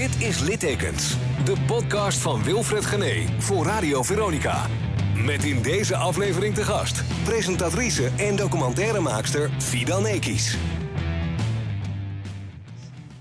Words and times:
Dit 0.00 0.20
is 0.20 0.40
Littekens, 0.40 1.16
de 1.44 1.64
podcast 1.66 2.18
van 2.18 2.42
Wilfred 2.42 2.86
Gené 2.86 3.40
voor 3.40 3.64
Radio 3.64 4.02
Veronica. 4.02 4.66
Met 5.14 5.44
in 5.44 5.62
deze 5.62 5.96
aflevering 5.96 6.54
te 6.54 6.64
gast 6.64 7.24
presentatrice 7.24 8.06
en 8.06 8.36
documentairemaakster 8.36 9.50
Fidan 9.62 10.06
Ekis. 10.06 10.56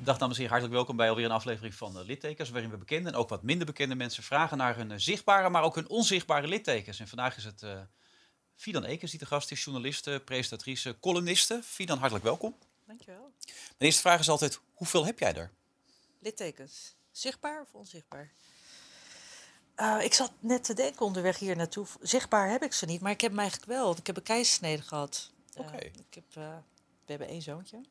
Dag 0.04 0.18
dames 0.18 0.36
en 0.36 0.42
heren, 0.42 0.50
hartelijk 0.50 0.74
welkom 0.74 0.96
bij 0.96 1.10
alweer 1.10 1.26
een 1.26 1.32
aflevering 1.32 1.74
van 1.76 1.98
uh, 1.98 2.06
Littekens, 2.06 2.50
waarin 2.50 2.70
we 2.70 2.78
bekende 2.78 3.10
en 3.10 3.16
ook 3.16 3.30
wat 3.30 3.44
minder 3.44 3.66
bekende 3.66 3.96
mensen 3.96 4.24
vragen 4.24 4.58
naar 4.58 4.76
hun 4.76 4.92
uh, 4.92 4.98
zichtbare, 4.98 5.50
maar 5.50 5.64
ook 5.64 5.76
hun 5.76 5.90
onzichtbare 5.90 6.48
littekens. 6.48 7.00
En 7.00 7.08
vandaag 7.08 7.38
is 7.38 7.44
het 7.44 7.62
uh, 7.62 7.72
Fidan 8.56 8.84
Ekers 8.84 9.12
die 9.12 9.20
de 9.20 9.26
gast 9.26 9.52
is, 9.52 9.64
journaliste, 9.64 10.22
presentatrice, 10.26 11.00
columniste. 11.00 11.62
Fidan, 11.64 11.98
hartelijk 11.98 12.26
welkom. 12.26 12.56
Dankjewel. 12.88 13.34
Mijn 13.46 13.56
eerste 13.78 14.02
vraag 14.02 14.20
is 14.20 14.30
altijd, 14.30 14.60
hoeveel 14.74 15.06
heb 15.06 15.20
jij 15.20 15.36
er? 15.36 15.52
Littekens. 16.20 16.96
Zichtbaar 17.12 17.62
of 17.62 17.74
onzichtbaar? 17.74 18.32
Uh, 19.76 20.04
ik 20.04 20.14
zat 20.14 20.32
net 20.40 20.64
te 20.64 20.74
denken 20.74 21.06
onderweg 21.06 21.40
hier 21.40 21.56
naartoe. 21.56 21.86
Zichtbaar 22.02 22.50
heb 22.50 22.64
ik 22.64 22.74
ze 22.74 22.86
niet, 22.86 23.02
maar 23.02 23.12
ik 23.12 23.22
heb 23.22 23.32
hem 23.32 23.40
eigenlijk 23.40 23.72
wel. 23.72 23.96
Ik 23.98 24.08
heb 24.08 24.18
een 24.18 24.24
keisnede 24.24 24.82
gehad. 24.82 25.32
Oké. 25.58 25.68
Okay. 25.68 25.80
Uh, 25.80 25.86
ik 25.86 26.14
heb, 26.14 26.24
uh, 26.38 26.58
we 27.06 27.12
hebben 27.12 27.28
één 27.28 27.42
zoontje. 27.42 27.82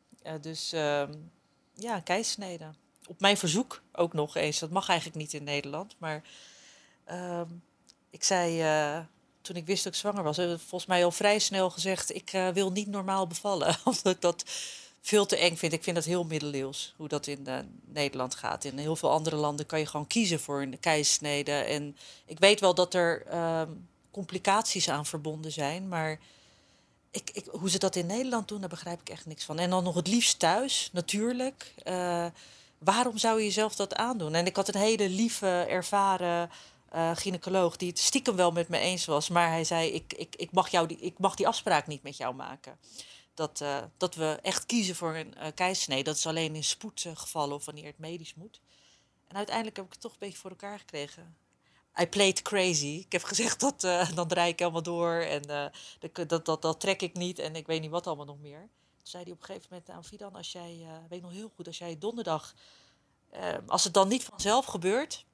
dus 0.40 0.72
ehm, 0.72 1.12
ja, 1.74 1.96
een 1.96 2.02
keisnede. 2.02 2.70
Op 3.06 3.20
mijn 3.20 3.36
verzoek 3.36 3.82
ook 3.92 4.12
nog 4.12 4.36
eens. 4.36 4.58
Dat 4.58 4.70
mag 4.70 4.88
eigenlijk 4.88 5.18
niet 5.18 5.32
in 5.32 5.44
Nederland. 5.44 5.94
Maar 5.98 6.22
ehm, 7.04 7.48
ik 8.10 8.24
zei, 8.24 9.06
toen 9.40 9.56
ik 9.56 9.66
wist 9.66 9.84
dat 9.84 9.92
ik 9.92 9.98
zwanger 9.98 10.22
was, 10.22 10.36
volgens 10.36 10.86
mij 10.86 11.04
al 11.04 11.10
vrij 11.10 11.38
snel 11.38 11.70
gezegd... 11.70 12.14
ik 12.14 12.30
wil 12.52 12.72
niet 12.72 12.88
normaal 12.88 13.26
bevallen. 13.26 13.76
Omdat 13.84 14.14
ik 14.14 14.20
dat 14.20 14.44
veel 15.00 15.26
te 15.26 15.36
eng 15.36 15.56
vind. 15.56 15.72
Ik 15.72 15.82
vind 15.82 15.96
dat 15.96 16.04
heel 16.04 16.24
middeleeuws, 16.24 16.94
hoe 16.96 17.08
dat 17.08 17.26
in 17.26 17.44
uh, 17.48 17.58
Nederland 17.84 18.34
gaat. 18.34 18.64
In 18.64 18.78
heel 18.78 18.96
veel 18.96 19.10
andere 19.10 19.36
landen 19.36 19.66
kan 19.66 19.78
je 19.78 19.86
gewoon 19.86 20.06
kiezen 20.06 20.40
voor 20.40 20.62
een 20.62 20.80
keisnede. 20.80 21.52
En 21.52 21.96
ik 22.26 22.38
weet 22.38 22.60
wel 22.60 22.74
dat 22.74 22.94
er 22.94 23.26
uh, 23.32 23.62
complicaties 24.10 24.88
aan 24.88 25.06
verbonden 25.06 25.52
zijn, 25.52 25.88
maar 25.88 26.18
ik, 27.10 27.30
ik, 27.32 27.46
hoe 27.50 27.70
ze 27.70 27.78
dat 27.78 27.96
in 27.96 28.06
Nederland 28.06 28.48
doen, 28.48 28.60
daar 28.60 28.68
begrijp 28.68 29.00
ik 29.00 29.08
echt 29.08 29.26
niks 29.26 29.44
van. 29.44 29.58
En 29.58 29.70
dan 29.70 29.84
nog 29.84 29.94
het 29.94 30.06
liefst 30.06 30.38
thuis, 30.38 30.90
natuurlijk. 30.92 31.74
Uh, 31.84 32.26
waarom 32.78 33.18
zou 33.18 33.38
je 33.38 33.44
jezelf 33.44 33.76
dat 33.76 33.94
aandoen? 33.94 34.34
En 34.34 34.46
ik 34.46 34.56
had 34.56 34.74
een 34.74 34.80
hele 34.80 35.08
lieve, 35.08 35.46
ervaren 35.68 36.50
uh, 36.94 37.10
gynaecoloog 37.14 37.76
die 37.76 37.88
het 37.88 37.98
stiekem 37.98 38.36
wel 38.36 38.50
met 38.50 38.68
me 38.68 38.78
eens 38.78 39.04
was, 39.04 39.28
maar 39.28 39.48
hij 39.48 39.64
zei: 39.64 39.90
ik, 39.90 40.12
ik, 40.16 40.36
ik, 40.36 40.52
mag 40.52 40.68
jou 40.68 40.86
die, 40.86 40.98
ik 41.00 41.18
mag 41.18 41.34
die 41.34 41.46
afspraak 41.46 41.86
niet 41.86 42.02
met 42.02 42.16
jou 42.16 42.34
maken 42.34 42.78
dat, 43.38 43.60
uh, 43.60 43.82
dat 43.96 44.14
we 44.14 44.38
echt 44.42 44.66
kiezen 44.66 44.94
voor 44.94 45.14
een 45.14 45.34
uh. 45.58 46.04
Dat 46.04 46.16
is 46.16 46.26
alleen 46.26 46.54
in 46.54 46.64
spoedgevallen 46.64 47.54
of 47.54 47.64
wanneer 47.64 47.84
het 47.86 47.98
medisch 47.98 48.34
moet. 48.34 48.60
En 49.26 49.36
uiteindelijk 49.36 49.76
heb 49.76 49.86
ik 49.86 49.92
het 49.92 50.00
toch 50.00 50.12
een 50.12 50.18
beetje 50.18 50.38
voor 50.38 50.50
elkaar 50.50 50.78
gekregen. 50.78 51.36
I 52.00 52.06
played 52.06 52.42
crazy. 52.42 52.86
Ik 53.04 53.12
heb 53.12 53.22
gezegd 53.22 53.60
dat 53.66 53.84
uh, 53.84 54.12
dan 54.14 54.28
draai 54.28 54.50
ik 54.50 54.58
helemaal 54.58 54.82
door 54.82 55.12
en 55.12 55.42
dat, 55.42 56.28
dat, 56.28 56.44
dat, 56.44 56.62
dat 56.62 56.80
trek 56.80 57.02
ik 57.02 57.16
niet 57.16 57.38
en 57.38 57.56
ik 57.56 57.66
weet 57.66 57.80
niet 57.80 57.90
wat 57.90 58.06
allemaal 58.06 58.24
nog 58.24 58.38
meer. 58.38 58.60
Toen 58.96 59.06
zei 59.06 59.22
hij 59.22 59.32
op 59.32 59.38
een 59.38 59.44
gegeven 59.44 59.68
moment 59.70 59.90
aan 59.90 60.04
Fidan, 60.04 60.34
als 60.34 60.52
jij, 60.52 60.86
weet 61.08 61.22
nog 61.22 61.32
heel 61.32 61.52
goed, 61.54 61.66
als 61.66 61.78
jij 61.78 61.98
donderdag, 61.98 62.54
als 63.66 63.84
het 63.84 63.94
dan 63.94 64.08
niet 64.08 64.24
vanzelf 64.24 64.64
gebeurt, 64.64 65.24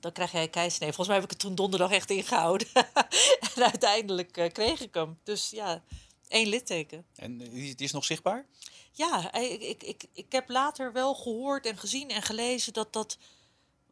dan 0.00 0.12
krijg 0.12 0.32
jij 0.32 0.48
keisnee. 0.48 0.88
Volgens 0.88 1.06
mij 1.06 1.16
heb 1.16 1.24
ik 1.24 1.30
het 1.30 1.40
toen 1.40 1.54
donderdag 1.54 1.90
echt 1.90 2.10
ingehouden. 2.10 2.68
en 3.54 3.62
uiteindelijk 3.62 4.32
kreeg 4.52 4.80
ik 4.80 4.94
hem. 4.94 5.18
Dus 5.22 5.50
ja, 5.50 5.82
Eén 6.32 6.48
litteken. 6.48 7.04
En 7.16 7.38
die 7.38 7.74
is 7.76 7.92
nog 7.92 8.04
zichtbaar? 8.04 8.46
Ja, 8.92 9.32
ik, 9.34 9.62
ik, 9.62 9.82
ik, 9.82 10.04
ik 10.12 10.32
heb 10.32 10.48
later 10.48 10.92
wel 10.92 11.14
gehoord 11.14 11.66
en 11.66 11.78
gezien 11.78 12.10
en 12.10 12.22
gelezen 12.22 12.72
dat 12.72 12.92
dat 12.92 13.18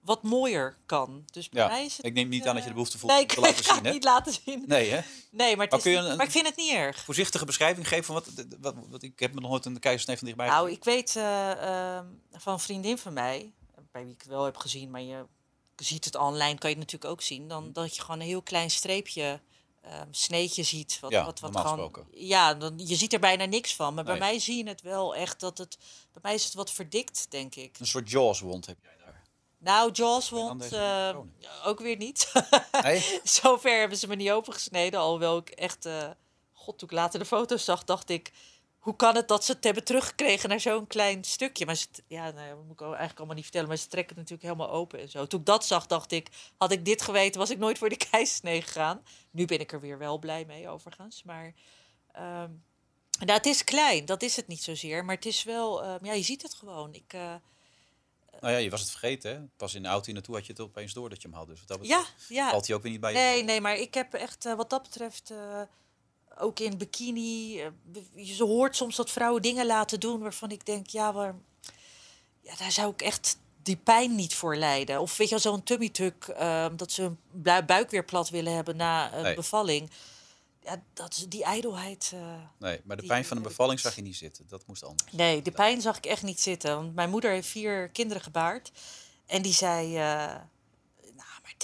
wat 0.01 0.23
mooier 0.23 0.77
kan. 0.87 1.25
Dus 1.31 1.49
bij 1.49 1.63
ja, 1.63 1.69
mij 1.69 1.85
is 1.85 1.97
het, 1.97 2.07
ik 2.07 2.13
neem 2.13 2.29
niet 2.29 2.47
aan 2.47 2.53
dat 2.55 2.63
je 2.63 2.69
de 2.69 2.75
behoefte 2.75 2.99
voelt 2.99 3.13
nee, 3.13 3.27
te 3.27 3.35
ik, 3.35 3.41
laten 3.41 3.65
zien. 3.75 3.85
hè? 3.85 3.93
niet 3.93 4.05
laten 4.05 4.33
zien. 4.45 4.65
Nee, 4.67 4.91
hè? 4.91 5.01
Nee, 5.31 5.57
maar, 5.57 5.67
het 5.67 5.75
is 5.79 5.85
niet- 5.85 5.97
een- 6.05 6.17
maar 6.17 6.27
ik 6.27 6.33
vind 6.33 6.47
het 6.47 6.57
niet 6.57 6.73
erg. 6.73 7.05
Voorzichtige 7.05 7.45
beschrijving 7.45 7.89
geven 7.89 8.05
van 8.05 8.15
wat, 8.15 8.27
wat, 8.61 8.75
wat, 8.89 9.03
ik 9.03 9.19
heb 9.19 9.35
me 9.35 9.41
nog 9.41 9.51
nooit 9.51 9.65
een 9.65 9.79
keizersnee 9.79 10.17
van 10.17 10.27
dichtbij 10.27 10.49
Nou, 10.49 10.71
ik 10.71 10.85
weet 10.85 11.17
eh, 11.17 11.51
ehm, 11.97 12.07
van 12.33 12.53
een 12.53 12.59
vriendin 12.61 12.99
van 12.99 13.13
mij, 13.13 13.53
bij 13.93 14.05
wie 14.05 14.13
ik 14.13 14.21
het 14.21 14.29
wel 14.31 14.45
heb 14.45 14.57
gezien, 14.57 14.91
maar 14.91 15.01
je 15.03 15.25
ziet 15.77 16.05
het 16.05 16.15
online, 16.17 16.59
kan 16.59 16.71
je 16.71 16.77
het 16.77 16.85
natuurlijk 16.85 17.13
ook 17.13 17.23
zien, 17.23 17.43
Hm. 17.43 17.49
dan 17.49 17.73
dat 17.73 17.97
je 17.97 18.03
gewoon 18.03 18.21
een 18.21 18.27
heel 18.27 18.43
klein 18.43 18.71
streepje, 18.71 19.41
ehm, 19.81 20.07
sneetje 20.11 20.63
ziet. 20.63 20.99
Wat, 21.01 21.11
Ja, 21.11 21.25
wat, 21.25 21.41
wat 21.41 21.51
gewoon, 21.57 21.67
gesproken. 21.67 22.07
Ja, 22.13 22.55
dan, 22.55 22.73
je 22.77 22.95
ziet 22.97 23.13
er 23.13 23.21
bijna 23.21 23.45
niks 23.45 23.75
van. 23.75 23.95
Maar 23.95 24.05
bij 24.05 24.19
mij 24.19 24.39
zie 24.39 24.57
je 24.65 24.69
het 24.69 24.83
wel 24.83 25.15
echt 25.15 25.41
dat 25.41 25.59
het, 25.59 25.79
bij 26.13 26.23
mij 26.23 26.35
is 26.35 26.45
het 26.45 26.55
wat 26.55 26.71
verdikt, 26.71 27.27
denk 27.31 27.55
ik. 27.55 27.79
Een 27.79 27.87
soort 27.87 28.11
Jaws-wond 28.11 28.67
heb 28.67 28.77
jij 28.83 28.97
daar. 29.05 29.23
Nou, 29.59 29.93
Jaws 29.93 30.29
wond 30.29 30.63
eh, 30.73 31.07
microfoon. 31.07 31.35
ook 31.65 31.81
weer 31.81 31.97
niet. 31.97 32.33
Nee? 32.83 33.21
Zover 33.25 33.79
hebben 33.79 33.99
ze 33.99 34.07
me 34.09 34.15
niet 34.15 34.31
opengesneden. 34.31 35.01
Alhoewel 35.01 35.37
ik 35.37 35.51
echt... 35.51 35.87
eh, 35.87 36.11
God, 36.53 36.79
toen 36.79 36.89
ik 36.89 36.95
later 36.95 37.19
de 37.19 37.25
foto's 37.27 37.65
zag, 37.65 37.85
dacht 37.85 38.09
ik... 38.11 38.33
Hoe 38.81 38.97
kan 38.97 39.17
het 39.17 39.29
dat 39.29 39.45
ze 39.45 39.53
het 39.53 39.65
hebben 39.65 39.85
teruggekregen 39.85 40.49
naar 40.49 40.61
zo'n 40.61 40.87
klein 40.87 41.25
stukje? 41.25 41.67
Maar 41.67 41.75
ze, 41.75 41.87
ja, 42.07 42.31
nou 42.31 42.47
ja, 42.47 42.55
dat 42.55 42.65
moet 42.65 42.81
ik 42.81 42.87
eigenlijk 42.87 43.17
allemaal 43.19 43.35
niet 43.35 43.45
vertellen. 43.45 43.69
Maar 43.69 43.77
ze 43.77 43.87
trekken 43.87 44.17
het 44.17 44.31
natuurlijk 44.31 44.59
helemaal 44.59 44.77
open 44.81 45.01
en 45.01 45.09
zo. 45.09 45.27
Toen 45.27 45.41
ik 45.41 45.47
dat 45.47 45.67
zag, 45.67 45.87
dacht 45.87 46.13
ik... 46.13 46.29
Had 46.57 46.73
ik 46.73 46.85
dit 46.85 47.03
geweten, 47.03 47.41
was 47.41 47.51
ik 47.51 47.59
nooit 47.59 47.79
voor 47.79 47.89
de 47.89 47.97
keizersnee 48.11 48.63
gegaan. 48.63 49.03
Nu 49.31 49.45
ben 49.45 49.61
ik 49.61 49.73
er 49.73 49.81
weer 49.81 49.99
wel 49.99 50.19
blij 50.19 50.45
mee, 50.45 50.69
overigens. 50.69 51.23
Maar... 51.23 51.55
ehm, 52.13 52.51
nou, 53.19 53.33
het 53.33 53.47
is 53.47 53.65
klein, 53.65 54.05
dat 54.05 54.23
is 54.23 54.37
het 54.37 54.47
niet 54.47 54.63
zozeer. 54.63 55.05
Maar 55.05 55.15
het 55.15 55.27
is 55.27 55.43
wel... 55.43 55.83
ehm, 55.83 56.05
ja, 56.05 56.13
je 56.13 56.23
ziet 56.23 56.43
het 56.43 56.55
gewoon. 56.55 56.95
Ik... 56.95 57.13
eh, 57.13 57.35
Nou 58.41 58.53
ja, 58.53 58.59
je 58.59 58.71
was 58.71 58.81
het 58.81 58.91
vergeten, 58.91 59.31
hè? 59.35 59.41
Pas 59.57 59.75
in 59.75 59.83
de 59.83 59.89
auto 59.89 60.05
hier 60.05 60.15
naartoe 60.15 60.35
had 60.35 60.47
je 60.47 60.53
het 60.53 60.61
opeens 60.61 60.93
door 60.93 61.09
dat 61.09 61.23
je 61.23 61.29
hem 61.29 61.37
had. 61.37 61.47
Dus 61.47 61.59
wat 61.59 61.69
dat 61.69 61.87
ja, 61.87 61.99
betreft 61.99 62.29
ja. 62.29 62.51
valt 62.51 62.67
hij 62.67 62.77
ook 62.77 62.83
weer 62.83 62.91
niet 62.93 63.01
bij 63.01 63.13
je. 63.13 63.19
Nee, 63.19 63.43
nee, 63.45 63.61
maar 63.61 63.77
ik 63.77 63.95
heb 63.95 64.15
echt 64.15 64.45
eh, 64.47 64.55
wat 64.55 64.71
dat 64.71 64.83
betreft 64.83 65.31
eh, 65.31 65.61
ook 66.41 66.59
in 66.59 66.79
bikini. 66.79 67.61
eh, 67.61 67.67
je 68.15 68.45
hoort 68.45 68.77
soms 68.77 68.97
dat 68.97 69.11
vrouwen 69.11 69.43
dingen 69.43 69.67
laten 69.67 70.01
doen 70.01 70.21
waarvan 70.21 70.51
ik 70.51 70.67
denk, 70.67 70.87
ja, 70.87 71.13
waar, 71.13 71.35
ja 72.41 72.57
daar 72.57 72.73
zou 72.73 72.93
ik 72.93 73.03
echt 73.03 73.39
die 73.63 73.77
pijn 73.77 74.15
niet 74.15 74.35
voor 74.35 74.57
lijden. 74.57 75.01
Of 75.01 75.17
weet 75.17 75.29
je 75.29 75.35
wel, 75.41 75.53
zo'n 75.53 75.63
tummy 75.63 75.89
tuck, 75.89 76.25
eh, 76.29 76.67
dat 76.77 76.93
ze 76.93 77.03
hun 77.03 77.19
bui- 77.31 77.65
buik 77.65 77.91
weer 77.91 78.05
plat 78.05 78.29
willen 78.31 78.55
hebben 78.55 78.77
na 78.77 79.15
een 79.15 79.23
Nee. 79.23 79.35
bevalling. 79.35 79.91
Ja, 80.63 80.83
dat 80.93 81.13
is 81.17 81.29
die 81.29 81.45
ijdelheid. 81.45 82.11
eh, 82.15 82.21
Nee, 82.59 82.81
maar 82.85 82.97
de 82.97 83.07
pijn 83.07 83.25
van 83.25 83.37
een 83.37 83.43
bevalling 83.43 83.81
zag 83.81 83.97
je 83.97 84.03
niet 84.03 84.17
zitten. 84.17 84.45
Dat 84.49 84.67
moest 84.67 84.85
anders. 84.85 85.13
Nee, 85.13 85.43
de 85.43 85.51
pijn 85.51 85.81
zag 85.81 85.97
ik 85.97 86.07
echt 86.07 86.23
niet 86.23 86.41
zitten. 86.41 86.75
Want 86.77 86.95
mijn 86.95 87.11
moeder 87.11 87.31
heeft 87.31 87.49
vier 87.49 87.89
kinderen 87.89 88.23
gebaard. 88.23 88.71
En 89.27 89.43
die 89.43 89.53
zei. 89.53 89.97
eh, 89.97 90.35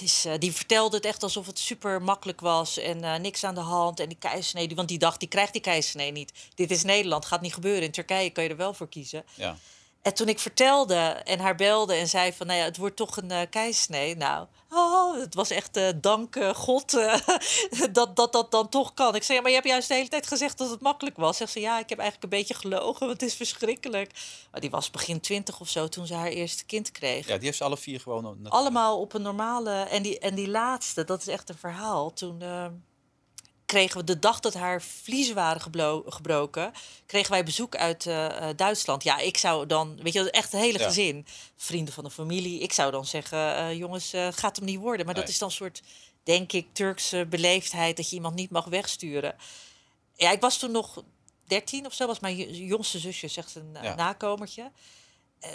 eh, 0.01 0.33
die 0.39 0.53
vertelde 0.53 0.95
het 0.95 1.05
echt 1.05 1.23
alsof 1.23 1.45
het 1.45 1.59
super 1.59 2.01
makkelijk 2.01 2.41
was. 2.41 2.77
En 2.77 3.03
eh, 3.03 3.19
niks 3.19 3.43
aan 3.43 3.55
de 3.55 3.61
hand. 3.61 3.99
En 3.99 4.07
die 4.09 4.17
keizersnee. 4.17 4.75
Want 4.75 4.87
die 4.87 4.97
dacht, 4.97 5.19
die 5.19 5.29
krijgt 5.29 5.53
die 5.53 5.61
keizersnee 5.61 6.11
niet. 6.11 6.33
Dit 6.55 6.71
is 6.71 6.83
Nederland, 6.83 7.25
gaat 7.25 7.41
niet 7.41 7.53
gebeuren. 7.53 7.83
In 7.83 7.91
Turkije 7.91 8.29
kan 8.29 8.43
je 8.43 8.49
er 8.49 8.57
wel 8.57 8.73
voor 8.73 8.89
kiezen. 8.89 9.23
Ja. 9.33 9.57
En 10.07 10.13
toen 10.13 10.27
ik 10.27 10.39
vertelde 10.39 10.95
en 11.23 11.39
haar 11.39 11.55
belde 11.55 11.93
en 11.93 12.07
zei 12.07 12.33
van, 12.33 12.47
nou 12.47 12.59
ja, 12.59 12.65
het 12.65 12.77
wordt 12.77 12.95
toch 12.95 13.17
een 13.17 13.31
uh, 13.31 13.41
keizersnee. 13.49 14.15
Nou, 14.15 14.47
oh, 14.69 15.19
het 15.19 15.35
was 15.35 15.49
echt 15.49 15.77
eh, 15.77 15.89
dank 16.01 16.35
eh, 16.35 16.53
God 16.53 16.93
eh, 16.93 17.19
dat, 17.91 18.15
dat 18.15 18.31
dat 18.31 18.51
dan 18.51 18.69
toch 18.69 18.93
kan. 18.93 19.15
Ik 19.15 19.23
zei, 19.23 19.37
ja, 19.37 19.43
maar 19.43 19.51
je 19.51 19.57
hebt 19.57 19.69
juist 19.69 19.87
de 19.87 19.93
hele 19.93 20.07
tijd 20.07 20.27
gezegd 20.27 20.57
dat 20.57 20.69
het 20.69 20.81
makkelijk 20.81 21.17
was. 21.17 21.37
Zegt 21.37 21.51
ze, 21.51 21.59
ja, 21.59 21.79
ik 21.79 21.89
heb 21.89 21.99
eigenlijk 21.99 22.33
een 22.33 22.39
beetje 22.39 22.53
gelogen, 22.53 23.07
want 23.07 23.21
het 23.21 23.29
is 23.29 23.35
verschrikkelijk. 23.35 24.11
Maar 24.51 24.61
die 24.61 24.69
was 24.69 24.91
begin 24.91 25.19
twintig 25.19 25.59
of 25.59 25.69
zo 25.69 25.87
toen 25.87 26.07
ze 26.07 26.13
haar 26.13 26.27
eerste 26.27 26.65
kind 26.65 26.91
kreeg. 26.91 27.27
ja, 27.27 27.35
die 27.35 27.45
heeft 27.45 27.57
ze 27.57 27.63
alle 27.63 27.77
vier 27.77 27.99
gewoon... 27.99 28.23
natuurlijk. 28.23 28.53
Allemaal 28.53 28.99
op 28.99 29.13
een 29.13 29.21
normale. 29.21 29.71
En 29.71 30.03
die, 30.03 30.19
en 30.19 30.35
die 30.35 30.49
laatste, 30.49 31.03
dat 31.03 31.21
is 31.21 31.27
echt 31.27 31.49
een 31.49 31.57
verhaal. 31.57 32.13
Toen 32.13 32.41
eh, 32.41 32.65
kregen 33.67 33.97
we 33.97 34.03
de 34.03 34.19
dag 34.19 34.39
dat 34.39 34.53
haar 34.53 34.81
vliezen 34.81 35.35
waren 35.35 35.61
gebroken, 36.07 36.71
kregen 37.05 37.31
wij 37.31 37.43
bezoek 37.43 37.75
uit 37.75 38.05
eh, 38.05 38.49
eh, 38.49 38.57
Duitsland. 38.57 39.03
Ja, 39.03 39.17
ik 39.17 39.37
zou 39.37 39.65
dan, 39.65 39.99
weet 40.01 40.13
je, 40.13 40.31
echt 40.31 40.51
het 40.51 40.61
hele 40.61 40.79
Ja. 40.79 40.85
gezin, 40.85 41.25
vrienden 41.55 41.93
van 41.93 42.03
de 42.03 42.09
familie. 42.09 42.59
Ik 42.59 42.73
zou 42.73 42.91
dan 42.91 43.05
zeggen, 43.05 43.55
eh, 43.55 43.73
jongens, 43.77 44.13
eh, 44.13 44.27
gaat 44.31 44.55
hem 44.55 44.65
niet 44.65 44.79
worden. 44.79 45.05
Maar 45.05 45.15
dat 45.15 45.27
is 45.29 45.37
dan 45.37 45.47
een 45.47 45.53
soort, 45.53 45.81
denk 46.23 46.51
ik, 46.51 46.67
Turkse 46.73 47.25
beleefdheid 47.29 47.97
dat 47.97 48.09
je 48.09 48.15
iemand 48.15 48.35
niet 48.35 48.49
mag 48.49 48.65
wegsturen. 48.65 49.35
Ja, 50.15 50.31
ik 50.31 50.41
was 50.41 50.57
toen 50.57 50.71
nog 50.71 51.03
13 51.45 51.85
of 51.85 51.93
zo, 51.93 52.07
was 52.07 52.19
mijn 52.19 52.53
jongste 52.65 52.99
zusje, 52.99 53.27
zegt 53.27 53.55
een 53.55 53.77
Ja. 53.81 53.95
nakomertje. 53.95 54.71
Eh, 55.39 55.49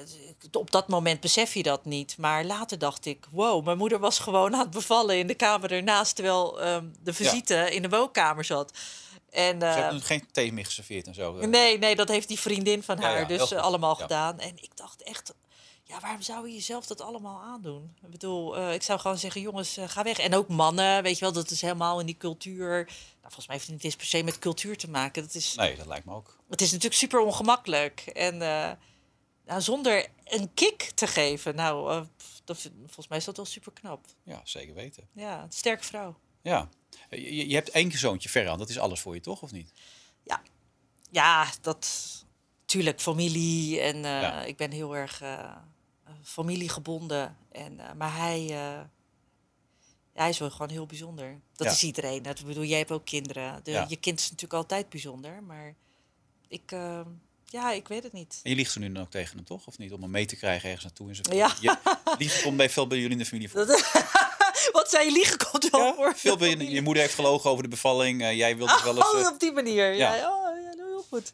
Op 0.52 0.70
dat 0.70 0.88
moment 0.88 1.20
besef 1.20 1.54
je 1.54 1.62
dat 1.62 1.84
niet. 1.84 2.16
Maar 2.18 2.44
later 2.44 2.78
dacht 2.78 3.06
ik, 3.06 3.26
wow, 3.30 3.64
mijn 3.64 3.78
moeder 3.78 3.98
was 3.98 4.18
gewoon 4.18 4.54
aan 4.54 4.60
het 4.60 4.70
bevallen 4.70 5.18
in 5.18 5.26
de 5.26 5.34
kamer 5.34 5.72
ernaast, 5.72 6.14
terwijl 6.14 6.60
ehm, 6.60 6.86
de 7.02 7.12
visite 7.14 7.54
in 7.70 7.82
de 7.82 7.88
woonkamer 7.88 8.44
zat. 8.44 8.72
En, 9.30 9.60
Ze 9.60 9.66
eh, 9.66 9.74
hebben 9.74 10.00
geen 10.02 10.26
thee 10.32 10.52
meer 10.52 10.64
geserveerd 10.64 11.06
en 11.06 11.14
zo. 11.14 11.38
eh. 11.38 11.48
nee, 11.48 11.78
nee, 11.78 11.96
dat 11.96 12.08
heeft 12.08 12.28
die 12.28 12.38
vriendin 12.40 12.82
van 12.82 12.98
haar 12.98 13.18
ja, 13.20 13.24
dus 13.26 13.52
allemaal 13.54 13.94
gedaan. 13.94 14.38
En 14.40 14.52
ik 14.60 14.70
dacht 14.76 15.02
echt, 15.02 15.34
ja, 15.84 16.00
waarom 16.00 16.22
zou 16.22 16.48
je 16.48 16.54
jezelf 16.54 16.86
dat 16.86 17.00
allemaal 17.00 17.40
aandoen? 17.42 17.94
Ik 18.04 18.10
bedoel, 18.10 18.70
ik 18.72 18.82
zou 18.82 19.00
gewoon 19.00 19.18
zeggen, 19.18 19.40
jongens, 19.40 19.76
ga 19.86 20.02
weg. 20.02 20.18
En 20.18 20.34
ook 20.34 20.48
mannen, 20.48 21.02
weet 21.02 21.14
je 21.18 21.24
wel, 21.24 21.32
dat 21.32 21.50
is 21.50 21.60
helemaal 21.60 22.00
in 22.00 22.06
die 22.06 22.16
cultuur. 22.16 22.84
Nou, 22.84 23.34
volgens 23.34 23.46
mij 23.46 23.56
heeft 23.56 23.66
het 23.66 23.74
niet 23.76 23.84
eens 23.84 23.96
per 23.96 24.06
se 24.06 24.22
met 24.22 24.38
cultuur 24.38 24.76
te 24.76 24.90
maken. 24.90 25.22
Dat 25.22 25.34
is, 25.34 25.54
Nee, 25.54 25.76
dat 25.76 25.86
lijkt 25.86 26.04
me 26.06 26.14
ook. 26.14 26.36
het 26.50 26.60
is 26.60 26.68
natuurlijk 26.70 27.00
super 27.00 27.20
ongemakkelijk. 27.20 28.00
En 28.00 28.42
nou, 29.46 29.60
zonder 29.60 30.08
een 30.24 30.54
kick 30.54 30.82
te 30.94 31.06
geven. 31.06 31.54
Nou, 31.54 31.90
eh, 31.92 32.02
dat, 32.44 32.70
volgens 32.84 33.08
mij 33.08 33.18
is 33.18 33.24
dat 33.24 33.36
wel 33.36 33.46
super 33.46 33.72
knap. 33.72 34.06
Ja, 34.22 34.40
zeker 34.44 34.74
weten. 34.74 35.08
Ja, 35.12 35.42
een 35.42 35.52
sterke 35.52 35.84
vrouw. 35.84 36.16
Ja. 36.42 36.68
Je, 37.10 37.48
je 37.48 37.54
hebt 37.54 37.70
één 37.70 37.92
zoontje, 37.92 38.28
Ferran. 38.28 38.58
Dat 38.58 38.68
is 38.68 38.78
alles 38.78 39.00
voor 39.00 39.14
je, 39.14 39.20
toch? 39.20 39.42
Of 39.42 39.52
niet? 39.52 39.72
Ja, 41.10 41.50
dat 41.60 41.86
tuurlijk 42.64 43.00
familie 43.00 43.80
en 43.80 43.96
eh, 43.96 44.02
Ja. 44.02 44.42
ik 44.44 44.56
ben 44.56 44.70
heel 44.70 44.96
erg 44.96 45.20
eh, 45.20 45.56
familiegebonden. 46.22 47.36
En, 47.50 47.80
eh, 47.80 47.92
maar 47.94 48.16
hij, 48.16 48.46
eh, 48.50 48.80
hij 50.12 50.28
is 50.28 50.38
wel 50.38 50.50
gewoon 50.50 50.70
heel 50.70 50.86
bijzonder. 50.86 51.40
Dat 51.54 51.66
Ja. 51.66 51.72
is 51.72 51.82
iedereen. 51.82 52.22
Dat, 52.22 52.44
bedoel, 52.44 52.64
jij 52.64 52.78
hebt 52.78 52.90
ook 52.90 53.04
kinderen. 53.04 53.60
De, 53.64 53.70
Ja. 53.70 53.86
Je 53.88 53.96
kind 53.96 54.18
is 54.18 54.24
natuurlijk 54.30 54.52
altijd 54.62 54.88
bijzonder, 54.88 55.42
maar 55.42 55.74
ik, 56.48 56.72
eh, 56.72 57.00
ja, 57.52 57.72
ik 57.72 57.88
weet 57.88 58.02
het 58.02 58.12
niet. 58.12 58.40
En 58.42 58.50
je 58.50 58.56
liegt 58.56 58.72
ze 58.72 58.78
nu 58.78 58.92
dan 58.92 59.02
ook 59.02 59.10
tegen 59.10 59.36
hem, 59.36 59.44
toch? 59.44 59.66
Of 59.66 59.78
niet? 59.78 59.92
Om 59.92 60.02
hem 60.02 60.10
mee 60.10 60.26
te 60.26 60.36
krijgen 60.36 60.64
ergens 60.68 60.84
naartoe. 60.84 61.08
En 61.08 61.14
zo. 61.14 61.22
Ja. 61.34 61.54
Je, 61.60 61.76
liegen 62.18 62.42
komt 62.42 62.56
bij 62.56 62.70
veel 62.70 62.86
bij 62.86 62.96
jullie 62.98 63.12
in 63.12 63.18
de 63.18 63.24
familie 63.26 63.50
voor. 63.50 63.66
Dat, 63.66 63.92
wat 64.72 64.90
zei 64.90 65.04
je 65.04 65.12
liegen 65.12 65.36
komt 65.50 65.70
wel 65.70 65.80
Ja, 65.80 65.94
voor. 65.94 66.12
veel 66.16 66.36
bij 66.36 66.48
je, 66.48 66.70
je 66.70 66.82
moeder 66.82 67.02
heeft 67.02 67.14
gelogen 67.14 67.50
over 67.50 67.62
de 67.62 67.68
bevalling. 67.68 68.22
eh, 68.22 68.36
jij 68.36 68.56
wilde 68.56 68.80
wel 68.84 68.96
eens... 68.96 69.12
Oh, 69.12 69.20
eh, 69.20 69.26
op 69.26 69.40
die 69.40 69.52
manier. 69.52 69.92
Ja, 69.94 70.14
Ja. 70.14 70.28
oh, 70.30 70.56
ja 70.62 70.84
heel 70.84 71.04
goed. 71.08 71.32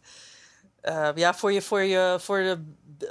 Eh, 0.81 1.09
ja, 1.15 1.35
voor, 1.35 1.53
je, 1.53 1.63
voor, 1.63 1.83
je, 1.83 2.17
voor 2.21 2.39
de 2.39 2.61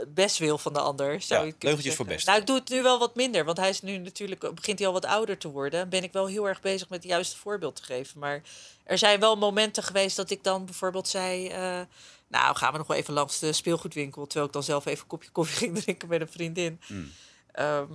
bestwil 0.07 0.57
van 0.57 0.73
de 0.73 0.79
ander. 0.79 1.21
Zou 1.21 1.45
Ja, 1.45 1.51
het 1.51 1.63
leugentjes 1.63 1.95
voor 1.95 2.05
best. 2.05 2.25
Nou, 2.27 2.39
ik 2.39 2.47
doe 2.47 2.55
het 2.55 2.69
nu 2.69 2.81
wel 2.81 2.99
wat 2.99 3.15
minder, 3.15 3.45
want 3.45 3.57
hij 3.57 3.69
is 3.69 3.81
nu 3.81 3.97
natuurlijk, 3.97 4.55
begint 4.55 4.77
hij 4.79 4.87
al 4.87 4.93
wat 4.93 5.05
ouder 5.05 5.37
te 5.37 5.47
worden. 5.49 5.89
Ben 5.89 6.03
ik 6.03 6.11
wel 6.13 6.25
heel 6.27 6.47
erg 6.47 6.61
bezig 6.61 6.89
met 6.89 7.03
het 7.03 7.11
juiste 7.11 7.37
voorbeeld 7.37 7.75
te 7.75 7.83
geven. 7.83 8.19
Maar 8.19 8.41
er 8.83 8.97
zijn 8.97 9.19
wel 9.19 9.35
momenten 9.35 9.83
geweest 9.83 10.15
dat 10.15 10.29
ik 10.29 10.43
dan 10.43 10.65
bijvoorbeeld 10.65 11.07
zei. 11.07 11.47
eh, 11.47 11.79
nou, 12.27 12.55
gaan 12.55 12.71
we 12.71 12.77
nog 12.77 12.87
wel 12.87 12.97
even 12.97 13.13
langs 13.13 13.39
de 13.39 13.53
speelgoedwinkel. 13.53 14.23
Terwijl 14.25 14.45
ik 14.47 14.53
dan 14.53 14.63
zelf 14.63 14.85
even 14.85 15.01
een 15.01 15.07
kopje 15.07 15.29
koffie 15.29 15.57
ging 15.57 15.77
drinken 15.79 16.07
met 16.07 16.21
een 16.21 16.29
vriendin. 16.29 16.81
Hmm. 16.85 17.11
Ehm, 17.51 17.91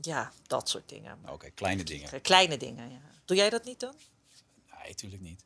ja, 0.00 0.32
dat 0.46 0.68
soort 0.68 0.88
dingen. 0.88 1.18
Oké, 1.28 1.50
kleine 1.50 1.82
dingen. 1.84 2.20
Kleine 2.22 2.56
dingen, 2.56 2.90
ja. 2.90 3.00
Doe 3.24 3.36
jij 3.36 3.50
dat 3.50 3.64
niet 3.64 3.80
dan? 3.80 3.94
Nee, 4.78 4.88
natuurlijk 4.88 5.22
niet. 5.22 5.42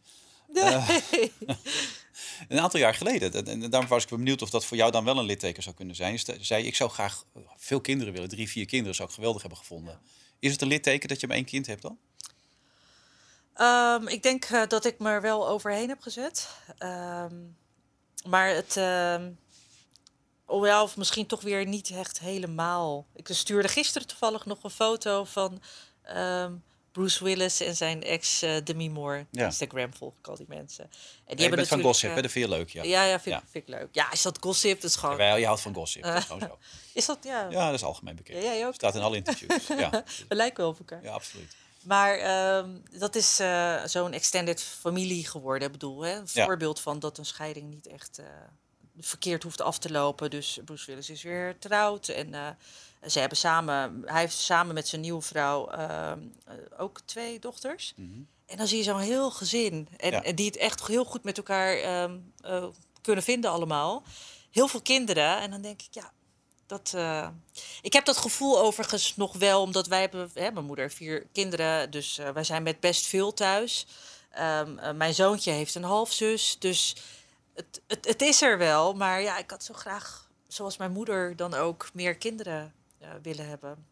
Nee. 0.53 1.33
Een 2.49 2.61
aantal 2.61 2.81
jaar 2.81 2.95
geleden, 2.95 3.33
en- 3.33 3.47
en 3.63 3.71
daarom 3.71 3.89
was 3.89 4.03
ik 4.03 4.09
benieuwd 4.09 4.43
of 4.43 4.51
dat 4.51 4.65
voor 4.65 4.77
jou 4.77 4.91
dan 4.91 5.05
wel 5.05 5.19
een 5.19 5.25
litteken 5.25 5.63
zou 5.63 5.75
kunnen 5.75 5.95
zijn. 5.97 6.15
Is 6.15 6.25
de- 6.25 6.37
zei 6.41 6.67
ik 6.67 6.75
zou 6.77 6.91
graag 6.91 7.25
veel 7.57 7.81
kinderen 7.81 8.13
willen, 8.13 8.29
drie, 8.29 8.49
vier 8.49 8.67
kinderen 8.67 8.95
zou 8.95 9.09
ik 9.09 9.15
geweldig 9.15 9.41
hebben 9.41 9.59
gevonden. 9.59 10.01
Is 10.39 10.53
het 10.53 10.63
een 10.63 10.69
litteken 10.69 11.09
dat 11.09 11.21
je 11.21 11.27
maar 11.27 11.37
één 11.37 11.45
kind 11.45 11.67
hebt 11.67 11.83
dan? 11.83 11.99
Ehm, 13.55 14.07
ik 14.09 14.23
denk 14.23 14.45
eh, 14.45 14.67
dat 14.67 14.85
ik 14.85 14.99
me 14.99 15.09
er 15.11 15.21
wel 15.21 15.49
overheen 15.49 15.89
heb 15.89 16.01
gezet. 16.01 16.49
Ehm, 16.79 17.35
maar 18.27 18.49
het. 18.49 18.77
oh 20.47 20.67
ja, 20.67 20.83
of 20.83 20.97
misschien 20.97 21.27
toch 21.27 21.41
weer 21.41 21.67
niet 21.67 21.91
echt 21.91 22.19
helemaal. 22.19 23.07
Ik 23.15 23.29
stuurde 23.31 23.69
gisteren 23.69 24.07
toevallig 24.09 24.45
nog 24.45 24.63
een 24.63 24.71
foto 24.71 25.25
van 25.25 25.63
ehm, 26.03 26.53
Bruce 26.93 27.25
Willis 27.25 27.61
en 27.61 27.77
zijn 27.77 28.03
ex 28.03 28.43
eh, 28.43 28.57
Demi 28.65 28.91
Moore. 28.91 29.27
Ja. 29.31 29.45
Instagram 29.45 29.95
volg 29.95 30.15
ik 30.19 30.29
al 30.29 30.37
die 30.37 30.47
mensen. 30.49 30.85
En 30.85 30.91
die 30.91 31.37
je 31.37 31.41
hebben 31.41 31.59
bent 31.59 31.69
van 31.69 31.79
natuurlijk, 31.79 31.85
gossip, 31.85 32.09
eh, 32.09 32.15
hè? 32.17 32.23
dat 32.23 32.31
vind 32.31 32.45
je 32.45 32.51
leuk. 32.51 32.71
Ja. 32.71 32.83
Ja, 32.83 33.05
ja, 33.05 33.21
vind, 33.21 33.35
Ja. 33.35 33.43
vind 33.51 33.69
ik 33.69 33.75
leuk. 33.75 33.89
Ja, 33.93 34.13
is 34.13 34.23
dat 34.23 34.39
gossip? 34.41 34.81
Dat 34.81 34.91
is 34.91 34.97
gewoon. 34.97 35.17
Jawel, 35.17 35.37
je 35.37 35.47
houdt 35.47 35.61
van 35.61 35.75
gossip, 35.75 36.03
dat 36.03 36.17
is 36.17 36.25
gewoon 36.25 36.41
zo. 36.41 36.59
Is 36.99 37.07
dat 37.07 37.19
ja? 37.23 37.47
Ja, 37.51 37.65
dat 37.67 37.75
is 37.75 37.83
algemeen 37.83 38.17
bekend. 38.17 38.43
Ja, 38.43 38.53
jij 38.53 38.67
ook. 38.67 38.75
Staat 38.75 38.95
in 38.95 39.01
alle 39.01 39.17
interviews. 39.17 39.67
Ja, 39.67 39.91
We 40.29 40.35
lijken 40.35 40.63
wel 40.63 40.69
op 40.73 40.79
elkaar. 40.79 41.03
ja 41.03 41.13
absoluut. 41.13 41.57
Maar 41.89 42.15
ehm, 42.19 42.71
dat 42.99 43.15
is 43.15 43.39
eh, 43.41 43.85
zo'n 43.85 44.13
extended 44.13 44.63
familie 44.63 45.27
geworden. 45.27 45.67
Ik 45.67 45.73
bedoel, 45.73 46.01
hè? 46.01 46.17
een 46.17 46.27
Ja. 46.33 46.45
voorbeeld 46.45 46.81
van 46.81 46.99
dat 46.99 47.19
een 47.19 47.27
scheiding 47.27 47.71
niet 47.71 47.87
echt 47.87 48.19
eh, 48.19 48.25
verkeerd 49.01 49.43
hoeft 49.43 49.61
af 49.61 49.79
te 49.79 49.91
lopen. 49.91 50.31
Dus 50.31 50.59
Bruce 50.65 50.87
Willis 50.87 51.11
is 51.11 51.23
weer 51.23 51.53
getrouwd. 51.61 52.09
En 52.09 52.35
eh, 52.35 52.47
ze 53.07 53.19
hebben 53.19 53.39
samen, 53.39 54.03
hij 54.05 54.21
heeft 54.21 54.37
samen 54.37 54.75
met 54.75 54.89
zijn 54.89 55.01
nieuwe 55.01 55.23
vrouw 55.23 55.69
ehm, 55.69 56.19
eh, 56.45 56.55
ook 56.79 57.01
twee 57.05 57.39
dochters. 57.39 57.93
Mhm. 57.97 58.09
En 58.47 58.57
dan 58.57 58.67
zie 58.67 58.79
je 58.79 58.85
zo'n 58.85 58.99
heel 59.01 59.31
gezin. 59.31 59.89
En, 59.97 60.11
Ja. 60.11 60.23
en 60.23 60.35
die 60.35 60.47
het 60.47 60.57
echt 60.57 60.87
heel 60.87 61.05
goed 61.05 61.25
met 61.25 61.37
elkaar 61.37 61.77
ehm, 61.77 62.19
eh, 62.41 62.65
kunnen 63.01 63.25
vinden 63.25 63.51
allemaal. 63.51 64.03
Heel 64.51 64.69
veel 64.69 64.83
kinderen. 64.83 65.39
En 65.41 65.51
dan 65.51 65.61
denk 65.63 65.83
ik, 65.83 65.89
ja, 65.95 66.13
dat... 66.69 66.93
eh, 66.95 67.29
Ik 67.83 67.93
heb 67.93 68.05
dat 68.05 68.17
gevoel 68.17 68.61
overigens 68.61 69.17
nog 69.17 69.37
wel, 69.37 69.63
omdat 69.63 69.87
wij 69.87 70.01
hebben... 70.01 70.31
Hè, 70.35 70.51
mijn 70.51 70.65
moeder 70.67 70.91
vier 70.91 71.27
kinderen, 71.33 71.91
dus 71.91 72.19
eh, 72.19 72.31
wij 72.31 72.45
zijn 72.45 72.63
met 72.63 72.81
best 72.81 73.07
veel 73.07 73.35
thuis. 73.35 73.87
Ehm, 74.31 74.79
eh, 74.79 74.95
mijn 74.95 75.15
zoontje 75.15 75.51
heeft 75.51 75.75
een 75.75 75.85
halfzus, 75.85 76.57
dus 76.59 76.97
het, 77.55 77.81
het, 77.87 78.07
het 78.07 78.23
is 78.23 78.43
er 78.43 78.59
wel. 78.59 78.95
Maar 78.95 79.23
ja, 79.23 79.39
ik 79.39 79.51
had 79.51 79.65
zo 79.65 79.75
graag, 79.75 80.31
zoals 80.49 80.77
mijn 80.77 80.93
moeder 80.93 81.37
dan 81.37 81.55
ook, 81.55 81.89
meer 81.93 82.17
kinderen 82.17 82.75
willen 83.23 83.49
hebben. 83.49 83.87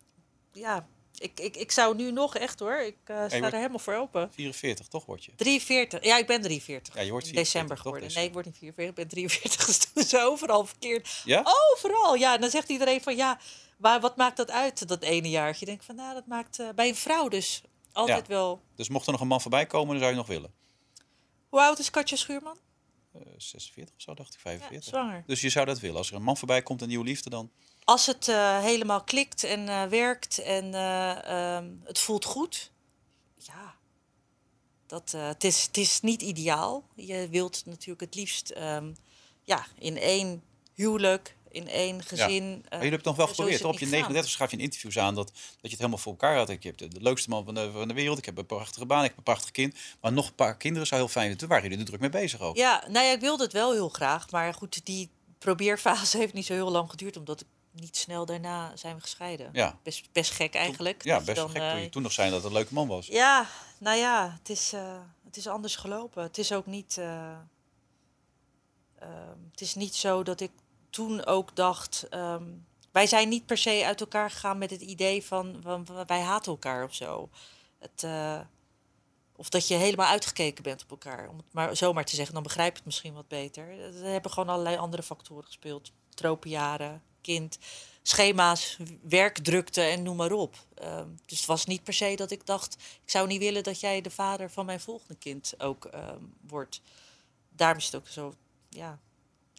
Ja, 0.53 0.87
ik, 1.19 1.41
ik, 1.41 1.57
ik 1.57 1.73
zou 1.73 1.97
nu 1.97 2.13
nog 2.13 2.37
echt 2.37 2.59
hoor, 2.61 2.81
ik 2.81 2.97
eh, 3.05 3.17
sta 3.17 3.39
wordt- 3.39 3.53
er 3.53 3.59
helemaal 3.59 3.79
voor 3.79 3.95
open. 3.95 4.33
44, 4.33 4.87
toch 4.89 5.05
word 5.07 5.25
je? 5.25 5.33
43. 5.37 6.05
Ja, 6.05 6.19
ik 6.19 6.27
ben 6.27 6.41
43. 6.43 6.95
Ja, 6.95 7.01
je 7.01 7.11
wordt 7.11 7.27
in 7.27 7.33
44, 7.33 7.35
december 7.53 7.77
geworden. 7.79 8.15
Nee, 8.15 8.25
ik 8.27 8.33
word 8.33 8.45
niet 8.45 8.57
44. 8.59 8.89
Ik 8.89 9.09
ben 9.09 9.09
43. 9.09 9.67
Dus 9.95 10.09
toen 10.09 10.21
overal 10.21 10.67
verkeerd. 10.67 11.23
Ja? 11.25 11.45
Overal. 11.73 12.15
Ja, 12.15 12.35
en 12.35 12.41
dan 12.41 12.51
zegt 12.51 12.69
iedereen 12.69 13.01
van 13.03 13.17
ja, 13.17 13.39
maar 13.77 14.01
wat 14.01 14.17
maakt 14.17 14.37
dat 14.37 14.51
uit, 14.51 14.89
dat 14.89 15.03
ene 15.03 15.29
jaartje? 15.31 15.61
Ik 15.61 15.67
denk 15.67 15.83
van 15.83 15.95
nou, 15.95 16.15
dat 16.15 16.27
maakt 16.27 16.59
eh, 16.59 16.69
bij 16.75 16.89
een 16.89 16.95
vrouw 16.97 17.29
dus 17.29 17.63
altijd 17.93 18.27
Ja. 18.27 18.35
wel. 18.35 18.61
Dus 18.77 18.89
mocht 18.89 19.07
er 19.07 19.13
nog 19.13 19.21
een 19.21 19.27
man 19.27 19.41
voorbij 19.41 19.67
komen, 19.67 19.89
dan 19.89 19.99
zou 19.99 20.11
je 20.11 20.17
nog 20.17 20.27
willen. 20.27 20.53
Hoe 21.49 21.61
oud 21.61 21.79
is 21.79 21.91
Katja 21.91 22.17
Schuurman? 22.17 22.59
Eh, 23.13 23.21
46 23.37 23.95
of 23.95 24.03
zo, 24.03 24.15
dacht 24.15 24.29
ik, 24.35 24.41
Ja, 24.45 24.51
45. 24.51 24.89
zwanger. 24.89 25.23
Dus 25.27 25.41
je 25.41 25.49
zou 25.49 25.67
dat 25.67 25.81
willen. 25.81 25.97
Als 25.97 26.09
er 26.11 26.17
een 26.17 26.23
man 26.23 26.37
voorbij 26.37 26.63
komt, 26.63 26.83
een 26.83 26.89
nieuwe 26.89 27.05
liefde, 27.05 27.31
dan... 27.31 27.51
Als 27.87 28.07
het 28.07 28.29
eh, 28.29 28.59
helemaal 28.59 29.05
klikt 29.05 29.45
en 29.45 29.69
eh, 29.69 29.85
werkt 29.85 30.39
en 30.39 30.75
eh, 30.75 31.57
ehm, 31.57 31.69
het 31.85 31.99
voelt 31.99 32.25
goed, 32.25 32.71
ja. 33.37 33.75
Dat, 34.87 35.15
het, 35.17 35.45
is, 35.45 35.63
het 35.67 35.77
is 35.77 36.01
niet 36.01 36.23
ideaal. 36.23 36.85
Je 36.95 37.29
wilt 37.31 37.63
natuurlijk 37.67 38.01
het 38.01 38.15
liefst 38.15 38.51
ehm, 38.51 38.93
ja, 39.45 39.67
in 39.79 39.99
één 39.99 40.43
huwelijk, 40.75 41.37
in 41.57 41.69
één 41.69 42.03
gezin. 42.03 42.45
Maar 42.45 42.57
eh, 42.57 42.63
jullie 42.63 42.79
hebben 42.79 42.91
het 42.91 43.05
nog 43.05 43.17
wel 43.17 43.27
geprobeerd. 43.27 43.65
Op 43.65 43.73
je 43.73 43.79
niet 43.79 43.79
gegaan. 43.79 43.91
39 43.91 44.31
schrijf 44.31 44.51
je 44.51 44.57
in 44.57 44.63
interviews 44.63 44.99
aan 44.99 45.15
dat, 45.15 45.27
dat 45.27 45.37
je 45.61 45.69
het 45.69 45.79
helemaal 45.79 45.99
voor 45.99 46.13
elkaar 46.13 46.37
had. 46.37 46.49
Ik 46.49 46.63
heb 46.63 46.77
de, 46.77 46.89
de 46.89 47.03
leukste 47.03 47.29
man 47.29 47.45
van 47.45 47.55
de, 47.55 47.71
van 47.73 47.89
de 47.89 47.95
wereld. 47.95 48.19
Ik 48.19 48.25
heb 48.25 48.39
een 48.39 48.47
prachtige 48.47 48.87
baan. 48.87 49.03
Ik 49.03 49.09
heb 49.09 49.17
een 49.17 49.23
prachtig 49.23 49.51
kind. 49.51 49.75
Maar 50.01 50.13
nog 50.13 50.27
een 50.27 50.35
paar 50.35 50.57
kinderen 50.57 50.87
zou 50.87 51.01
heel 51.01 51.11
fijn 51.11 51.27
zijn. 51.27 51.39
Toen 51.39 51.49
waren 51.49 51.65
jullie 51.65 51.79
er 51.79 51.85
druk 51.85 52.01
mee 52.01 52.11
bezig 52.11 52.41
ook. 52.41 52.57
Ja, 52.57 52.85
nou 52.89 53.07
ja, 53.07 53.13
ik 53.13 53.21
wilde 53.21 53.43
het 53.43 53.53
wel 53.53 53.73
heel 53.73 53.89
graag. 53.89 54.31
Maar 54.31 54.55
goed, 54.55 54.87
die 54.87 55.11
probeerfase 55.39 56.17
heeft 56.23 56.33
niet 56.33 56.47
zo 56.47 56.53
heel 56.53 56.71
lang 56.71 56.91
geduurd. 56.91 57.17
Omdat 57.17 57.41
ik 57.41 57.47
niet 57.77 57.97
snel 57.97 58.27
daarna 58.27 58.77
zijn 58.77 58.95
we 58.95 59.01
gescheiden. 59.01 59.51
Ja. 59.53 59.79
Best, 59.83 60.13
best 60.13 60.31
gek 60.31 60.55
eigenlijk. 60.55 61.05
Ja, 61.05 61.21
best 61.21 61.37
dan, 61.37 61.51
gek. 61.51 61.61
Toen 61.61 61.71
eh, 61.71 61.83
je 61.83 61.89
toen 61.89 62.03
nog 62.03 62.13
zei 62.13 62.29
dat 62.31 62.39
het 62.39 62.47
een 62.47 62.57
leuke 62.57 62.75
man 62.75 62.89
was. 62.89 63.07
Ja, 63.07 63.47
nou 63.79 63.99
ja, 63.99 64.37
het 64.39 64.49
is, 64.49 64.73
eh, 64.73 65.01
het 65.25 65.37
is 65.37 65.47
anders 65.47 65.77
gelopen. 65.77 66.23
Het 66.23 66.39
is 66.39 66.53
ook 66.53 66.67
niet. 66.67 66.99
eh, 66.99 67.31
ehm, 68.99 69.39
het 69.51 69.61
is 69.61 69.75
niet 69.75 69.95
zo 69.95 70.23
dat 70.23 70.41
ik 70.41 70.51
toen 70.91 71.25
ook 71.27 71.57
dacht. 71.57 72.07
ehm, 72.11 72.45
wij 72.93 73.07
zijn 73.07 73.29
niet 73.29 73.47
per 73.47 73.59
se 73.59 73.83
uit 73.85 74.01
elkaar 74.01 74.31
gegaan 74.31 74.59
met 74.59 74.71
het 74.71 74.81
idee 74.81 75.25
van, 75.25 75.57
van 75.63 75.87
wij 76.07 76.21
haten 76.21 76.53
elkaar 76.53 76.85
of 76.85 76.95
zo. 76.95 77.29
Het, 77.79 78.03
eh, 78.05 78.41
of 79.37 79.49
dat 79.49 79.69
je 79.69 79.75
helemaal 79.75 80.07
uitgekeken 80.07 80.63
bent 80.63 80.83
op 80.83 80.91
elkaar. 80.91 81.29
Om 81.29 81.37
het 81.37 81.53
maar 81.53 81.77
zomaar 81.77 82.05
te 82.05 82.15
zeggen, 82.15 82.35
dan 82.35 82.43
begrijp 82.43 82.71
je 82.71 82.77
het 82.77 82.85
misschien 82.85 83.15
wat 83.15 83.29
beter. 83.29 83.81
Er 83.81 84.05
hebben 84.11 84.31
gewoon 84.31 84.49
allerlei 84.49 84.77
andere 84.77 85.03
factoren 85.03 85.45
gespeeld. 85.45 85.93
Tropenjaren, 86.15 87.03
kind, 87.27 87.59
schema's, 88.03 88.77
werkdrukte 89.03 89.81
en 89.81 90.03
noem 90.03 90.17
maar 90.17 90.33
op. 90.33 90.57
Ehm, 90.75 91.09
dus 91.27 91.39
het 91.39 91.47
was 91.47 91.65
niet 91.65 91.83
per 91.83 91.95
se 91.95 92.17
dat 92.17 92.31
ik 92.31 92.47
dacht, 92.47 92.75
ik 93.05 93.11
zou 93.11 93.27
niet 93.27 93.41
willen 93.41 93.63
dat 93.63 93.81
jij 93.81 94.01
de 94.01 94.11
vader 94.11 94.51
van 94.51 94.67
mijn 94.67 94.81
volgende 94.81 95.17
kind 95.19 95.55
ook 95.59 95.85
ehm, 95.85 96.23
wordt. 96.49 96.81
Daarom 97.49 97.79
is 97.79 97.85
het 97.85 97.95
ook 97.95 98.09
zo, 98.09 98.35
ja, 98.69 98.99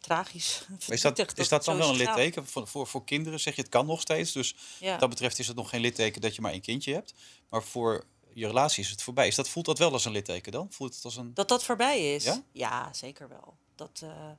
tragisch. 0.00 0.64
Is 0.88 1.00
verdrietig 1.00 1.26
dat, 1.26 1.38
is 1.38 1.48
dat 1.48 1.64
dan 1.64 1.76
wel 1.76 1.88
een 1.88 1.96
litteken 1.96 2.46
voor, 2.46 2.66
voor, 2.68 2.86
voor 2.86 3.04
kinderen? 3.04 3.40
Zeg 3.40 3.54
je 3.54 3.60
het 3.60 3.70
kan 3.70 3.86
nog 3.86 4.00
steeds. 4.00 4.32
Dus 4.32 4.54
Ja. 4.78 4.90
wat 4.90 5.00
dat 5.00 5.08
betreft 5.08 5.38
is 5.38 5.46
het 5.46 5.56
nog 5.56 5.68
geen 5.68 5.80
litteken 5.80 6.20
dat 6.20 6.34
je 6.34 6.40
maar 6.40 6.52
één 6.52 6.60
kindje 6.60 6.92
hebt. 6.92 7.14
Maar 7.48 7.62
voor 7.62 8.04
je 8.32 8.46
relatie 8.46 8.84
is 8.84 8.90
het 8.90 9.02
voorbij. 9.02 9.26
Is 9.26 9.34
dat, 9.34 9.48
voelt 9.48 9.66
dat 9.66 9.78
wel 9.78 9.92
als 9.92 10.04
een 10.04 10.12
litteken 10.12 10.52
dan? 10.52 10.66
Voelt 10.70 10.94
het 10.94 11.04
als 11.04 11.16
een... 11.16 11.34
Dat 11.34 11.48
dat 11.48 11.64
voorbij 11.64 12.14
is? 12.14 12.28
Ja? 12.52 12.92
zeker 12.92 13.28
wel. 13.28 13.56
Dat, 13.74 14.00
eh, 14.02 14.30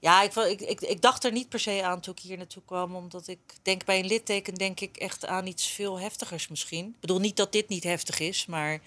ja, 0.00 0.22
ik, 0.22 0.34
ik, 0.34 0.60
ik, 0.60 0.80
ik 0.80 1.02
dacht 1.02 1.24
er 1.24 1.32
niet 1.32 1.48
per 1.48 1.60
se 1.60 1.82
aan 1.84 2.00
toen 2.00 2.14
ik 2.14 2.22
hier 2.22 2.36
naartoe 2.36 2.62
kwam. 2.64 2.96
Omdat 2.96 3.28
ik 3.28 3.38
denk 3.62 3.84
bij 3.84 3.98
een 3.98 4.06
litteken 4.06 4.54
denk 4.54 4.80
ik 4.80 4.96
echt 4.96 5.26
aan 5.26 5.46
iets 5.46 5.66
veel 5.66 6.00
heftigers 6.00 6.48
misschien. 6.48 6.86
Ik 6.86 7.00
bedoel 7.00 7.18
niet 7.20 7.36
dat 7.36 7.52
dit 7.52 7.68
niet 7.68 7.84
heftig 7.84 8.18
is, 8.18 8.46
maar... 8.46 8.80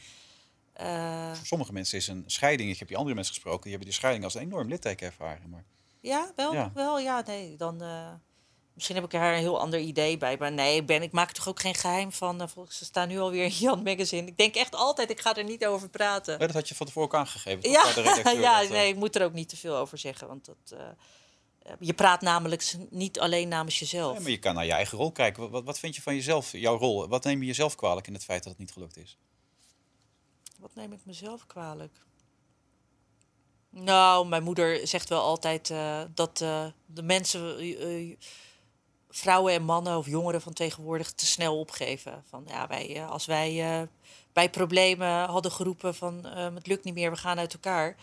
eh, 0.74 1.34
Voor 1.36 1.46
sommige 1.46 1.74
mensen 1.74 1.98
is 1.98 2.08
een 2.08 2.24
scheiding. 2.28 2.70
Ik 2.72 2.80
heb 2.80 2.90
je 2.90 2.96
andere 2.96 3.16
mensen 3.16 3.34
gesproken. 3.34 3.62
Die 3.62 3.70
hebben 3.72 3.88
die 3.90 3.98
scheiding 3.98 4.24
als 4.26 4.34
een 4.34 4.42
enorm 4.42 4.68
litteken 4.68 5.08
ervaren. 5.08 5.50
Maar 5.50 5.64
ja, 6.00 6.32
wel, 6.36 6.54
Ja. 6.54 6.72
wel, 6.74 7.00
ja, 7.00 7.24
nee. 7.26 7.56
Dan, 7.56 7.82
eh, 7.82 8.14
misschien 8.74 8.96
heb 8.96 9.06
ik 9.06 9.14
er 9.14 9.22
een 9.34 9.40
heel 9.40 9.60
ander 9.60 9.80
idee 9.80 10.18
bij. 10.18 10.38
Maar 10.40 10.52
nee, 10.52 10.76
ik, 10.76 10.86
ben, 10.86 11.02
ik 11.02 11.12
maak 11.12 11.28
er 11.30 11.36
toch 11.36 11.48
ook 11.48 11.60
geen 11.60 11.76
geheim 11.76 12.12
van. 12.12 12.42
Uh, 12.42 12.48
volgens 12.48 12.78
ze 12.78 12.86
staan 12.86 13.08
nu 13.08 13.20
alweer 13.20 13.44
in 13.44 13.50
Jan 13.50 13.84
Magazine. 13.84 14.28
Ik 14.28 14.38
denk 14.38 14.56
echt 14.56 14.76
altijd, 14.76 15.10
ik 15.10 15.20
ga 15.20 15.36
er 15.36 15.44
niet 15.44 15.66
over 15.66 15.90
praten. 15.90 16.38
Nee, 16.38 16.48
dat 16.48 16.56
had 16.56 16.68
je 16.68 16.76
van 16.76 16.86
tevoren 16.86 17.10
ook 17.10 17.16
aangegeven. 17.16 17.70
Ja, 17.70 17.86
ja 17.96 18.60
dat, 18.60 18.66
eh, 18.66 18.70
nee, 18.70 18.88
ik 18.90 18.96
moet 18.96 19.16
er 19.16 19.24
ook 19.24 19.34
niet 19.34 19.50
te 19.50 19.58
veel 19.58 19.76
over 19.76 19.98
zeggen. 19.98 20.28
Want 20.28 20.46
dat, 20.46 20.80
eh, 20.80 20.86
Eh, 21.64 21.74
Je 21.80 21.94
praat 21.94 22.22
namelijk 22.22 22.74
niet 22.90 23.20
alleen 23.20 23.48
namens 23.48 23.80
jezelf. 23.80 24.20
Maar 24.20 24.30
je 24.32 24.38
kan 24.40 24.56
naar 24.56 24.66
je 24.66 24.72
eigen 24.72 24.98
rol 24.98 25.12
kijken. 25.12 25.50
Wat, 25.50 25.64
wat 25.64 25.80
vind 25.80 25.96
je 25.96 26.02
van 26.02 26.16
jezelf, 26.16 26.52
jouw 26.52 26.78
rol? 26.78 27.08
Wat 27.08 27.24
neem 27.24 27.40
je 27.40 27.46
jezelf 27.46 27.76
kwalijk 27.76 28.08
in 28.08 28.14
het 28.14 28.24
feit 28.24 28.44
dat 28.44 28.52
het 28.52 28.62
niet 28.62 28.72
gelukt 28.72 28.98
is? 28.98 29.18
Wat 30.60 30.76
neem 30.76 30.94
ik 30.94 31.00
mezelf 31.06 31.48
kwalijk? 31.48 31.94
Nou, 33.70 34.28
mijn 34.28 34.44
moeder 34.44 34.88
zegt 34.88 35.10
wel 35.10 35.22
altijd 35.22 35.70
eh, 35.70 36.02
dat 36.14 36.42
eh, 36.42 36.66
de 36.86 37.04
mensen, 37.04 37.58
eh, 37.58 38.10
eh, 38.12 38.18
vrouwen 39.16 39.54
en 39.54 39.64
mannen 39.64 39.98
of 39.98 40.06
jongeren 40.08 40.42
van 40.42 40.54
tegenwoordig, 40.54 41.12
te 41.12 41.26
snel 41.26 41.60
opgeven. 41.60 42.24
Van 42.30 42.44
ja, 42.48 42.68
wij, 42.68 42.96
eh, 42.96 43.10
als 43.10 43.26
wij 43.26 43.80
eh, 43.80 43.88
bij 44.34 44.50
problemen 44.50 45.26
hadden 45.26 45.52
geroepen 45.52 45.96
van 45.96 46.26
eh, 46.26 46.54
het 46.54 46.68
lukt 46.68 46.84
niet 46.84 46.94
meer, 46.94 47.12
we 47.12 47.18
gaan 47.18 47.40
uit 47.40 47.54
elkaar. 47.54 47.96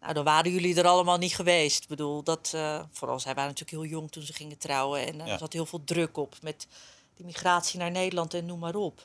Nou, 0.00 0.14
dan 0.14 0.24
waren 0.24 0.52
jullie 0.52 0.76
er 0.76 0.86
allemaal 0.86 1.18
niet 1.18 1.34
geweest. 1.34 1.82
Ik 1.82 1.88
bedoel, 1.88 2.22
dat, 2.22 2.50
eh, 2.54 2.82
vooral 2.90 3.20
zij 3.20 3.34
waren 3.34 3.50
natuurlijk 3.50 3.82
heel 3.82 3.90
jong 3.98 4.10
toen 4.10 4.22
ze 4.22 4.32
gingen 4.32 4.58
trouwen. 4.58 5.06
En 5.06 5.16
Ja. 5.16 5.26
er 5.26 5.38
zat 5.38 5.52
heel 5.52 5.66
veel 5.66 5.84
druk 5.84 6.16
op 6.16 6.34
met 6.42 6.66
die 7.14 7.26
migratie 7.26 7.78
naar 7.78 7.90
Nederland 7.90 8.34
en 8.34 8.46
noem 8.46 8.58
maar 8.58 8.74
op 8.74 9.04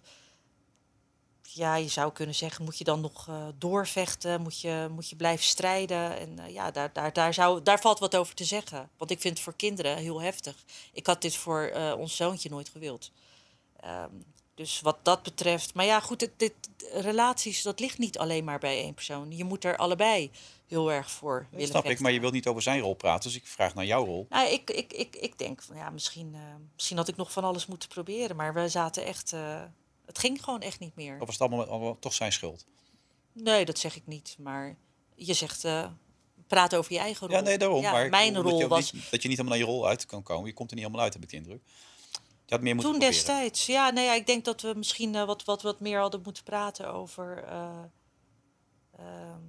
ja, 1.58 1.76
je 1.76 1.88
zou 1.88 2.12
kunnen 2.12 2.36
zeggen, 2.36 2.64
moet 2.64 2.78
je 2.78 2.84
dan 2.84 3.02
nog 3.02 3.28
eh, 3.28 3.46
doorvechten? 3.58 4.42
Moet 4.42 4.62
je, 4.62 4.88
moet 4.92 5.10
je 5.10 5.16
blijven 5.16 5.46
strijden? 5.46 6.20
En 6.20 6.40
eh, 6.40 6.54
ja, 6.54 6.72
daar, 6.72 6.90
daar, 6.94 7.14
daar, 7.14 7.34
zou, 7.34 7.64
daar 7.64 7.80
valt 7.80 8.00
wat 8.00 8.16
over 8.16 8.36
te 8.36 8.44
zeggen. 8.44 8.90
Want 8.98 9.12
ik 9.12 9.20
vind 9.20 9.34
het 9.34 9.44
voor 9.44 9.56
kinderen 9.56 9.98
heel 9.98 10.22
heftig. 10.22 10.56
Ik 10.94 11.08
had 11.08 11.22
dit 11.22 11.36
voor 11.36 11.62
eh, 11.62 11.94
ons 11.98 12.16
zoontje 12.16 12.50
nooit 12.50 12.70
gewild. 12.70 13.12
Ehm, 13.80 14.10
dus 14.56 14.82
wat 14.82 14.98
dat 15.04 15.24
betreft. 15.24 15.74
Maar 15.74 15.86
ja, 15.86 16.00
goed, 16.00 16.30
dit, 16.38 16.54
relaties, 16.94 17.62
dat 17.62 17.80
ligt 17.80 17.98
niet 17.98 18.18
alleen 18.18 18.44
maar 18.44 18.60
bij 18.60 18.82
één 18.82 18.94
persoon. 18.94 19.38
Je 19.38 19.44
moet 19.44 19.64
er 19.64 19.78
allebei 19.78 20.32
heel 20.68 20.92
erg 20.92 21.12
voor 21.12 21.40
Dat 21.40 21.50
willen 21.52 21.68
snap 21.68 21.86
ik, 21.86 22.00
maar 22.00 22.12
je 22.12 22.20
wilt 22.20 22.34
niet 22.34 22.48
over 22.48 22.62
zijn 22.62 22.82
rol 22.82 22.94
praten. 22.94 23.30
Dus 23.30 23.40
ik 23.40 23.48
vraag 23.48 23.76
naar 23.76 23.86
jouw 23.86 24.06
rol. 24.06 24.26
Nou, 24.30 24.50
ik, 24.50 24.70
ik, 24.70 24.94
ik, 24.94 25.16
ik 25.16 25.38
denk 25.38 25.62
van 25.62 25.76
ja, 25.76 25.90
misschien, 25.90 26.36
misschien 26.74 26.98
had 26.98 27.08
ik 27.08 27.16
nog 27.16 27.32
van 27.32 27.44
alles 27.44 27.66
moeten 27.66 27.90
proberen. 27.90 28.36
Maar 28.36 28.54
we 28.54 28.70
zaten 28.70 29.06
echt. 29.06 29.34
Het 30.08 30.20
ging 30.20 30.44
gewoon 30.44 30.62
echt 30.62 30.80
niet 30.80 30.96
meer. 30.96 31.14
Of 31.14 31.26
was 31.26 31.40
het 31.40 31.42
allemaal, 31.42 31.66
allemaal 31.68 32.00
toch 32.00 32.14
zijn 32.14 32.32
schuld? 32.32 32.66
Nee, 33.34 33.66
dat 33.66 33.80
zeg 33.80 33.96
ik 33.96 34.04
niet. 34.06 34.36
Maar 34.40 34.78
je 35.16 35.34
zegt, 35.34 35.64
eh, 35.64 35.88
praat 36.48 36.76
over 36.76 36.94
je 36.94 37.00
eigen 37.00 37.28
rol. 37.28 37.36
Ja, 37.36 37.42
nee, 37.42 37.58
daarom. 37.58 37.82
Ja, 37.82 37.92
maar 37.92 38.10
mijn 38.10 38.38
rol 38.38 38.60
je 38.60 38.68
was 38.68 38.92
Niet, 38.92 39.12
dat 39.12 39.22
je 39.22 39.28
niet 39.28 39.38
helemaal 39.38 39.60
naar 39.60 39.68
je 39.68 39.74
rol 39.74 39.88
uit 39.88 40.06
kan 40.06 40.24
komen. 40.24 40.48
Je 40.48 40.54
komt 40.54 40.70
er 40.70 40.76
niet 40.76 40.86
helemaal 40.86 41.06
uit, 41.06 41.14
heb 41.14 41.24
ik 41.24 41.30
de 41.30 41.36
indruk. 41.36 41.62
Je 42.46 42.54
had 42.54 42.62
meer 42.62 42.76
moeten 42.76 42.92
toen 42.92 43.00
proberen. 43.00 43.26
destijds. 43.26 43.66
Ja, 43.66 43.90
nee, 43.90 44.06
ja, 44.06 44.14
ik 44.14 44.26
denk 44.26 44.46
dat 44.46 44.62
we 44.62 44.74
misschien 44.76 45.16
eh, 45.16 45.26
wat, 45.26 45.44
wat, 45.44 45.62
wat 45.62 45.80
meer 45.80 46.00
hadden 46.00 46.22
moeten 46.24 46.44
praten 46.44 46.94
over 46.94 47.44
eh, 47.44 47.84
ehm, 48.98 49.42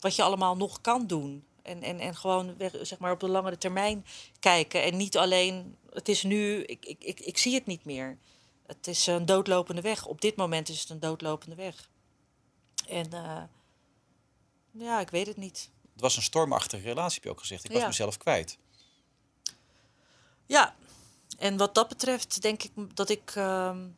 wat 0.00 0.16
je 0.16 0.22
allemaal 0.22 0.56
nog 0.56 0.80
kan 0.80 1.06
doen. 1.06 1.44
En, 1.62 1.82
en, 1.82 1.98
en 1.98 2.16
gewoon 2.16 2.56
zeg 2.82 2.98
maar, 2.98 3.12
op 3.12 3.20
de 3.20 3.28
langere 3.28 3.58
termijn 3.58 4.04
kijken. 4.40 4.82
En 4.82 4.96
niet 4.96 5.16
alleen, 5.16 5.76
het 5.90 6.08
is 6.08 6.22
nu, 6.22 6.62
ik, 6.62 6.84
ik, 6.84 7.04
ik, 7.04 7.20
ik 7.20 7.38
zie 7.38 7.54
het 7.54 7.66
niet 7.66 7.84
meer. 7.84 8.18
Het 8.66 8.86
is 8.86 9.06
een 9.06 9.26
doodlopende 9.26 9.80
weg. 9.80 10.06
Op 10.06 10.20
dit 10.20 10.36
moment 10.36 10.68
is 10.68 10.80
het 10.80 10.90
een 10.90 11.00
doodlopende 11.00 11.54
weg. 11.54 11.88
En 12.88 13.12
eh, 13.12 13.42
ja, 14.70 15.00
ik 15.00 15.10
weet 15.10 15.26
het 15.26 15.36
niet. 15.36 15.70
Het 15.92 16.00
was 16.00 16.16
een 16.16 16.22
stormachtige 16.22 16.82
relatie, 16.82 17.14
heb 17.14 17.24
je 17.24 17.30
ook 17.30 17.38
gezegd. 17.40 17.64
Ik 17.64 17.70
was 17.70 17.80
Ja. 17.80 17.86
mezelf 17.86 18.16
kwijt. 18.16 18.58
Ja, 20.46 20.74
en 21.38 21.56
wat 21.56 21.74
dat 21.74 21.88
betreft 21.88 22.42
denk 22.42 22.62
ik 22.62 22.96
dat 22.96 23.08
ik, 23.08 23.32
ehm, 23.34 23.88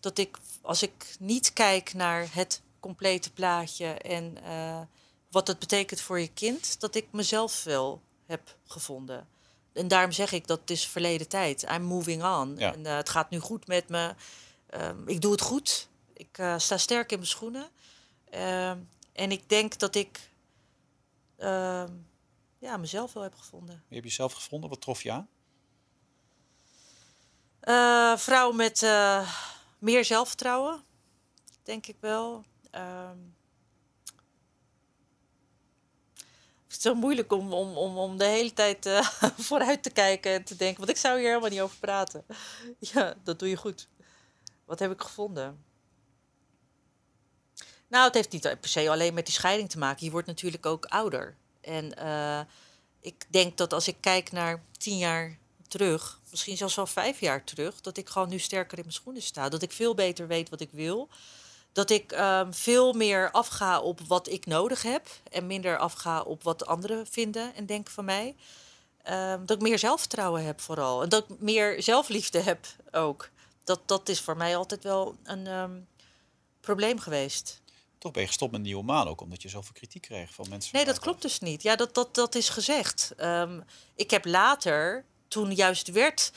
dat 0.00 0.18
ik 0.18 0.38
als 0.62 0.82
ik 0.82 1.16
niet 1.18 1.52
kijk 1.52 1.94
naar 1.94 2.34
het 2.34 2.62
complete 2.80 3.32
plaatje 3.32 3.86
en 3.86 4.42
eh, 4.44 4.80
wat 5.30 5.46
het 5.46 5.58
betekent 5.58 6.00
voor 6.00 6.20
je 6.20 6.32
kind, 6.32 6.80
dat 6.80 6.94
ik 6.94 7.12
mezelf 7.12 7.64
wel 7.64 8.02
heb 8.26 8.56
gevonden. 8.66 9.28
En 9.72 9.88
daarom 9.88 10.12
zeg 10.12 10.32
ik 10.32 10.46
dat 10.46 10.60
het 10.60 10.70
is 10.70 10.86
verleden 10.86 11.28
tijd. 11.28 11.62
I'm 11.62 11.82
moving 11.82 12.24
on. 12.24 12.56
Ja. 12.56 12.72
En 12.72 12.86
eh, 12.86 12.96
het 12.96 13.08
gaat 13.08 13.30
nu 13.30 13.38
goed 13.38 13.66
met 13.66 13.88
me. 13.88 14.14
Ehm, 14.66 15.08
ik 15.08 15.20
doe 15.20 15.32
het 15.32 15.40
goed. 15.40 15.88
Ik 16.12 16.38
eh, 16.38 16.58
sta 16.58 16.76
sterk 16.76 17.10
in 17.10 17.16
mijn 17.16 17.30
schoenen. 17.30 17.68
Ehm, 18.30 18.78
en 19.12 19.32
ik 19.32 19.48
denk 19.48 19.78
dat 19.78 19.94
ik 19.94 20.30
ehm, 21.36 21.92
ja, 22.58 22.76
mezelf 22.76 23.12
wel 23.12 23.22
heb 23.22 23.34
gevonden. 23.34 23.82
Je 23.88 23.94
hebt 23.94 24.06
jezelf 24.06 24.32
gevonden. 24.32 24.70
Wat 24.70 24.80
trof 24.80 25.02
je 25.02 25.12
aan? 25.12 25.28
Eh 27.60 28.16
vrouw 28.16 28.52
met 28.52 28.80
meer 29.78 30.04
zelfvertrouwen, 30.04 30.82
denk 31.62 31.86
ik 31.86 31.96
wel 32.00 32.44
het 36.67 36.67
is 36.78 36.84
zo 36.84 36.94
moeilijk 36.94 37.32
om, 37.32 37.52
om, 37.52 37.76
om, 37.76 37.98
om 37.98 38.18
de 38.18 38.24
hele 38.24 38.52
tijd 38.52 38.86
eh, 38.86 39.08
vooruit 39.48 39.82
te 39.82 39.90
kijken 39.90 40.32
en 40.32 40.44
te 40.44 40.56
denken. 40.56 40.78
Want 40.78 40.90
ik 40.90 40.96
zou 40.96 41.18
hier 41.18 41.28
helemaal 41.28 41.50
niet 41.50 41.60
over 41.60 41.78
praten. 41.78 42.24
Ja, 42.78 43.14
dat 43.24 43.38
doe 43.38 43.48
je 43.48 43.56
goed. 43.56 43.88
Wat 44.64 44.78
heb 44.78 44.90
ik 44.90 45.00
gevonden? 45.00 45.64
Nou, 47.88 48.04
het 48.04 48.14
heeft 48.14 48.32
niet 48.32 48.42
per 48.42 48.68
se 48.68 48.90
alleen 48.90 49.14
met 49.14 49.26
die 49.26 49.34
scheiding 49.34 49.70
te 49.70 49.78
maken. 49.78 50.04
Je 50.04 50.10
wordt 50.10 50.26
natuurlijk 50.26 50.66
ook 50.66 50.84
ouder. 50.84 51.36
En 51.60 51.94
eh, 51.96 52.40
ik 53.00 53.24
denk 53.28 53.56
dat 53.56 53.72
als 53.72 53.88
ik 53.88 53.96
kijk 54.00 54.32
naar 54.32 54.62
tien 54.78 54.98
jaar 54.98 55.38
terug, 55.68 56.20
misschien 56.30 56.56
zelfs 56.56 56.74
wel 56.74 56.86
vijf 56.86 57.20
jaar 57.20 57.44
terug, 57.44 57.80
dat 57.80 57.96
ik 57.96 58.08
gewoon 58.08 58.28
nu 58.28 58.38
sterker 58.38 58.78
in 58.78 58.84
mijn 58.84 58.94
schoenen 58.94 59.22
sta. 59.22 59.48
Dat 59.48 59.62
ik 59.62 59.72
veel 59.72 59.94
beter 59.94 60.26
weet 60.26 60.48
wat 60.48 60.60
ik 60.60 60.70
wil. 60.72 61.08
Dat 61.72 61.90
ik 61.90 62.12
ehm, 62.12 62.52
veel 62.52 62.92
meer 62.92 63.30
afga 63.30 63.80
op 63.80 64.00
wat 64.00 64.28
ik 64.28 64.46
nodig 64.46 64.82
heb 64.82 65.08
en 65.30 65.46
minder 65.46 65.78
afga 65.78 66.22
op 66.22 66.42
wat 66.42 66.66
anderen 66.66 67.06
vinden 67.06 67.54
en 67.54 67.66
denken 67.66 67.92
van 67.92 68.04
mij. 68.04 68.34
Ehm, 69.02 69.44
dat 69.44 69.56
ik 69.56 69.62
meer 69.62 69.78
zelfvertrouwen 69.78 70.44
heb 70.44 70.60
vooral. 70.60 71.02
En 71.02 71.08
dat 71.08 71.24
ik 71.28 71.40
meer 71.40 71.82
zelfliefde 71.82 72.40
heb 72.40 72.66
ook. 72.90 73.30
Dat, 73.64 73.80
dat 73.86 74.08
is 74.08 74.20
voor 74.20 74.36
mij 74.36 74.56
altijd 74.56 74.82
wel 74.82 75.16
een 75.24 75.46
ehm, 75.46 75.80
probleem 76.60 76.98
geweest. 76.98 77.60
Toch 77.98 78.12
ben 78.12 78.22
je 78.22 78.28
gestopt 78.28 78.52
met 78.52 78.60
Nieuwe 78.60 78.84
Maan 78.84 79.08
ook, 79.08 79.20
omdat 79.20 79.42
je 79.42 79.48
zoveel 79.48 79.72
kritiek 79.72 80.02
kreeg 80.02 80.34
van 80.34 80.46
mensen. 80.48 80.76
Nee, 80.76 80.84
dat 80.84 80.98
klopt 80.98 81.22
dus 81.22 81.40
niet. 81.40 81.62
Ja, 81.62 81.76
dat, 81.76 81.94
dat, 81.94 82.14
dat 82.14 82.34
is 82.34 82.48
gezegd. 82.48 83.14
Ik 83.94 84.10
heb 84.10 84.24
later, 84.24 85.04
toen 85.28 85.54
juist 85.54 85.90
werd 85.90 86.32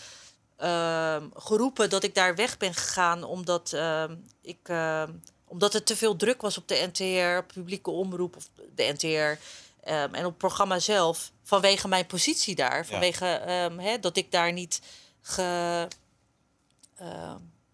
ehm, 0.62 1.28
geroepen 1.34 1.90
dat 1.90 2.04
ik 2.04 2.16
daar 2.16 2.36
weg 2.36 2.58
ben 2.58 2.74
gegaan 2.74 3.24
omdat, 3.24 3.74
ehm, 3.74 4.16
ik, 4.42 4.60
ehm, 4.64 5.12
omdat 5.46 5.74
het 5.74 5.86
te 5.86 5.96
veel 5.96 6.16
druk 6.16 6.42
was 6.42 6.58
op 6.58 6.68
de 6.68 6.90
NTR, 6.92 7.54
publieke 7.54 7.90
omroep 7.92 8.36
of 8.36 8.50
de 8.76 8.94
NTR. 8.94 9.40
en 9.82 10.18
op 10.18 10.24
het 10.24 10.38
programma 10.38 10.80
zelf, 10.80 11.32
vanwege 11.44 11.88
mijn 11.88 12.06
positie 12.06 12.56
daar, 12.56 12.86
vanwege 12.86 14.00
dat 14.02 14.18
ik 14.18 14.32
daar 14.32 14.54
niet 14.54 14.82
ge, 15.22 15.88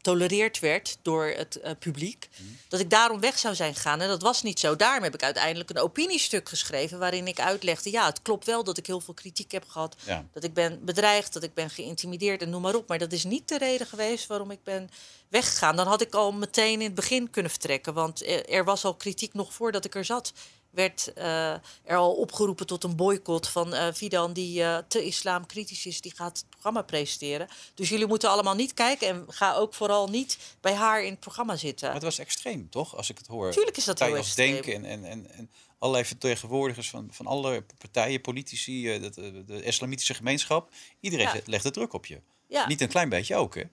ehm, 0.07 0.17
tolereerd 0.17 0.59
werd 0.59 0.97
door 1.01 1.25
het 1.25 1.59
eh, 1.59 1.71
publiek. 1.79 2.29
Dat 2.67 2.79
ik 2.79 2.89
daarom 2.89 3.19
weg 3.19 3.39
zou 3.39 3.55
zijn 3.55 3.75
gegaan. 3.75 4.01
En 4.01 4.07
dat 4.07 4.21
was 4.21 4.41
niet 4.43 4.59
zo. 4.59 4.75
Daarom 4.75 5.03
heb 5.03 5.13
ik 5.13 5.23
uiteindelijk 5.23 5.69
een 5.69 5.79
opiniestuk 5.79 6.49
geschreven. 6.49 6.99
waarin 6.99 7.27
ik 7.27 7.39
uitlegde: 7.39 7.91
ja, 7.91 8.05
het 8.05 8.21
klopt 8.21 8.45
wel 8.45 8.63
dat 8.63 8.77
ik 8.77 8.85
heel 8.85 9.01
veel 9.01 9.13
kritiek 9.13 9.51
heb 9.51 9.65
gehad. 9.67 9.95
Ja. 10.05 10.25
Dat 10.33 10.43
ik 10.43 10.53
ben 10.53 10.85
bedreigd, 10.85 11.33
dat 11.33 11.43
ik 11.43 11.53
ben 11.53 11.69
geïntimideerd 11.69 12.41
en 12.41 12.49
noem 12.49 12.61
maar 12.61 12.75
op. 12.75 12.87
Maar 12.87 12.97
dat 12.99 13.11
is 13.11 13.23
niet 13.23 13.47
de 13.47 13.57
reden 13.57 13.87
geweest 13.87 14.27
waarom 14.27 14.51
ik 14.51 14.63
ben 14.63 14.89
weggegaan. 15.27 15.75
Dan 15.75 15.87
had 15.87 16.01
ik 16.01 16.13
al 16.13 16.31
meteen 16.31 16.79
in 16.79 16.85
het 16.85 16.95
begin 16.95 17.29
kunnen 17.29 17.51
vertrekken. 17.51 17.93
Want 17.93 18.25
er 18.25 18.57
er 18.57 18.63
was 18.63 18.85
al 18.85 18.95
kritiek 18.95 19.33
nog 19.33 19.53
voordat 19.53 19.85
ik 19.85 19.95
er 19.95 20.05
zat. 20.05 20.33
Werd 20.77 21.13
eh, 21.13 21.51
er 21.83 21.95
al 21.97 22.13
opgeroepen 22.13 22.65
tot 22.65 22.83
een 22.83 22.95
boycott 22.95 23.47
van 23.47 23.73
eh 23.73 23.93
Fidan, 23.93 24.33
die 24.33 24.63
eh, 24.63 24.77
te 24.87 25.05
islamkritisch 25.05 25.85
is, 25.85 26.01
die 26.01 26.13
gaat 26.15 26.37
het 26.37 26.49
programma 26.49 26.81
presenteren. 26.81 27.47
Dus 27.73 27.89
jullie 27.89 28.07
moeten 28.07 28.29
allemaal 28.29 28.55
niet 28.55 28.73
kijken 28.73 29.07
en 29.07 29.25
ga 29.27 29.53
ook 29.55 29.73
vooral 29.73 30.07
niet 30.09 30.37
bij 30.61 30.73
haar 30.73 31.03
in 31.03 31.11
het 31.11 31.19
programma 31.19 31.55
zitten. 31.55 31.85
Maar 31.85 31.95
het 31.95 32.03
was 32.03 32.19
extreem, 32.19 32.69
toch? 32.69 32.95
Als 32.95 33.09
ik 33.09 33.17
het 33.17 33.27
hoor. 33.27 33.51
Tuurlijk 33.51 33.77
is 33.77 33.85
dat 33.85 33.99
heel 33.99 34.15
extreem. 34.15 34.51
Denken 34.51 34.73
en, 34.73 34.85
en, 34.85 35.05
en, 35.05 35.31
en 35.31 35.49
allerlei 35.77 36.05
vertegenwoordigers 36.05 36.89
van, 36.89 37.07
van 37.11 37.25
alle 37.27 37.63
partijen, 37.77 38.21
politici, 38.21 38.93
eh, 38.93 39.01
de, 39.01 39.43
de 39.45 39.63
islamitische 39.63 40.13
gemeenschap. 40.13 40.69
Iedereen 40.99 41.25
Ja. 41.25 41.31
zet- 41.31 41.47
legde 41.47 41.71
druk 41.71 41.93
op 41.93 42.05
je. 42.05 42.21
Ja. 42.47 42.67
Niet 42.67 42.81
een 42.81 42.87
klein 42.87 43.09
beetje 43.09 43.35
ook, 43.35 43.55
hè? 43.55 43.63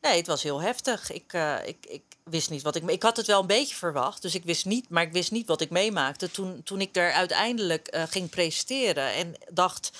Nee, 0.00 0.16
het 0.16 0.26
was 0.26 0.42
heel 0.42 0.60
heftig. 0.60 1.10
Ik, 1.10 1.32
eh, 1.32 1.54
ik, 1.64 1.86
ik 1.88 2.02
wist 2.24 2.50
niet 2.50 2.62
wat 2.62 2.76
ik. 2.76 2.90
Ik 2.90 3.02
had 3.02 3.16
het 3.16 3.26
wel 3.26 3.40
een 3.40 3.46
beetje 3.46 3.74
verwacht, 3.74 4.22
dus 4.22 4.34
ik 4.34 4.44
wist 4.44 4.64
niet, 4.64 4.88
maar 4.88 5.02
ik 5.02 5.12
wist 5.12 5.30
niet 5.30 5.46
wat 5.46 5.60
ik 5.60 5.70
meemaakte 5.70 6.30
toen, 6.30 6.62
toen 6.62 6.80
ik 6.80 6.96
er 6.96 7.12
uiteindelijk 7.12 7.86
eh, 7.88 8.02
ging 8.08 8.28
presenteren 8.30 9.12
en 9.12 9.34
dacht. 9.50 9.90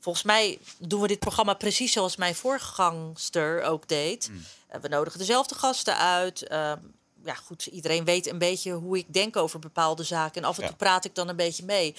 Volgens 0.00 0.24
mij 0.24 0.58
doen 0.78 1.00
we 1.00 1.06
dit 1.08 1.18
programma 1.18 1.54
precies 1.54 1.92
zoals 1.92 2.16
mijn 2.16 2.34
voorgangster 2.34 3.62
ook 3.62 3.88
deed. 3.88 4.30
Eh, 4.68 4.80
we 4.80 4.88
nodigen 4.88 5.18
dezelfde 5.18 5.54
gasten 5.54 5.96
uit. 5.98 6.42
Ehm, 6.46 6.78
ja, 7.24 7.34
goed, 7.34 7.66
iedereen 7.66 8.04
weet 8.04 8.26
een 8.26 8.38
beetje 8.38 8.72
hoe 8.72 8.98
ik 8.98 9.12
denk 9.12 9.36
over 9.36 9.58
bepaalde 9.58 10.02
zaken. 10.02 10.42
En 10.42 10.48
af 10.48 10.56
en 10.56 10.62
Ja. 10.62 10.68
toe 10.68 10.76
praat 10.76 11.04
ik 11.04 11.14
dan 11.14 11.28
een 11.28 11.36
beetje 11.36 11.64
mee. 11.64 11.94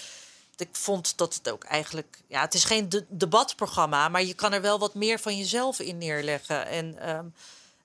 Ik 0.58 0.70
vond 0.72 1.18
dat 1.18 1.34
het 1.34 1.50
ook 1.50 1.64
eigenlijk... 1.64 2.20
Ja, 2.28 2.42
het 2.42 2.54
is 2.54 2.64
geen 2.64 2.90
de- 2.90 3.06
debatprogramma, 3.10 4.10
maar 4.10 4.24
je 4.24 4.34
kan 4.34 4.54
er 4.54 4.62
wel 4.62 4.80
wat 4.80 4.94
meer 4.94 5.20
van 5.20 5.38
jezelf 5.38 5.80
in 5.80 5.98
neerleggen. 5.98 6.68
En 6.68 7.00
ehm, 7.00 7.26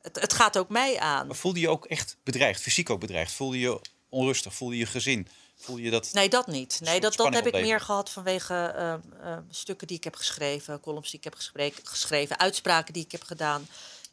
het, 0.03 0.21
het 0.21 0.33
gaat 0.33 0.59
ook 0.59 0.69
mij 0.69 0.99
aan. 0.99 1.27
Maar 1.27 1.37
voelde 1.37 1.61
je 1.61 1.69
ook 1.69 1.85
echt 1.85 2.17
bedreigd, 2.23 2.61
fysiek 2.61 2.91
ook 2.91 3.01
bedreigd? 3.01 3.33
Voelde 3.33 3.59
je 3.59 3.81
onrustig? 4.09 4.55
Voelde 4.55 4.77
je 4.77 4.87
gezin 4.87 5.29
Voel 5.61 5.77
je 5.77 5.91
dat? 5.91 6.11
Nee, 6.13 6.29
dat 6.29 6.47
niet. 6.47 6.81
Nee, 6.83 7.01
dat, 7.01 7.17
dat 7.17 7.35
heb 7.35 7.47
ik 7.47 7.53
meer 7.53 7.81
gehad 7.81 8.11
vanwege 8.11 8.55
ehm, 8.55 9.01
ehm, 9.23 9.43
stukken 9.51 9.87
die 9.87 9.97
ik 9.97 10.05
heb 10.05 10.15
geschreven, 10.15 10.81
columns 10.81 11.11
die 11.11 11.19
ik 11.19 11.25
heb 11.25 11.35
geschreven, 11.83 12.39
uitspraken 12.39 12.93
die 12.93 13.05
ik 13.05 13.13
heb 13.13 13.23
gedaan 13.23 13.69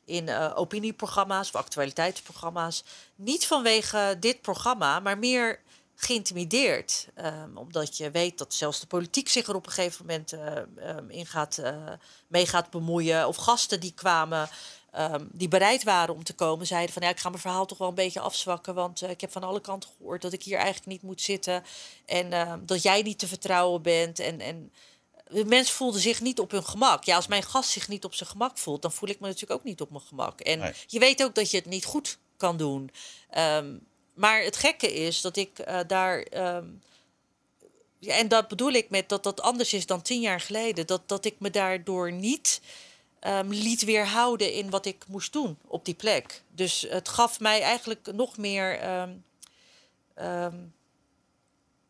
in 0.05 0.29
eh, 0.29 0.51
opinieprogramma's 0.55 1.47
of 1.47 1.55
actualiteitsprogramma's. 1.55 2.83
Niet 3.15 3.47
vanwege 3.47 4.17
dit 4.19 4.41
programma, 4.41 4.99
maar 4.99 5.17
meer 5.17 5.59
geïntimideerd. 5.95 7.07
Ehm, 7.15 7.57
omdat 7.57 7.97
je 7.97 8.11
weet 8.11 8.37
dat 8.37 8.53
zelfs 8.53 8.79
de 8.79 8.87
politiek 8.87 9.29
zich 9.29 9.47
er 9.47 9.55
op 9.55 9.65
een 9.65 9.71
gegeven 9.71 10.05
moment 10.05 10.33
eh, 10.33 10.57
ehm, 10.89 11.09
in 11.09 11.25
gaat, 11.25 11.57
eh, 11.57 11.91
mee 12.27 12.45
gaat 12.47 12.69
bemoeien. 12.69 13.27
Of 13.27 13.35
gasten 13.35 13.79
die 13.79 13.93
kwamen, 13.93 14.49
ehm, 14.91 15.25
die 15.31 15.47
bereid 15.47 15.83
waren 15.83 16.15
om 16.15 16.23
te 16.23 16.33
komen, 16.33 16.67
zeiden 16.67 16.93
van 16.93 17.01
ja, 17.01 17.09
ik 17.09 17.19
ga 17.19 17.29
mijn 17.29 17.41
verhaal 17.41 17.65
toch 17.65 17.77
wel 17.77 17.87
een 17.87 17.95
beetje 17.95 18.19
afzwakken. 18.19 18.73
Want 18.75 19.01
eh, 19.01 19.09
ik 19.09 19.21
heb 19.21 19.31
van 19.31 19.43
alle 19.43 19.61
kanten 19.61 19.89
gehoord 19.97 20.21
dat 20.21 20.33
ik 20.33 20.43
hier 20.43 20.57
eigenlijk 20.57 20.87
niet 20.87 21.01
moet 21.01 21.21
zitten. 21.21 21.63
En 22.05 22.59
dat 22.65 22.81
jij 22.81 23.01
niet 23.01 23.19
te 23.19 23.27
vertrouwen 23.27 23.81
bent. 23.81 24.19
En, 24.19 24.39
en 24.41 24.71
de 25.27 25.45
mensen 25.45 25.75
voelden 25.75 26.01
zich 26.01 26.21
niet 26.21 26.39
op 26.39 26.51
hun 26.51 26.65
gemak. 26.65 27.03
Ja, 27.03 27.15
als 27.15 27.27
mijn 27.27 27.43
gast 27.43 27.69
zich 27.69 27.87
niet 27.87 28.03
op 28.05 28.13
zijn 28.13 28.29
gemak 28.29 28.57
voelt, 28.57 28.81
dan 28.81 28.91
voel 28.91 29.09
ik 29.09 29.19
me 29.19 29.27
natuurlijk 29.27 29.59
ook 29.59 29.65
niet 29.65 29.81
op 29.81 29.89
mijn 29.89 30.03
gemak. 30.03 30.39
En 30.39 30.59
Nee. 30.59 30.73
je 30.87 30.99
weet 30.99 31.23
ook 31.23 31.35
dat 31.35 31.51
je 31.51 31.57
het 31.57 31.65
niet 31.65 31.85
goed 31.85 32.17
kan 32.37 32.57
doen. 32.57 32.91
Maar 34.15 34.41
het 34.41 34.55
gekke 34.57 34.93
is 34.93 35.21
dat 35.21 35.37
ik 35.37 35.59
eh, 35.59 35.79
daar. 35.87 36.19
ehm, 36.21 36.65
ja, 37.99 38.15
en 38.15 38.27
dat 38.27 38.47
bedoel 38.47 38.71
ik 38.71 38.89
met 38.89 39.09
dat 39.09 39.23
dat 39.23 39.41
anders 39.41 39.73
is 39.73 39.85
dan 39.85 40.01
tien 40.01 40.21
jaar 40.21 40.39
geleden. 40.39 40.87
Dat, 40.87 41.07
dat 41.07 41.25
ik 41.25 41.35
me 41.39 41.49
daardoor 41.49 42.11
niet 42.11 42.61
ehm, 43.19 43.49
liet 43.49 43.83
weerhouden 43.83 44.53
in 44.53 44.69
wat 44.69 44.85
ik 44.85 45.03
moest 45.07 45.33
doen 45.33 45.57
op 45.67 45.85
die 45.85 45.93
plek. 45.93 46.41
Dus 46.47 46.85
het 46.89 47.09
gaf 47.09 47.39
mij 47.39 47.61
eigenlijk 47.61 48.11
nog 48.13 48.37
meer. 48.37 48.79
ehm, 48.79 50.55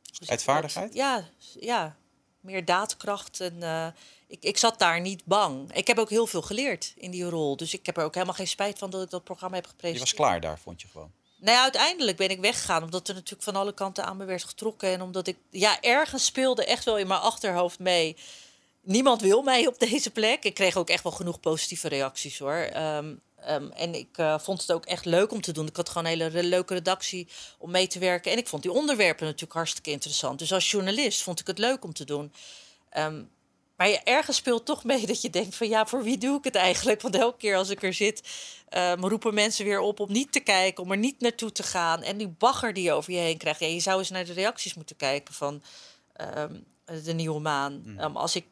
je? 0.02 0.24
Strijdvaardigheid? 0.24 0.94
Ja, 0.94 1.30
ja, 1.60 1.96
meer 2.40 2.66
daadkracht. 2.66 3.40
En, 3.40 3.64
eh, 3.64 3.88
ik, 4.28 4.44
ik 4.44 4.58
zat 4.58 4.80
daar 4.80 5.02
niet 5.02 5.26
bang. 5.26 5.74
Ik 5.74 5.88
heb 5.88 5.98
ook 5.98 6.10
heel 6.10 6.28
veel 6.28 6.42
geleerd 6.42 6.94
in 6.98 7.12
die 7.12 7.24
rol. 7.30 7.58
Dus 7.58 7.74
ik 7.74 7.86
heb 7.86 7.98
er 7.98 8.04
ook 8.04 8.14
helemaal 8.14 8.36
geen 8.36 8.48
spijt 8.48 8.78
van 8.78 8.90
dat 8.90 9.04
ik 9.04 9.10
dat 9.10 9.24
programma 9.24 9.56
heb 9.56 9.66
Je 9.66 9.72
gepresenteerd. 9.72 10.18
was 10.18 10.28
klaar 10.28 10.42
daar, 10.42 10.60
vond 10.60 10.82
je 10.82 10.88
gewoon. 10.88 11.12
Nou 11.46 11.58
uiteindelijk 11.58 12.18
ben 12.18 12.30
ik 12.30 12.40
weggegaan 12.40 12.84
omdat 12.84 13.08
er 13.08 13.14
natuurlijk 13.14 13.44
van 13.44 13.56
alle 13.56 13.74
kanten 13.74 14.06
aan 14.06 14.18
me 14.18 14.26
werd 14.26 14.44
getrokken. 14.44 14.90
En 14.90 15.02
omdat 15.02 15.28
ik, 15.28 15.38
ja, 15.50 15.82
ergens 15.82 16.26
speelde 16.26 16.66
echt 16.66 16.84
wel 16.86 16.98
in 16.98 17.08
mijn 17.08 17.20
achterhoofd 17.20 17.80
mee. 17.80 18.18
Niemand 18.82 19.22
wil 19.22 19.42
mij 19.42 19.68
op 19.68 19.80
deze 19.80 20.12
plek. 20.12 20.44
Ik 20.44 20.54
kreeg 20.54 20.76
ook 20.76 20.90
echt 20.90 21.04
wel 21.04 21.12
genoeg 21.12 21.40
positieve 21.40 21.88
reacties 21.88 22.40
hoor. 22.40 22.54
Ehm, 22.54 23.16
ehm, 23.36 23.70
en 23.72 23.96
ik 23.96 24.18
eh, 24.18 24.40
vond 24.40 24.62
het 24.62 24.72
ook 24.72 24.86
echt 24.86 25.06
leuk 25.06 25.32
om 25.32 25.42
te 25.42 25.52
doen. 25.52 25.68
Ik 25.68 25.76
had 25.76 25.90
gewoon 25.90 26.12
een 26.12 26.20
hele 26.20 26.44
leuke 26.44 26.74
redactie 26.74 27.28
om 27.58 27.72
mee 27.72 27.88
te 27.88 28.00
werken. 28.00 28.32
En 28.32 28.38
ik 28.38 28.48
vond 28.48 28.62
die 28.62 28.72
onderwerpen 28.72 29.26
natuurlijk 29.26 29.54
hartstikke 29.54 29.92
interessant. 29.92 30.40
Dus 30.40 30.54
als 30.54 30.72
journalist 30.72 31.22
vond 31.22 31.40
ik 31.40 31.48
het 31.48 31.58
leuk 31.58 31.84
om 31.84 31.94
te 31.94 32.06
doen. 32.06 32.34
Ehm, 32.90 33.24
maar 33.78 33.90
je 33.90 34.00
ergens 34.04 34.38
speelt 34.38 34.66
toch 34.66 34.84
mee 34.84 35.06
dat 35.06 35.22
je 35.22 35.30
denkt 35.30 35.56
van 35.56 35.68
ja, 35.68 35.86
voor 35.86 36.04
wie 36.04 36.18
doe 36.18 36.38
ik 36.38 36.44
het 36.44 36.56
eigenlijk? 36.56 37.02
Want 37.02 37.16
elke 37.16 37.38
keer 37.38 37.56
als 37.56 37.70
ik 37.70 37.84
er 37.84 37.94
zit, 37.94 38.22
ehm, 38.70 39.00
roepen 39.06 39.34
mensen 39.34 39.66
weer 39.66 39.80
op 39.80 40.00
om 40.00 40.12
niet 40.12 40.32
te 40.32 40.40
kijken, 40.40 40.84
om 40.84 40.92
er 40.92 40.98
niet 40.98 41.20
naartoe 41.20 41.52
te 41.52 41.64
gaan. 41.64 42.02
En 42.04 42.18
die 42.18 42.28
bagger 42.28 42.74
die 42.74 42.84
je 42.84 42.92
over 42.94 43.14
je 43.14 43.20
heen 43.20 43.38
krijgt. 43.38 43.60
Ja, 43.60 43.68
je 43.68 43.80
zou 43.80 44.00
eens 44.00 44.10
naar 44.10 44.26
de 44.26 44.34
reacties 44.34 44.74
moeten 44.74 44.96
kijken 44.96 45.34
van 45.34 45.62
ehm, 46.14 46.54
de 47.04 47.14
Nieuwe 47.14 47.40
Maan. 47.40 47.82
Mm. 47.86 48.00
Ehm, 48.00 48.16
als 48.16 48.36
ik 48.36 48.46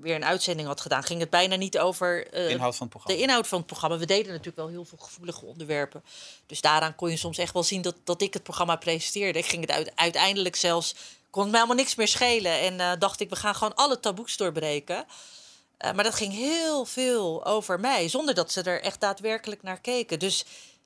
weer 0.00 0.14
een 0.14 0.24
uitzending 0.24 0.68
had 0.68 0.80
gedaan, 0.80 1.02
ging 1.02 1.20
het 1.20 1.30
bijna 1.30 1.56
niet 1.56 1.78
over 1.78 2.26
eh, 2.26 2.46
De 2.46 2.48
inhoud 2.48 2.76
van 2.76 2.86
het 2.86 2.96
de 2.96 2.98
programma. 2.98 3.22
inhoud 3.22 3.46
van 3.46 3.58
het 3.58 3.66
programma. 3.66 3.98
We 3.98 4.06
deden 4.06 4.26
natuurlijk 4.26 4.56
wel 4.56 4.68
heel 4.68 4.84
veel 4.84 4.98
gevoelige 4.98 5.44
onderwerpen. 5.44 6.02
Dus 6.46 6.60
daaraan 6.60 6.94
kon 6.94 7.10
je 7.10 7.16
soms 7.16 7.38
echt 7.38 7.52
wel 7.52 7.62
zien 7.62 7.82
dat, 7.82 7.94
dat 8.04 8.22
ik 8.22 8.32
het 8.34 8.42
programma 8.42 8.76
presenteerde. 8.76 9.38
Ik 9.38 9.46
ging 9.46 9.60
het 9.60 9.70
uit, 9.70 9.92
uiteindelijk 9.94 10.56
zelfs, 10.56 10.94
kon 11.36 11.50
me 11.50 11.54
helemaal 11.54 11.76
niks 11.76 11.94
meer 11.94 12.08
schelen. 12.08 12.60
En 12.60 12.80
eh, 12.80 12.92
dacht 12.98 13.20
ik, 13.20 13.30
we 13.30 13.36
gaan 13.36 13.54
gewoon 13.54 13.74
alle 13.74 14.00
taboes 14.00 14.36
doorbreken. 14.36 15.04
Eh, 15.76 15.92
maar 15.92 16.04
dat 16.04 16.14
ging 16.14 16.32
heel 16.32 16.84
veel 16.84 17.44
over 17.44 17.80
mij, 17.80 18.08
zonder 18.08 18.34
dat 18.34 18.52
ze 18.52 18.62
er 18.62 18.82
echt 18.82 19.00
daadwerkelijk 19.00 19.62
naar 19.62 19.80
keken. 19.80 20.18
Dus 20.18 20.44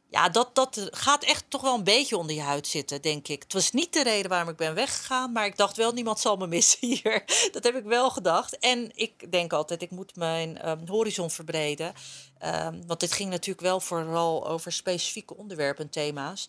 ja, 0.09 0.29
dat, 0.29 0.55
dat 0.55 0.89
gaat 0.91 1.25
echt 1.25 1.45
toch 1.49 1.61
wel 1.61 1.75
een 1.75 1.85
beetje 1.85 2.17
onder 2.17 2.35
je 2.37 2.43
huid 2.43 2.67
zitten, 2.67 3.03
denk 3.03 3.29
ik. 3.29 3.43
Het 3.43 3.53
was 3.53 3.71
niet 3.71 3.93
de 3.93 4.03
reden 4.03 4.31
waarom 4.31 4.49
ik 4.49 4.57
ben 4.57 4.75
weggegaan, 4.75 5.33
maar 5.33 5.47
ik 5.47 5.57
dacht 5.57 5.77
wel, 5.77 5.93
niemand 5.93 6.21
zal 6.21 6.37
me 6.37 6.47
missen 6.47 6.79
hier. 6.89 7.25
Dat 7.53 7.65
heb 7.65 7.75
ik 7.75 7.85
wel 7.85 8.11
gedacht. 8.11 8.59
En 8.59 8.91
ik 8.95 9.33
denk 9.33 9.53
altijd, 9.53 9.83
ik 9.83 9.91
moet 9.91 10.17
mijn 10.17 10.59
ehm, 10.59 10.87
horizon 10.87 11.31
verbreden. 11.31 11.93
Ehm, 12.39 12.81
want 12.87 13.01
dit 13.01 13.13
ging 13.13 13.31
natuurlijk 13.31 13.67
wel 13.67 13.81
vooral 13.81 14.47
over 14.47 14.73
specifieke 14.73 15.37
onderwerpen 15.37 15.85
en 15.85 15.91
thema's. 15.91 16.49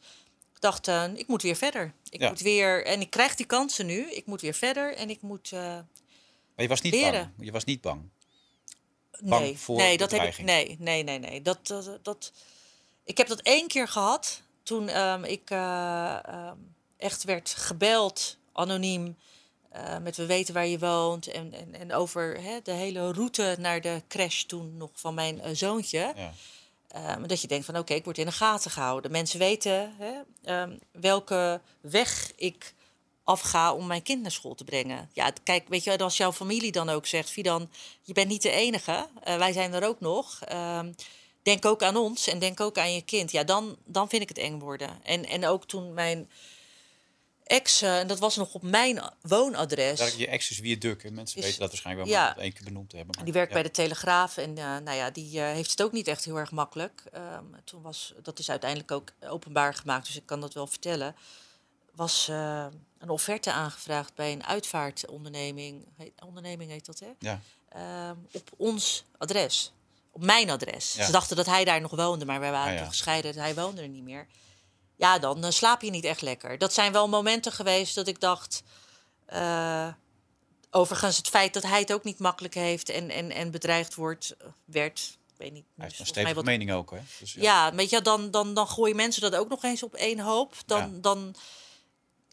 Dacht, 0.62 0.88
eh, 0.88 1.04
ik 1.14 1.28
moet 1.28 1.42
weer 1.42 1.56
verder. 1.56 1.94
Ik 2.10 2.20
Ja. 2.22 2.30
moet 2.30 2.40
weer, 2.42 2.86
en 2.86 3.02
ik 3.02 3.10
krijg 3.10 3.36
die 3.36 3.46
kansen 3.46 3.86
nu. 3.86 4.12
Ik 4.12 4.26
moet 4.26 4.42
weer 4.42 4.54
verder 4.54 4.96
en 4.96 5.10
ik 5.10 5.22
moet... 5.22 5.52
eh, 5.52 5.60
Maar 5.60 5.86
je 6.56 6.68
was 6.68 6.82
niet 6.82 6.94
leren. 6.94 7.12
bang. 7.22 7.46
Je 7.46 7.52
was 7.52 7.64
niet 7.64 7.82
bang. 7.82 8.02
Bang 9.20 9.42
nee, 9.42 9.58
voor 9.58 9.78
nee, 9.78 9.98
dat 9.98 10.12
heb 10.12 10.24
ik. 10.24 10.38
Nee, 10.44 10.76
nee, 10.80 11.04
nee, 11.04 11.20
nee. 11.20 11.42
Dat, 11.42 11.68
dat, 11.68 12.00
dat, 12.02 12.32
ik 13.04 13.18
heb 13.18 13.28
dat 13.28 13.42
één 13.42 13.68
keer 13.68 13.88
gehad. 13.88 14.42
Toen 14.64 14.90
ehm, 14.90 15.24
ik 15.24 15.50
eh, 15.50 16.20
ehm, 16.26 16.58
echt 16.98 17.24
werd 17.24 17.50
gebeld, 17.50 18.38
anoniem. 18.54 19.18
met 20.02 20.18
we 20.18 20.26
weten 20.26 20.54
waar 20.54 20.68
je 20.68 20.80
woont. 20.80 21.28
En, 21.28 21.54
en, 21.54 21.76
en 21.76 21.94
over 21.94 22.42
hè, 22.42 22.60
de 22.64 22.72
hele 22.72 23.12
route 23.14 23.56
naar 23.60 23.82
de 23.82 24.02
crash 24.08 24.42
toen 24.44 24.78
nog 24.78 24.90
van 24.94 25.14
mijn 25.14 25.56
zoontje. 25.58 26.14
Ja. 26.16 26.34
Ehm, 26.92 27.28
dat 27.28 27.42
je 27.42 27.48
denkt 27.48 27.66
van 27.66 27.78
oké, 27.78 27.94
ik 27.94 28.04
word 28.04 28.18
in 28.18 28.26
de 28.26 28.32
gaten 28.32 28.72
gehouden. 28.72 29.12
Mensen 29.12 29.40
weten 29.40 29.96
hè, 29.98 30.12
ehm, 30.44 30.78
welke 30.92 31.62
weg 31.82 32.32
ik 32.36 32.74
afga 33.24 33.74
om 33.74 33.88
mijn 33.88 34.02
kind 34.02 34.22
naar 34.22 34.32
school 34.32 34.56
te 34.56 34.64
brengen. 34.64 35.10
Ja, 35.14 35.32
kijk, 35.44 35.68
weet 35.68 35.84
je, 35.84 35.98
als 35.98 36.18
jouw 36.18 36.32
familie 36.32 36.72
dan 36.72 36.90
ook 36.90 37.06
zegt, 37.06 37.30
Fidan, 37.30 37.70
je 38.02 38.14
bent 38.14 38.28
niet 38.28 38.42
de 38.42 38.52
enige. 38.52 39.08
eh, 39.24 39.38
wij 39.38 39.52
zijn 39.52 39.74
er 39.74 39.88
ook 39.88 40.00
nog. 40.00 40.40
Ehm, 40.42 40.92
denk 41.42 41.66
ook 41.66 41.84
aan 41.84 41.96
ons 41.96 42.28
en 42.28 42.40
denk 42.40 42.60
ook 42.60 42.78
aan 42.78 42.94
je 42.94 43.02
kind. 43.02 43.32
Ja, 43.32 43.44
dan, 43.44 43.78
dan 43.86 44.10
vind 44.10 44.22
ik 44.22 44.30
het 44.30 44.38
eng 44.38 44.60
worden. 44.60 45.00
En, 45.04 45.26
en 45.26 45.46
ook 45.46 45.66
toen 45.66 45.94
mijn 45.94 46.30
ex, 47.52 47.82
eh, 47.82 48.00
en 48.00 48.08
dat 48.08 48.20
was 48.20 48.36
nog 48.36 48.54
op 48.54 48.62
mijn 48.62 49.02
woonadres. 49.22 50.00
Daar 50.00 50.18
je 50.18 50.28
ex 50.28 50.50
is 50.50 50.60
wie 50.60 50.78
Duk. 50.78 51.04
en 51.04 51.14
Mensen 51.14 51.38
Is- 51.38 51.44
weten 51.44 51.60
dat 51.60 51.70
waarschijnlijk 51.70 52.08
wel, 52.08 52.18
ja. 52.18 52.26
maar 52.28 52.38
één 52.44 52.54
keer 52.54 52.64
benoemd 52.64 52.90
te 52.90 52.96
hebben. 52.96 53.16
maar- 53.16 53.24
Die 53.26 53.34
werkt 53.34 53.48
ja. 53.50 53.54
bij 53.54 53.64
de 53.64 53.72
Telegraaf 53.72 54.38
en 54.38 54.58
eh, 54.58 54.64
nou 54.64 54.92
ja, 54.92 55.10
die 55.12 55.40
eh, 55.42 55.52
heeft 55.52 55.70
het 55.72 55.82
ook 55.82 55.92
niet 55.92 56.08
echt 56.08 56.26
heel 56.26 56.38
erg 56.38 56.52
makkelijk. 56.52 57.04
Ehm, 57.12 57.44
toen 57.64 57.82
was, 57.82 58.14
dat 58.24 58.40
is 58.40 58.50
uiteindelijk 58.50 58.92
ook 58.92 59.12
openbaar 59.30 59.74
gemaakt, 59.74 60.06
dus 60.06 60.16
ik 60.16 60.26
kan 60.26 60.42
dat 60.42 60.54
wel 60.54 60.68
vertellen. 60.68 61.16
Was 61.96 62.28
eh, 62.30 62.66
een 63.00 63.10
offerte 63.10 63.52
aangevraagd 63.52 64.16
bij 64.16 64.32
een 64.32 64.46
uitvaartonderneming. 64.46 65.86
Heet, 65.98 66.12
onderneming 66.26 66.72
heet 66.72 66.86
dat, 66.86 67.00
hè? 67.00 67.10
Ja. 67.20 67.40
Ehm, 67.70 68.16
op 68.32 68.50
ons 68.58 69.04
adres. 69.18 69.72
Op 70.12 70.24
mijn 70.24 70.50
adres. 70.50 70.94
Ja. 70.94 71.06
Ze 71.06 71.12
dachten 71.12 71.36
dat 71.36 71.46
hij 71.46 71.64
daar 71.66 71.82
nog 71.82 71.92
woonde, 71.92 72.26
maar 72.26 72.40
wij 72.40 72.52
waren 72.52 72.74
Ah, 72.74 72.80
toen 72.80 72.88
gescheiden. 72.90 73.34
dus 73.34 73.42
Hij 73.42 73.56
woonde 73.56 73.82
er 73.82 73.88
niet 73.88 74.04
meer. 74.04 74.28
Ja, 75.02 75.20
dan 75.20 75.44
eh, 75.44 75.52
slaap 75.52 75.82
je 75.82 75.90
niet 75.90 76.04
echt 76.06 76.22
lekker. 76.22 76.58
Dat 76.58 76.74
zijn 76.74 76.92
wel 76.92 77.08
momenten 77.10 77.52
geweest 77.52 77.96
dat 77.96 78.08
ik 78.08 78.20
dacht... 78.20 78.64
eh, 79.26 79.88
overigens, 80.72 81.18
het 81.18 81.28
feit 81.28 81.54
dat 81.54 81.64
hij 81.64 81.80
het 81.80 81.94
ook 81.94 82.04
niet 82.04 82.20
makkelijk 82.20 82.54
heeft... 82.54 82.90
en, 82.90 83.10
en, 83.10 83.32
en 83.32 83.52
bedreigd 83.52 83.96
wordt, 83.96 84.36
eh, 84.40 84.48
werd... 84.66 85.18
Ik 85.32 85.38
weet 85.38 85.52
niet, 85.54 85.66
Hij 85.76 85.86
heeft 85.86 86.00
een 86.00 86.06
stevige 86.06 86.34
wat 86.34 86.46
mening 86.46 86.72
ook, 86.72 86.92
hè? 86.92 86.98
Dus, 87.20 87.34
ja, 87.34 87.74
weet 87.74 87.90
je, 87.90 88.02
dan, 88.02 88.32
dan, 88.32 88.54
dan 88.54 88.68
gooien 88.68 88.96
mensen 88.96 89.22
dat 89.22 89.36
ook 89.36 89.50
nog 89.50 89.64
eens 89.64 89.84
op 89.84 89.94
één 89.94 90.20
hoop. 90.20 90.54
Dan, 90.66 90.80
Ja. 90.94 91.00
dan 91.02 91.36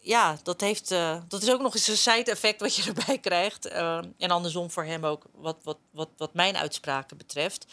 ja, 0.00 0.38
dat, 0.42 0.60
heeft, 0.60 0.88
dat 1.28 1.42
is 1.42 1.50
ook 1.50 1.60
nog 1.60 1.74
eens 1.74 1.88
een 1.88 1.96
side-effect 1.96 2.60
wat 2.60 2.74
je 2.74 2.92
erbij 2.92 3.18
krijgt. 3.18 3.66
En 3.66 4.30
andersom 4.30 4.70
voor 4.70 4.84
hem 4.84 5.04
ook, 5.04 5.24
wat, 5.32 5.56
wat, 5.62 5.78
wat, 5.90 6.08
wat 6.16 6.34
mijn 6.34 6.56
uitspraken 6.56 7.16
betreft. 7.16 7.66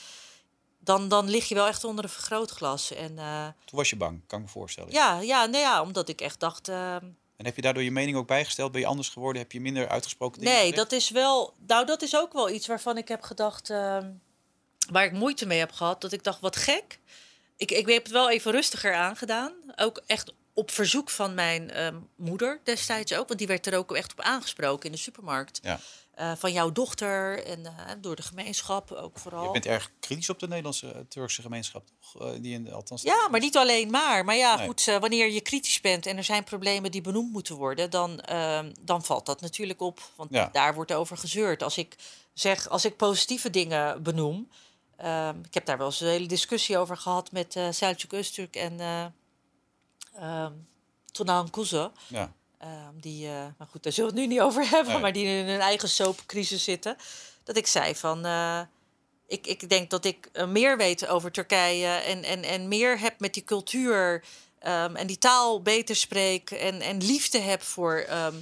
Dan, 0.85 1.07
dan 1.07 1.29
lig 1.29 1.47
je 1.47 1.55
wel 1.55 1.67
echt 1.67 1.83
onder 1.83 2.03
een 2.03 2.09
vergrootglas. 2.09 2.91
En 2.93 3.19
eh, 3.19 3.43
Toen 3.65 3.77
was 3.77 3.89
je 3.89 3.95
bang, 3.95 4.21
kan 4.27 4.39
ik 4.39 4.45
me 4.45 4.51
voorstellen. 4.51 4.91
ja, 4.91 5.19
ja, 5.21 5.45
nee, 5.45 5.61
ja, 5.61 5.81
omdat 5.81 6.09
ik 6.09 6.21
echt 6.21 6.39
dacht... 6.39 6.67
eh, 6.67 6.95
En 6.95 7.45
heb 7.45 7.55
je 7.55 7.61
daardoor 7.61 7.83
je 7.83 7.91
mening 7.91 8.17
ook 8.17 8.27
bijgesteld? 8.27 8.71
Ben 8.71 8.81
je 8.81 8.87
anders 8.87 9.09
geworden? 9.09 9.41
Heb 9.41 9.51
je 9.51 9.61
minder 9.61 9.87
uitgesproken 9.89 10.39
dingen 10.39 10.53
Nee, 10.53 10.61
gezegd? 10.69 10.89
dat 10.89 10.99
is 10.99 11.09
wel. 11.09 11.53
Nou, 11.67 11.85
dat 11.85 12.01
is 12.01 12.15
ook 12.15 12.33
wel 12.33 12.49
iets 12.49 12.67
waarvan 12.67 12.97
ik 12.97 13.07
heb 13.07 13.21
gedacht. 13.21 13.69
ehm, 13.69 14.11
waar 14.91 15.05
ik 15.05 15.11
moeite 15.11 15.45
mee 15.45 15.59
heb 15.59 15.71
gehad. 15.71 16.01
Dat 16.01 16.11
ik 16.11 16.23
dacht, 16.23 16.39
wat 16.39 16.55
gek. 16.55 16.99
Ik, 17.57 17.71
ik 17.71 17.87
heb 17.87 18.03
het 18.03 18.11
wel 18.11 18.29
even 18.29 18.51
rustiger 18.51 18.93
aangedaan. 18.95 19.53
Ook 19.75 20.01
echt 20.05 20.33
op 20.53 20.71
verzoek 20.71 21.09
van 21.09 21.33
mijn 21.33 21.71
ehm, 21.71 21.95
moeder 22.15 22.59
destijds 22.63 23.13
ook. 23.13 23.27
Want 23.27 23.39
die 23.39 23.47
werd 23.47 23.65
er 23.67 23.77
ook 23.77 23.95
echt 23.95 24.11
op 24.11 24.21
aangesproken 24.21 24.85
in 24.85 24.91
de 24.91 24.97
supermarkt. 24.97 25.59
Ja. 25.63 25.79
Eh, 26.15 26.31
van 26.35 26.51
jouw 26.51 26.71
dochter 26.71 27.43
en 27.45 27.65
eh, 27.65 27.71
door 28.01 28.15
de 28.15 28.21
gemeenschap 28.21 28.91
ook 28.91 29.19
vooral. 29.19 29.43
Je 29.43 29.51
bent 29.51 29.65
erg 29.65 29.91
kritisch 29.99 30.29
op 30.29 30.39
de 30.39 30.47
Nederlandse 30.47 30.91
eh, 30.91 30.99
Turkse 31.09 31.41
gemeenschap, 31.41 31.83
toch? 32.13 32.33
Die 32.39 32.53
in, 32.53 32.73
althans, 32.73 33.01
Ja, 33.01 33.27
maar 33.31 33.39
niet 33.39 33.57
alleen 33.57 33.89
maar. 33.89 34.25
Maar 34.25 34.35
ja, 34.35 34.55
Nee. 34.55 34.67
goed, 34.67 34.85
wanneer 34.85 35.29
je 35.31 35.41
kritisch 35.41 35.81
bent 35.81 36.05
en 36.05 36.17
er 36.17 36.23
zijn 36.23 36.43
problemen 36.43 36.91
die 36.91 37.01
benoemd 37.01 37.31
moeten 37.31 37.55
worden, 37.55 37.89
dan, 37.89 38.21
dan 38.81 39.03
valt 39.03 39.25
dat 39.25 39.41
natuurlijk 39.41 39.81
op. 39.81 39.99
Want 40.15 40.33
Ja. 40.33 40.49
daar 40.51 40.73
wordt 40.73 40.93
over 40.93 41.17
gezeurd. 41.17 41.63
Als 41.63 41.77
ik 41.77 41.95
zeg, 42.33 42.69
als 42.69 42.85
ik 42.85 42.97
positieve 42.97 43.49
dingen 43.49 44.03
benoem. 44.03 44.49
ehm, 44.97 45.39
ik 45.39 45.53
heb 45.53 45.65
daar 45.65 45.77
wel 45.77 45.87
eens 45.87 46.01
een 46.01 46.07
hele 46.07 46.27
discussie 46.27 46.77
over 46.77 46.97
gehad 46.97 47.31
met 47.31 47.55
eh 47.55 47.67
Selçuk 47.71 48.13
Öztürk 48.15 48.49
en 48.51 48.79
eh 48.79 49.05
ehm 50.15 50.53
Tunan 51.11 51.49
Kuzu. 51.49 51.87
Ja. 52.07 52.33
Ehm, 52.65 52.99
die, 52.99 53.25
uh, 53.27 53.45
maar 53.57 53.67
goed, 53.67 53.83
daar 53.83 53.91
zullen 53.93 54.13
we 54.13 54.19
het 54.19 54.27
nu 54.27 54.33
niet 54.35 54.43
over 54.43 54.69
hebben, 54.69 54.93
Nee. 54.93 55.01
maar 55.01 55.13
die 55.13 55.25
in 55.25 55.47
hun 55.47 55.59
eigen 55.59 55.89
soapcrisis 55.89 56.63
zitten. 56.63 56.95
Dat 57.43 57.57
ik 57.57 57.67
zei 57.67 57.95
van, 57.95 58.25
eh, 58.25 58.61
ik, 59.27 59.47
ik 59.47 59.69
denk 59.69 59.89
dat 59.89 60.05
ik 60.05 60.29
eh, 60.31 60.47
meer 60.47 60.77
weet 60.77 61.07
over 61.07 61.31
Turkije 61.31 61.87
en, 61.87 62.23
en, 62.23 62.43
en 62.43 62.67
meer 62.67 62.99
heb 62.99 63.19
met 63.19 63.33
die 63.33 63.43
cultuur 63.43 64.23
ehm, 64.59 64.95
en 64.95 65.07
die 65.07 65.17
taal 65.17 65.61
beter 65.61 65.95
spreek 65.95 66.51
en, 66.51 66.81
en 66.81 67.03
liefde 67.03 67.39
heb 67.39 67.61
voor 67.61 67.95
ehm, 67.97 68.35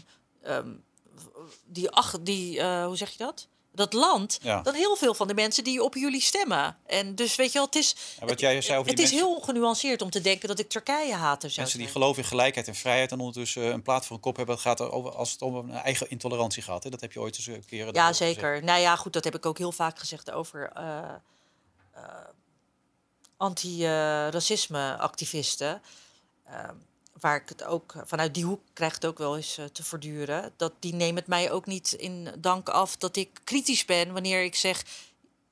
die, 1.65 1.89
ach, 1.89 2.19
die 2.21 2.59
eh, 2.59 2.85
hoe 2.85 2.97
zeg 2.97 3.09
je 3.09 3.17
dat? 3.17 3.47
Dat 3.75 3.93
land, 3.93 4.39
Ja. 4.41 4.61
dan 4.61 4.73
heel 4.73 4.95
veel 4.95 5.13
van 5.13 5.27
de 5.27 5.33
mensen 5.33 5.63
die 5.63 5.83
op 5.83 5.95
jullie 5.95 6.21
stemmen. 6.21 6.77
En 6.85 7.15
dus 7.15 7.35
weet 7.35 7.47
je 7.47 7.53
wel, 7.53 7.65
het 7.65 7.75
is, 7.75 7.95
En 8.19 8.27
wat 8.27 8.39
jij 8.39 8.61
zei 8.61 8.77
over 8.77 8.87
het 8.87 8.97
die 8.97 9.05
is 9.05 9.11
mensen, 9.11 9.29
heel 9.29 9.39
genuanceerd 9.41 10.01
om 10.01 10.09
te 10.09 10.21
denken 10.21 10.47
dat 10.47 10.59
ik 10.59 10.69
Turkije 10.69 11.17
zou 11.17 11.37
mensen 11.39 11.55
die 11.65 11.71
zijn. 11.71 11.89
geloven 11.89 12.21
in 12.23 12.27
gelijkheid 12.27 12.67
en 12.67 12.75
vrijheid 12.75 13.11
en 13.11 13.19
ondertussen 13.19 13.63
een 13.73 13.81
plaat 13.81 14.05
voor 14.05 14.15
een 14.15 14.21
kop 14.21 14.35
hebben, 14.35 14.55
het 14.55 14.63
gaat 14.63 14.79
er 14.79 14.91
over 14.91 15.11
als 15.15 15.31
het 15.31 15.41
om 15.41 15.55
een 15.55 15.71
eigen 15.71 16.09
intolerantie 16.09 16.63
gaat. 16.63 16.83
Hè? 16.83 16.89
Dat 16.89 17.01
heb 17.01 17.11
je 17.11 17.19
ooit 17.19 17.37
eens 17.37 17.47
een 17.47 17.65
keer. 17.65 17.93
Ja, 17.93 18.07
gezegd. 18.07 18.33
zeker. 18.33 18.63
Nou 18.63 18.79
ja, 18.79 18.95
goed, 18.95 19.13
dat 19.13 19.23
heb 19.23 19.35
ik 19.35 19.45
ook 19.45 19.57
heel 19.57 19.71
vaak 19.71 19.99
gezegd 19.99 20.31
over 20.31 20.71
eh, 20.73 20.97
eh, 21.93 22.03
anti-racisme-activisten. 23.37 25.81
Ehm, 26.45 26.75
waar 27.19 27.35
ik 27.35 27.49
het 27.49 27.63
ook 27.63 27.93
vanuit 28.05 28.33
die 28.33 28.45
hoek 28.45 28.61
krijg 28.73 28.93
het 28.93 29.05
ook 29.05 29.17
wel 29.17 29.35
eens 29.35 29.57
eh, 29.57 29.65
te 29.65 29.83
voortduren. 29.83 30.53
Dat 30.57 30.73
die 30.79 30.93
nemen 30.93 31.15
het 31.15 31.27
mij 31.27 31.51
ook 31.51 31.65
niet 31.65 31.91
in 31.91 32.29
dank 32.37 32.69
af 32.69 32.97
dat 32.97 33.15
ik 33.15 33.39
kritisch 33.43 33.85
ben 33.85 34.13
wanneer 34.13 34.43
ik 34.43 34.55
zeg. 34.55 34.83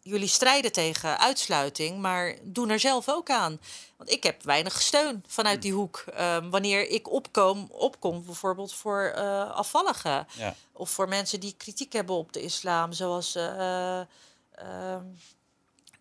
Jullie 0.03 0.27
strijden 0.27 0.71
tegen 0.71 1.19
uitsluiting, 1.19 1.99
maar 1.99 2.35
doen 2.43 2.69
er 2.69 2.79
zelf 2.79 3.09
ook 3.09 3.29
aan. 3.29 3.59
Want 3.97 4.09
ik 4.09 4.23
heb 4.23 4.43
weinig 4.43 4.81
steun 4.81 5.23
vanuit 5.27 5.61
die 5.61 5.73
hoek. 5.73 6.03
Ehm, 6.13 6.49
wanneer 6.49 6.89
ik 6.89 7.11
opkom, 7.11 7.67
opkom 7.71 8.25
bijvoorbeeld 8.25 8.73
voor 8.73 9.03
eh, 9.15 9.51
afvalligen. 9.51 10.27
Ja. 10.37 10.55
Of 10.71 10.89
voor 10.89 11.07
mensen 11.07 11.39
die 11.39 11.55
kritiek 11.57 11.93
hebben 11.93 12.15
op 12.15 12.33
de 12.33 12.41
islam, 12.41 12.93
zoals 12.93 13.35
eh, 13.35 13.99
ehm, 13.99 15.03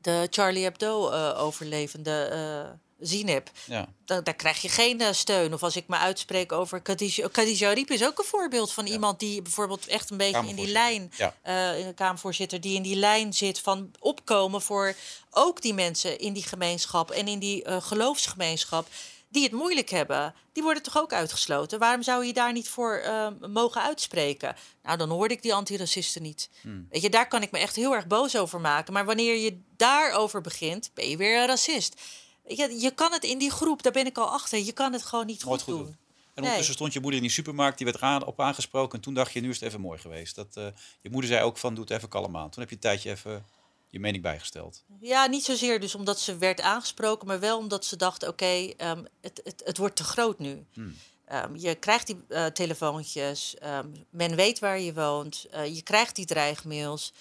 de 0.01 0.27
Charlie 0.31 0.63
Hebdo-overlevende 0.63 2.25
eh 2.25 2.90
Zineb. 3.01 3.51
Ja. 3.65 3.89
Da- 4.05 4.21
daar 4.21 4.35
krijg 4.35 4.63
je 4.63 4.69
geen 4.69 5.01
eh, 5.01 5.13
steun. 5.13 5.55
Of 5.55 5.63
als 5.63 5.77
ik 5.77 5.89
me 5.89 5.97
uitspreek 5.97 6.53
over 6.53 6.81
Khadija, 6.81 7.29
Khadija 7.29 7.71
Ariep 7.71 7.91
is 7.91 8.05
ook 8.05 8.19
een 8.19 8.25
voorbeeld 8.25 8.73
van 8.73 8.87
iemand 8.87 9.19
die 9.21 9.43
bijvoorbeeld 9.43 9.87
echt 9.87 10.11
een 10.11 10.17
beetje 10.17 10.47
in 10.49 10.57
die 10.57 10.69
lijn, 10.73 11.13
Ja. 11.17 11.35
in 11.73 11.87
de 11.87 11.95
Kamervoorzitter, 11.95 12.61
die 12.61 12.77
in 12.77 12.83
die 12.83 12.97
lijn 12.97 13.33
zit 13.35 13.61
van 13.61 13.91
opkomen 13.99 14.63
voor 14.63 14.95
ook 15.31 15.61
die 15.63 15.75
mensen 15.75 16.19
in 16.19 16.33
die 16.33 16.43
gemeenschap 16.45 17.11
en 17.11 17.29
in 17.29 17.39
die 17.39 17.63
eh, 17.65 17.83
geloofsgemeenschap 17.83 18.87
die 19.29 19.43
het 19.43 19.53
moeilijk 19.53 19.91
hebben. 19.91 20.35
Die 20.53 20.63
worden 20.63 20.83
toch 20.83 20.99
ook 20.99 21.13
uitgesloten? 21.13 21.79
Waarom 21.79 22.03
zou 22.03 22.25
je 22.27 22.33
daar 22.33 22.53
niet 22.53 22.69
voor 22.69 23.03
mogen 23.49 23.83
uitspreken? 23.83 24.57
Nou, 24.83 24.99
dan 24.99 25.09
hoorde 25.11 25.35
ik 25.35 25.43
die 25.43 25.55
antiracisten 25.55 26.23
niet. 26.23 26.49
Weet 26.91 27.03
je, 27.03 27.11
daar 27.11 27.29
kan 27.29 27.43
ik 27.43 27.51
me 27.51 27.59
echt 27.59 27.77
heel 27.77 27.95
erg 27.95 28.07
boos 28.07 28.37
over 28.37 28.61
maken. 28.61 28.93
Maar 28.93 29.05
wanneer 29.05 29.37
je 29.37 29.61
daarover 29.77 30.41
begint, 30.41 30.91
ben 30.95 31.09
je 31.09 31.17
weer 31.17 31.41
een 31.41 31.47
racist. 31.47 32.01
Je, 32.57 32.81
je 32.81 32.91
kan 32.91 33.13
het 33.13 33.25
in 33.25 33.39
die 33.39 33.51
groep, 33.51 33.83
daar 33.83 33.93
ben 33.93 34.07
ik 34.07 34.19
al 34.19 34.29
achter. 34.29 34.59
Je 34.59 34.73
kan 34.73 34.93
het 34.93 35.03
gewoon 35.03 35.27
niet 35.27 35.45
Nooit 35.45 35.63
goed, 35.63 35.75
goed 35.75 35.85
doen. 35.85 35.87
doen. 35.87 36.09
En 36.35 36.43
ondertussen 36.43 36.75
stond 36.75 36.93
je 36.93 37.01
moeder 37.01 37.21
in 37.21 37.27
die 37.27 37.35
supermarkt, 37.35 37.79
die 37.79 37.87
werd 37.87 38.25
op 38.25 38.41
aangesproken. 38.41 38.99
En 38.99 39.05
toen 39.05 39.15
dacht 39.15 39.33
je, 39.33 39.41
nu 39.41 39.49
is 39.49 39.61
het 39.61 39.69
even 39.69 39.81
mooi 39.81 39.99
geweest. 39.99 40.35
Dat, 40.35 40.57
eh, 40.57 40.67
je 41.01 41.11
moeder 41.11 41.31
zei 41.31 41.45
ook 41.45 41.59
van, 41.59 41.75
doe 41.75 41.85
het 41.85 41.93
even 41.93 42.09
kalm 42.09 42.37
aan. 42.37 42.51
Toen 42.51 42.61
heb 42.61 42.69
je 42.69 42.75
een 42.75 42.81
tijdje 42.81 43.11
even 43.11 43.45
je 43.89 44.01
mening 44.01 44.23
bijgesteld. 44.23 44.85
Ja, 45.01 45.27
niet 45.27 45.45
zozeer 45.45 45.81
dus 45.81 45.95
omdat 45.95 46.21
ze 46.21 46.37
werd 46.37 46.61
aangesproken, 46.61 47.27
maar 47.27 47.41
wel 47.41 47.59
omdat 47.59 47.85
ze 47.85 47.97
dacht: 47.97 48.29
oké, 48.29 48.73
ehm, 48.77 49.05
het, 49.21 49.41
het, 49.45 49.63
het 49.65 49.79
wordt 49.79 49.97
te 49.97 50.05
groot 50.05 50.39
nu. 50.39 50.67
Ehm, 51.25 51.57
je 51.57 51.75
krijgt 51.75 52.07
die 52.07 52.25
eh, 52.29 52.47
telefoontjes, 52.47 53.55
ehm, 53.59 53.89
men 54.11 54.37
weet 54.37 54.59
waar 54.59 54.81
je 54.81 54.95
woont, 54.95 55.47
eh, 55.51 55.75
je 55.75 55.83
krijgt 55.83 56.17
die 56.17 56.27
dreigmails. 56.27 57.13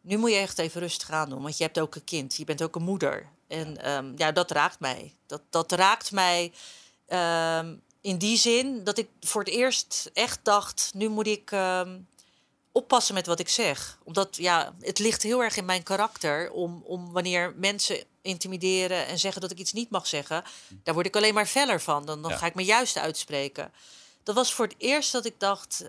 Nu 0.00 0.16
moet 0.16 0.30
je 0.30 0.36
echt 0.36 0.58
even 0.58 0.80
rustig 0.80 1.10
aan 1.10 1.30
doen, 1.30 1.42
want 1.42 1.56
je 1.56 1.64
hebt 1.64 1.80
ook 1.80 1.94
een 1.94 2.04
kind, 2.04 2.36
je 2.36 2.44
bent 2.44 2.62
ook 2.62 2.76
een 2.76 2.82
moeder. 2.82 3.28
En 3.48 3.82
ehm, 3.82 4.12
ja, 4.16 4.32
dat 4.32 4.50
raakt 4.50 4.80
mij. 4.80 5.14
Dat, 5.26 5.42
dat 5.50 5.72
raakt 5.72 6.12
mij 6.12 6.52
ehm, 7.06 7.74
in 8.00 8.18
die 8.18 8.36
zin 8.36 8.84
dat 8.84 8.98
ik 8.98 9.08
voor 9.20 9.40
het 9.44 9.50
eerst 9.50 10.10
echt 10.12 10.38
dacht: 10.42 10.90
nu 10.94 11.08
moet 11.08 11.26
ik. 11.26 11.50
ehm, 11.50 11.98
oppassen 12.72 13.14
met 13.14 13.26
wat 13.26 13.38
ik 13.38 13.48
zeg. 13.48 13.98
Omdat 14.04 14.36
ja, 14.36 14.74
het 14.80 14.98
ligt 14.98 15.22
heel 15.22 15.42
erg 15.42 15.56
in 15.56 15.64
mijn 15.64 15.82
karakter 15.82 16.50
om, 16.50 16.82
om 16.84 17.12
wanneer 17.12 17.52
mensen 17.56 18.04
intimideren 18.22 19.06
en 19.06 19.18
zeggen 19.18 19.40
dat 19.40 19.50
ik 19.50 19.58
iets 19.58 19.72
niet 19.72 19.90
mag 19.90 20.06
zeggen, 20.06 20.44
daar 20.82 20.94
word 20.94 21.06
ik 21.06 21.16
alleen 21.16 21.34
maar 21.34 21.46
feller 21.46 21.80
van. 21.80 22.04
Dan, 22.06 22.22
dan 22.22 22.30
Ja. 22.30 22.36
ga 22.36 22.46
ik 22.46 22.54
me 22.54 22.64
juist 22.64 22.96
uitspreken. 22.98 23.72
Dat 24.22 24.34
was 24.34 24.52
voor 24.54 24.64
het 24.66 24.74
eerst 24.78 25.12
dat 25.12 25.24
ik 25.24 25.40
dacht, 25.40 25.84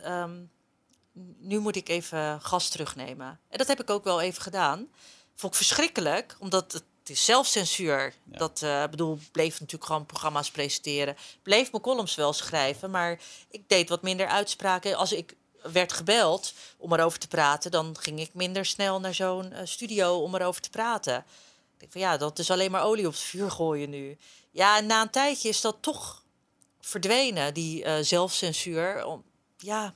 nu 1.39 1.59
moet 1.59 1.75
ik 1.75 1.89
even 1.89 2.41
gas 2.41 2.69
terugnemen. 2.69 3.39
En 3.49 3.57
dat 3.57 3.67
heb 3.67 3.81
ik 3.81 3.89
ook 3.89 4.03
wel 4.03 4.21
even 4.21 4.41
gedaan. 4.41 4.87
Vond 5.35 5.51
ik 5.53 5.57
verschrikkelijk, 5.57 6.35
omdat 6.39 6.71
het 6.71 6.83
is 7.09 7.25
zelfcensuur. 7.25 8.13
Ja. 8.31 8.37
Dat 8.37 8.61
eh, 8.61 8.83
bedoel, 8.89 9.19
bleef 9.31 9.59
natuurlijk 9.59 9.85
gewoon 9.85 10.05
programma's 10.05 10.51
presenteren. 10.51 11.15
Bleef 11.43 11.71
mijn 11.71 11.83
columns 11.83 12.15
wel 12.15 12.33
schrijven, 12.33 12.91
maar 12.91 13.19
ik 13.49 13.69
deed 13.69 13.89
wat 13.89 14.01
minder 14.01 14.27
uitspraken. 14.27 14.95
Als 14.95 15.11
ik 15.11 15.35
werd 15.71 15.93
gebeld 15.93 16.53
om 16.77 16.93
erover 16.93 17.19
te 17.19 17.27
praten, 17.27 17.71
dan 17.71 17.97
ging 17.99 18.19
ik 18.19 18.33
minder 18.33 18.65
snel 18.65 18.99
naar 18.99 19.13
zo'n 19.13 19.51
eh, 19.51 19.65
studio 19.65 20.17
om 20.17 20.35
erover 20.35 20.61
te 20.61 20.69
praten. 20.69 21.17
Ik 21.73 21.79
denk 21.79 21.91
van 21.91 22.01
ja, 22.01 22.17
dat 22.17 22.39
is 22.39 22.51
alleen 22.51 22.71
maar 22.71 22.83
olie 22.83 23.07
op 23.07 23.11
het 23.11 23.21
vuur 23.21 23.51
gooien 23.51 23.89
nu. 23.89 24.17
Ja, 24.51 24.77
en 24.77 24.85
na 24.85 25.01
een 25.01 25.09
tijdje 25.09 25.49
is 25.49 25.61
dat 25.61 25.77
toch 25.79 26.23
verdwenen, 26.81 27.53
die 27.53 27.83
eh, 27.83 27.95
zelfcensuur. 28.01 29.05
Om, 29.05 29.23
ja, 29.57 29.93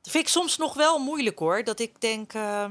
dat 0.00 0.12
vind 0.12 0.24
ik 0.24 0.30
soms 0.30 0.56
nog 0.56 0.74
wel 0.74 0.98
moeilijk 0.98 1.38
hoor. 1.38 1.64
Dat 1.64 1.80
ik 1.80 2.00
denk, 2.00 2.34
eh, 2.34 2.70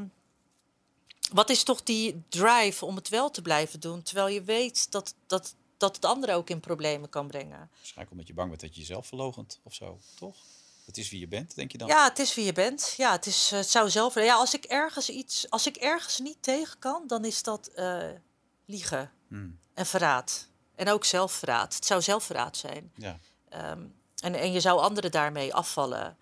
wat 1.33 1.49
is 1.49 1.63
toch 1.63 1.83
die 1.83 2.23
drive 2.29 2.85
om 2.85 2.95
het 2.95 3.09
wel 3.09 3.31
te 3.31 3.41
blijven 3.41 3.79
doen, 3.79 4.03
terwijl 4.03 4.27
je 4.27 4.43
weet 4.43 4.91
dat, 4.91 5.13
dat, 5.27 5.55
dat 5.77 5.95
het 5.95 6.05
anderen 6.05 6.35
ook 6.35 6.49
in 6.49 6.59
problemen 6.59 7.09
kan 7.09 7.27
brengen. 7.27 7.69
Waarschijnlijk 7.75 8.11
omdat 8.11 8.27
je 8.27 8.33
bang 8.33 8.49
bent 8.49 8.61
dat 8.61 8.73
je 8.73 8.79
jezelf 8.79 9.07
verlogent 9.07 9.59
of 9.63 9.73
zo, 9.73 9.99
toch? 10.15 10.35
Het 10.85 10.97
is 10.97 11.09
wie 11.09 11.19
je 11.19 11.27
bent, 11.27 11.55
denk 11.55 11.71
je 11.71 11.77
dan? 11.77 11.87
Ja, 11.87 12.03
het 12.03 12.19
is 12.19 12.35
wie 12.35 12.45
je 12.45 12.53
bent. 12.53 12.93
Ja, 12.97 13.11
het, 13.11 13.25
is, 13.25 13.51
eh, 13.51 13.57
het 13.57 13.69
zou 13.69 13.89
zelf. 13.89 14.13
Ja, 14.13 14.35
als 14.35 14.53
ik 14.53 14.65
ergens 14.65 15.09
iets, 15.09 15.49
als 15.49 15.67
ik 15.67 15.75
ergens 15.75 16.19
niet 16.19 16.37
tegen 16.39 16.79
kan, 16.79 17.03
dan 17.07 17.25
is 17.25 17.43
dat 17.43 17.67
eh, 17.67 18.09
liegen 18.65 19.11
Hmm. 19.27 19.59
en 19.73 19.85
verraad. 19.85 20.47
En 20.75 20.89
ook 20.89 21.05
zelfverraad. 21.05 21.75
Het 21.75 21.85
zou 21.85 22.01
zelfverraad 22.01 22.57
zijn. 22.57 22.91
Ja. 22.95 23.19
Ehm, 23.49 23.85
en, 24.21 24.35
en 24.35 24.51
je 24.51 24.59
zou 24.59 24.79
anderen 24.79 25.11
daarmee 25.11 25.53
afvallen. 25.53 26.17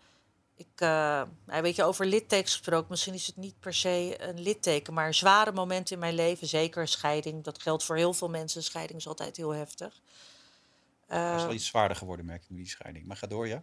Ik, 0.59 0.67
eh, 0.75 1.21
nou, 1.45 1.61
weet 1.61 1.75
je, 1.75 1.83
over 1.83 2.05
littekens 2.05 2.51
gesproken, 2.51 2.87
misschien 2.89 3.13
is 3.13 3.27
het 3.27 3.35
niet 3.35 3.59
per 3.59 3.73
se 3.73 4.15
een 4.19 4.39
litteken, 4.41 4.93
maar 4.93 5.13
zware 5.13 5.51
momenten 5.51 5.93
in 5.93 5.99
mijn 5.99 6.13
leven, 6.15 6.47
zeker 6.47 6.87
scheiding. 6.87 7.43
Dat 7.43 7.61
geldt 7.61 7.83
voor 7.83 7.95
heel 7.95 8.13
veel 8.13 8.29
mensen. 8.29 8.63
Scheiding 8.63 8.99
is 8.99 9.07
altijd 9.07 9.37
heel 9.37 9.53
heftig. 9.53 9.93
Dat 11.07 11.17
is 11.17 11.41
Eh, 11.41 11.43
wel 11.43 11.53
iets 11.53 11.65
zwaarder 11.65 11.97
geworden, 11.97 12.25
merk 12.25 12.43
ik 12.43 12.49
nu, 12.49 12.57
die 12.57 12.67
scheiding. 12.69 13.05
Maar 13.05 13.17
ga 13.17 13.27
door, 13.27 13.47
ja? 13.47 13.61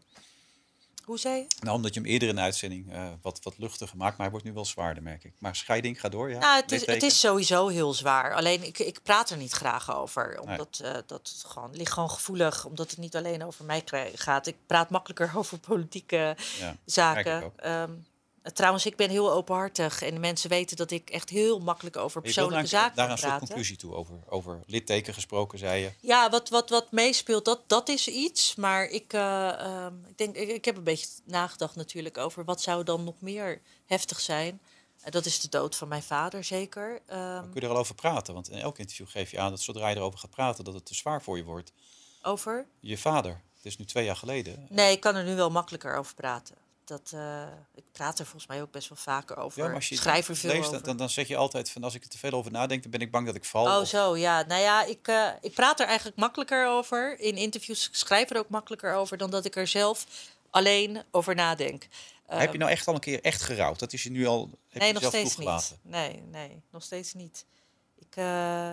Hoe 1.05 1.19
zei 1.19 1.37
je? 1.37 1.47
Nou, 1.61 1.77
omdat 1.77 1.95
je 1.95 2.01
hem 2.01 2.09
eerder 2.09 2.29
in 2.29 2.35
de 2.35 2.41
uitzending 2.41 2.93
eh, 2.93 3.07
wat, 3.23 3.41
wat 3.43 3.55
luchtiger 3.59 3.97
maakt, 3.97 4.13
maar 4.13 4.21
hij 4.21 4.31
wordt 4.31 4.45
nu 4.47 4.53
wel 4.53 4.65
zwaarder, 4.65 5.03
merk 5.03 5.25
ik. 5.25 5.33
Maar 5.39 5.57
scheiding, 5.57 6.01
ga 6.01 6.09
door, 6.09 6.31
ja? 6.31 6.39
Nou, 6.39 6.61
het 6.61 6.73
is, 6.73 6.87
het 6.87 7.03
is 7.03 7.21
sowieso 7.21 7.67
heel 7.69 7.95
zwaar. 7.95 8.35
Alleen 8.35 8.67
ik, 8.67 8.79
ik 8.79 9.03
praat 9.03 9.31
er 9.31 9.37
niet 9.37 9.53
graag 9.53 9.95
over. 9.97 10.41
Omdat 10.41 10.81
eh, 10.85 10.93
dat 10.93 11.29
het 11.29 11.45
gewoon, 11.47 11.77
ligt 11.77 11.93
gewoon 11.93 12.11
gevoelig. 12.11 12.65
Omdat 12.65 12.91
het 12.91 12.99
niet 12.99 13.17
alleen 13.17 13.45
over 13.45 13.65
mij 13.65 13.85
gaat. 14.15 14.47
Ik 14.47 14.57
praat 14.67 14.91
makkelijker 14.91 15.33
over 15.39 15.59
politieke 15.59 16.37
Ja, 16.59 16.77
zaken. 16.85 17.43
ook. 17.43 17.53
Trouwens, 18.53 18.87
ik 18.87 18.97
ben 18.97 19.11
heel 19.11 19.33
openhartig. 19.33 20.03
En 20.03 20.15
de 20.15 20.21
mensen 20.21 20.51
weten 20.51 20.77
dat 20.77 20.91
ik 20.91 21.11
echt 21.11 21.31
heel 21.31 21.59
makkelijk 21.59 21.97
over 21.97 22.21
persoonlijke 22.21 22.71
daar, 22.71 22.81
zaken 22.81 22.97
daar 22.97 23.07
kan 23.07 23.15
een 23.15 23.23
soort 23.23 23.39
conclusie 23.39 23.77
toe 23.77 23.95
over, 23.95 24.15
over 24.29 24.61
litteken 24.67 25.15
gesproken, 25.15 25.59
zei 25.59 25.83
je. 25.83 25.91
Ja, 26.01 26.31
wat, 26.31 26.49
wat, 26.49 26.71
wat 26.71 26.93
meespeelt, 26.93 27.45
dat, 27.45 27.61
dat 27.67 27.89
is 27.89 28.09
iets. 28.09 28.55
Maar 28.55 28.87
ik, 28.87 29.13
eh, 29.13 29.61
ehm, 29.61 29.95
ik, 30.09 30.19
denk, 30.19 30.37
ik, 30.37 30.49
ik 30.49 30.65
heb 30.65 30.77
een 30.77 30.85
beetje 30.85 31.07
nagedacht 31.25 31.77
natuurlijk 31.77 32.19
over 32.19 32.45
wat 32.45 32.63
zou 32.63 32.85
dan 32.85 33.05
nog 33.05 33.15
meer 33.21 33.61
heftig 33.87 34.21
zijn. 34.21 34.61
Eh, 35.01 35.13
dat 35.13 35.27
is 35.27 35.41
de 35.41 35.49
dood 35.49 35.77
van 35.77 35.89
mijn 35.89 36.03
vader, 36.03 36.45
zeker. 36.45 37.01
Ehm, 37.07 37.43
Kun 37.43 37.61
je 37.61 37.61
er 37.61 37.73
al 37.73 37.77
over 37.77 37.95
praten? 37.95 38.35
Want 38.35 38.49
in 38.51 38.59
elk 38.59 38.79
interview 38.79 39.09
geef 39.09 39.31
je 39.31 39.39
aan 39.39 39.51
dat 39.51 39.61
zodra 39.61 39.89
je 39.89 39.97
erover 39.97 40.19
gaat 40.19 40.31
praten, 40.31 40.65
dat 40.65 40.75
het 40.75 40.87
te 40.87 40.95
zwaar 40.95 41.23
voor 41.23 41.37
je 41.37 41.45
wordt. 41.45 41.73
over? 42.23 42.67
Je 42.81 42.99
vader, 42.99 43.43
het 43.57 43.65
is 43.65 43.77
nu 43.77 43.85
twee 43.85 44.05
jaar 44.05 44.17
geleden. 44.17 44.67
Nee, 44.71 44.93
ik 44.93 45.01
kan 45.01 45.15
er 45.15 45.25
nu 45.25 45.35
wel 45.35 45.51
makkelijker 45.51 45.97
over 45.97 46.15
praten. 46.15 46.64
Dat, 46.85 47.11
eh, 47.15 47.47
ik 47.75 47.85
praat 47.93 48.19
er 48.19 48.25
volgens 48.25 48.47
mij 48.47 48.63
ook 48.63 48.71
best 48.71 48.89
wel 48.89 48.99
vaker 48.99 49.37
over. 49.37 49.59
Ja, 49.61 49.67
maar 49.67 49.75
als 49.75 49.89
je 49.89 49.97
Schrijf 49.97 50.29
er 50.29 50.37
veel 50.37 50.51
leest, 50.51 50.69
over. 50.69 50.83
Dan, 50.83 50.97
dan 50.97 51.11
zeg 51.11 51.29
je 51.29 51.37
altijd 51.37 51.71
van 51.71 51.85
als 51.85 51.95
ik 51.95 52.03
er 52.03 52.09
te 52.09 52.19
veel 52.19 52.31
over 52.31 52.53
nadenk, 52.53 52.83
dan 52.83 52.91
ben 52.91 53.01
ik 53.01 53.11
bang 53.11 53.27
dat 53.27 53.35
ik 53.35 53.45
val. 53.45 53.67
Oh, 53.67 53.81
Of- 53.81 53.89
zo, 53.89 54.17
ja. 54.17 54.43
Nou 54.43 54.61
ja, 54.61 54.85
ik, 54.85 55.09
eh, 55.09 55.29
ik 55.41 55.55
praat 55.55 55.81
er 55.81 55.87
eigenlijk 55.87 56.17
makkelijker 56.17 56.67
over. 56.67 57.21
In 57.21 57.37
interviews 57.37 57.89
ik 57.89 57.95
schrijf 57.95 58.31
er 58.31 58.39
ook 58.39 58.49
makkelijker 58.49 58.95
over 58.95 59.17
dan 59.17 59.31
dat 59.31 59.45
ik 59.45 59.57
er 59.57 59.67
zelf 59.67 60.07
alleen 60.51 61.03
over 61.11 61.35
nadenk. 61.35 61.89
Heb 62.27 62.53
je 62.53 62.59
nou 62.59 62.71
echt 62.71 62.87
al 62.87 62.95
een 62.95 63.01
keer 63.01 63.21
echt 63.23 63.43
gerouwd? 63.43 63.79
Dat 63.79 63.93
is 63.93 64.03
je 64.03 64.11
nu 64.11 64.27
al. 64.27 64.51
Heb 64.69 64.79
nee, 64.83 64.93
je 64.93 65.01
nog 65.01 65.05
steeds 65.09 65.37
niet. 65.37 65.77
Nee, 65.83 66.23
nee, 66.31 66.63
nog 66.71 66.83
steeds 66.83 67.15
niet. 67.15 67.45
Ik, 67.99 68.17
eh, 68.17 68.73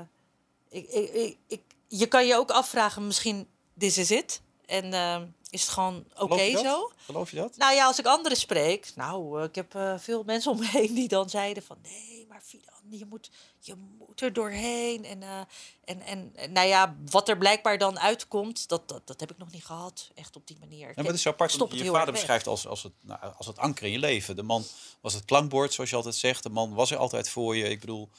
ik, 0.69 0.89
ik, 0.89 1.13
ik, 1.13 1.37
ik- 1.47 1.61
je 1.87 2.07
kan 2.07 2.27
je 2.27 2.35
ook 2.35 2.51
afvragen, 2.51 3.07
misschien, 3.07 3.47
this 3.77 3.97
is 3.97 4.11
it. 4.11 4.41
En 4.71 4.93
ehm, 4.93 5.25
is 5.49 5.61
het 5.61 5.69
gewoon 5.69 6.05
oké 6.17 6.57
zo? 6.57 6.91
Geloof 6.95 7.31
je 7.31 7.37
dat? 7.37 7.57
Nou 7.57 7.73
ja, 7.73 7.85
als 7.85 7.99
ik 7.99 8.05
anderen 8.05 8.37
spreek, 8.37 8.91
nou, 8.95 9.43
ik 9.43 9.55
heb 9.55 9.75
eh, 9.75 9.93
veel 9.97 10.23
mensen 10.23 10.51
om 10.51 10.59
me 10.59 10.67
heen 10.79 10.93
die 10.93 11.07
dan 11.07 11.29
zeiden 11.29 11.63
van 11.63 11.77
nee, 11.81 12.25
maar 12.29 12.41
Fidan, 12.41 12.81
je 12.89 13.05
moet, 13.05 13.29
je 13.59 13.75
moet 13.75 14.21
er 14.21 14.33
doorheen. 14.33 15.05
En, 15.05 15.23
eh, 15.23 15.39
en, 15.85 16.01
en, 16.01 16.31
en 16.35 16.51
nou 16.51 16.67
ja, 16.67 16.95
wat 17.09 17.29
er 17.29 17.37
blijkbaar 17.37 17.77
dan 17.77 17.99
uitkomt, 17.99 18.69
dat, 18.69 18.89
dat, 18.89 19.07
dat 19.07 19.19
heb 19.19 19.31
ik 19.31 19.37
nog 19.37 19.51
niet 19.51 19.65
gehad, 19.65 20.11
echt 20.15 20.35
op 20.35 20.47
die 20.47 20.57
manier. 20.59 20.93
En 20.95 21.05
wat 21.05 21.13
is 21.13 21.21
zo 21.21 21.29
apart? 21.29 21.51
Stop 21.51 21.71
Je 21.71 21.85
vader 21.85 22.13
beschrijft 22.13 22.47
als, 22.47 22.67
als, 22.67 22.83
het, 22.83 22.93
nou, 23.01 23.19
als 23.37 23.47
het 23.47 23.57
anker 23.57 23.85
in 23.85 23.91
je 23.91 23.99
leven. 23.99 24.35
De 24.35 24.43
man 24.43 24.63
was 25.01 25.13
het 25.13 25.25
klankbord, 25.25 25.73
zoals 25.73 25.89
je 25.89 25.95
altijd 25.95 26.15
zegt. 26.15 26.43
De 26.43 26.49
man 26.49 26.73
was 26.73 26.91
er 26.91 26.97
altijd 26.97 27.29
voor 27.29 27.55
je. 27.55 27.69
Ik 27.69 27.79
bedoel, 27.79 28.09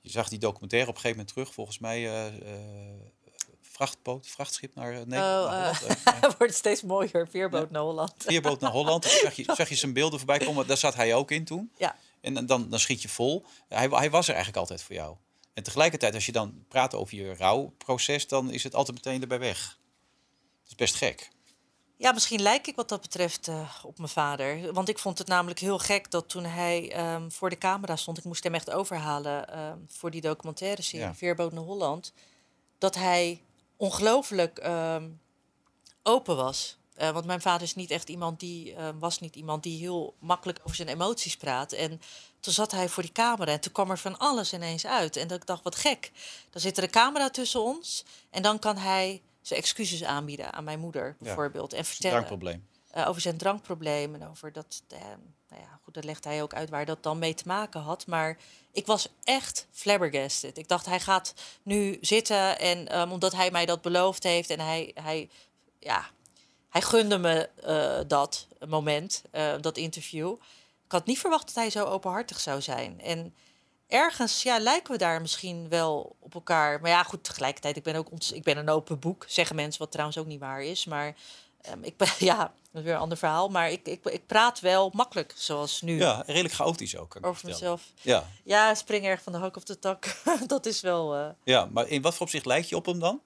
je 0.00 0.10
zag 0.10 0.28
die 0.28 0.38
documentaire 0.38 0.88
op 0.88 0.94
een 0.94 1.00
gegeven 1.00 1.24
moment 1.24 1.34
terug. 1.34 1.54
Volgens 1.54 1.78
mij 1.78 2.06
eh, 2.06 2.26
vrachtboot, 3.80 4.26
vrachtschip 4.28 4.74
naar 4.74 4.92
eh, 4.92 4.98
Nederland. 4.98 5.44
Oh, 5.46 5.50
naar 5.52 5.82
eh. 6.04 6.22
Eh, 6.22 6.30
wordt 6.38 6.54
steeds 6.54 6.82
mooier, 6.82 7.28
veerboot 7.30 7.66
Ja. 7.66 7.68
naar 7.70 7.82
Holland. 7.82 8.12
Veerboot 8.16 8.60
naar 8.60 8.70
Holland. 8.70 9.04
Zag 9.04 9.34
je, 9.34 9.44
zag 9.56 9.68
je 9.68 9.74
zijn 9.74 9.92
beelden 9.92 10.18
voorbij 10.18 10.38
komen. 10.38 10.66
Daar 10.66 10.76
zat 10.76 10.94
hij 10.94 11.14
ook 11.14 11.30
in 11.30 11.44
toen. 11.44 11.72
Ja. 11.76 11.96
En 12.20 12.46
dan- 12.46 12.68
dan, 12.68 12.80
schiet 12.80 13.02
je 13.02 13.08
vol. 13.08 13.44
Hij, 13.68 13.88
hij 13.88 14.10
was 14.10 14.24
er 14.26 14.34
eigenlijk 14.34 14.56
altijd 14.62 14.82
voor 14.82 14.94
jou. 14.94 15.16
En 15.54 15.62
tegelijkertijd, 15.62 16.14
als 16.14 16.26
je 16.26 16.32
dan 16.32 16.64
praat 16.68 16.94
over 16.94 17.16
je 17.16 17.34
rouwproces, 17.34 18.28
dan 18.28 18.50
is 18.50 18.62
het 18.62 18.74
altijd 18.74 18.96
meteen 18.96 19.20
erbij 19.20 19.38
weg. 19.38 19.78
Dat 20.62 20.68
is 20.68 20.74
best 20.74 20.94
gek. 20.94 21.30
Ja, 21.96 22.12
misschien 22.12 22.42
lijk 22.42 22.66
ik 22.66 22.76
wat 22.76 22.88
dat 22.88 23.00
betreft 23.00 23.50
op 23.82 23.96
mijn 23.98 24.08
vader. 24.08 24.72
Want 24.72 24.88
ik 24.88 24.98
vond 24.98 25.18
het 25.18 25.26
namelijk 25.26 25.58
heel 25.60 25.78
gek 25.78 26.10
dat 26.10 26.28
toen 26.28 26.44
hij 26.44 26.92
ehm, 26.92 27.30
voor 27.30 27.50
de 27.50 27.58
camera 27.58 27.96
stond, 27.96 28.18
ik 28.18 28.24
moest 28.24 28.44
hem 28.44 28.54
echt 28.54 28.70
overhalen 28.70 29.48
ehm, 29.48 29.78
voor 29.88 30.10
die 30.10 30.20
documentaire 30.20 30.82
serie 30.82 31.06
Ja. 31.06 31.14
Veerboot 31.14 31.52
naar 31.52 31.62
Holland, 31.64 32.12
dat 32.78 32.94
hij 32.94 33.42
ongelooflijk 33.80 34.58
ehm, 34.58 35.08
open 36.02 36.36
was. 36.36 36.78
Eh, 36.94 37.10
want 37.10 37.24
mijn 37.24 37.40
vader 37.40 37.62
is 37.62 37.74
niet 37.74 37.90
echt 37.90 38.08
iemand 38.08 38.40
die 38.40 38.74
ehm, 38.74 38.98
was 38.98 39.20
niet 39.20 39.36
iemand 39.36 39.62
die 39.62 39.78
heel 39.78 40.14
makkelijk 40.18 40.58
over 40.62 40.76
zijn 40.76 40.88
emoties 40.88 41.36
praat. 41.36 41.72
En 41.72 42.00
toen 42.40 42.52
zat 42.52 42.70
hij 42.70 42.88
voor 42.88 43.02
die 43.02 43.12
camera 43.12 43.52
en 43.52 43.60
toen 43.60 43.72
kwam 43.72 43.90
er 43.90 43.98
van 43.98 44.18
alles 44.18 44.52
ineens 44.52 44.86
uit. 44.86 45.16
En 45.16 45.28
dat 45.28 45.40
ik 45.40 45.46
dacht, 45.46 45.62
wat 45.62 45.76
gek. 45.76 46.10
Dan 46.50 46.60
zit 46.60 46.76
er 46.76 46.82
een 46.82 46.90
camera 46.90 47.30
tussen 47.30 47.62
ons 47.62 48.04
en 48.30 48.42
dan 48.42 48.58
kan 48.58 48.76
hij 48.76 49.22
zijn 49.40 49.60
excuses 49.60 50.04
aanbieden 50.04 50.52
aan 50.52 50.64
mijn 50.64 50.80
moeder 50.80 51.16
bijvoorbeeld. 51.18 51.72
En 51.72 51.84
vertellen 51.84 52.69
Eh, 52.90 53.08
over 53.08 53.20
zijn 53.20 53.36
drankprobleem 53.36 54.14
en 54.14 54.28
over 54.28 54.52
dat. 54.52 54.82
eh, 54.88 54.98
nou 55.48 55.62
ja, 55.62 55.78
goed, 55.84 55.94
dat 55.94 56.04
legt 56.04 56.24
hij 56.24 56.42
ook 56.42 56.54
uit 56.54 56.70
waar 56.70 56.84
dat 56.84 57.02
dan 57.02 57.18
mee 57.18 57.34
te 57.34 57.46
maken 57.46 57.80
had. 57.80 58.06
Maar 58.06 58.38
ik 58.72 58.86
was 58.86 59.08
echt 59.24 59.66
flabbergasted. 59.70 60.58
Ik 60.58 60.68
dacht, 60.68 60.86
hij 60.86 61.00
gaat 61.00 61.34
nu 61.62 61.98
zitten 62.00 62.58
en 62.58 62.88
ehm, 62.88 63.10
omdat 63.10 63.32
hij 63.32 63.50
mij 63.50 63.66
dat 63.66 63.82
beloofd 63.82 64.22
heeft 64.22 64.50
en 64.50 64.60
hij, 64.60 64.90
hij, 64.94 65.28
ja, 65.78 66.10
hij 66.68 66.82
gunde 66.82 67.18
me 67.18 67.48
eh, 67.62 68.08
dat 68.08 68.46
moment, 68.68 69.22
dat 69.60 69.76
interview. 69.76 70.32
Ik 70.84 70.92
had 70.92 71.06
niet 71.06 71.18
verwacht 71.18 71.46
dat 71.46 71.54
hij 71.54 71.70
zo 71.70 71.84
openhartig 71.84 72.40
zou 72.40 72.62
zijn. 72.62 73.00
En 73.00 73.34
ergens 73.86 74.42
ja, 74.42 74.58
lijken 74.58 74.92
we 74.92 74.98
daar 74.98 75.20
misschien 75.20 75.68
wel 75.68 76.16
op 76.18 76.34
elkaar. 76.34 76.80
Maar 76.80 76.90
ja, 76.90 77.02
goed, 77.02 77.24
tegelijkertijd, 77.24 77.76
ik 77.76 77.82
ben 77.82 77.94
ook 77.94 78.08
ik 78.32 78.42
ben 78.42 78.56
een 78.56 78.68
open 78.68 78.98
boek, 78.98 79.24
zeggen 79.28 79.56
mensen, 79.56 79.80
wat 79.80 79.90
trouwens 79.90 80.18
ook 80.18 80.26
niet 80.26 80.40
waar 80.40 80.62
is. 80.62 80.84
Maar 80.84 81.14
ehm, 81.62 81.82
ik 81.82 81.96
ben, 81.96 82.08
ja, 82.30 82.36
dat 82.36 82.80
is 82.80 82.82
weer 82.82 82.94
een 82.94 83.00
ander 83.00 83.18
verhaal. 83.18 83.48
Maar 83.48 83.70
ik, 83.70 83.86
ik, 83.86 84.04
ik 84.04 84.26
praat 84.26 84.60
wel 84.60 84.90
makkelijk, 84.94 85.32
zoals 85.36 85.80
nu, 85.80 85.98
Ja, 85.98 86.22
redelijk 86.26 86.54
chaotisch 86.54 86.96
ook. 86.96 87.18
Over 87.20 87.46
mezelf. 87.46 87.82
Ja. 88.00 88.26
Ja, 88.44 88.74
spring 88.74 89.04
erg 89.04 89.22
van 89.22 89.32
de 89.32 89.38
hak 89.38 89.56
op 89.56 89.66
de 89.66 89.78
tak. 89.78 90.16
dat 90.46 90.66
is 90.66 90.80
wel... 90.80 91.14
eh, 91.14 91.28
ja, 91.44 91.64
maar 91.64 91.88
in 91.88 92.02
wat 92.02 92.14
voor 92.14 92.22
opzicht 92.26 92.46
lijkt 92.46 92.68
je 92.68 92.76
op 92.76 92.86
hem 92.86 92.98
dan? 92.98 93.22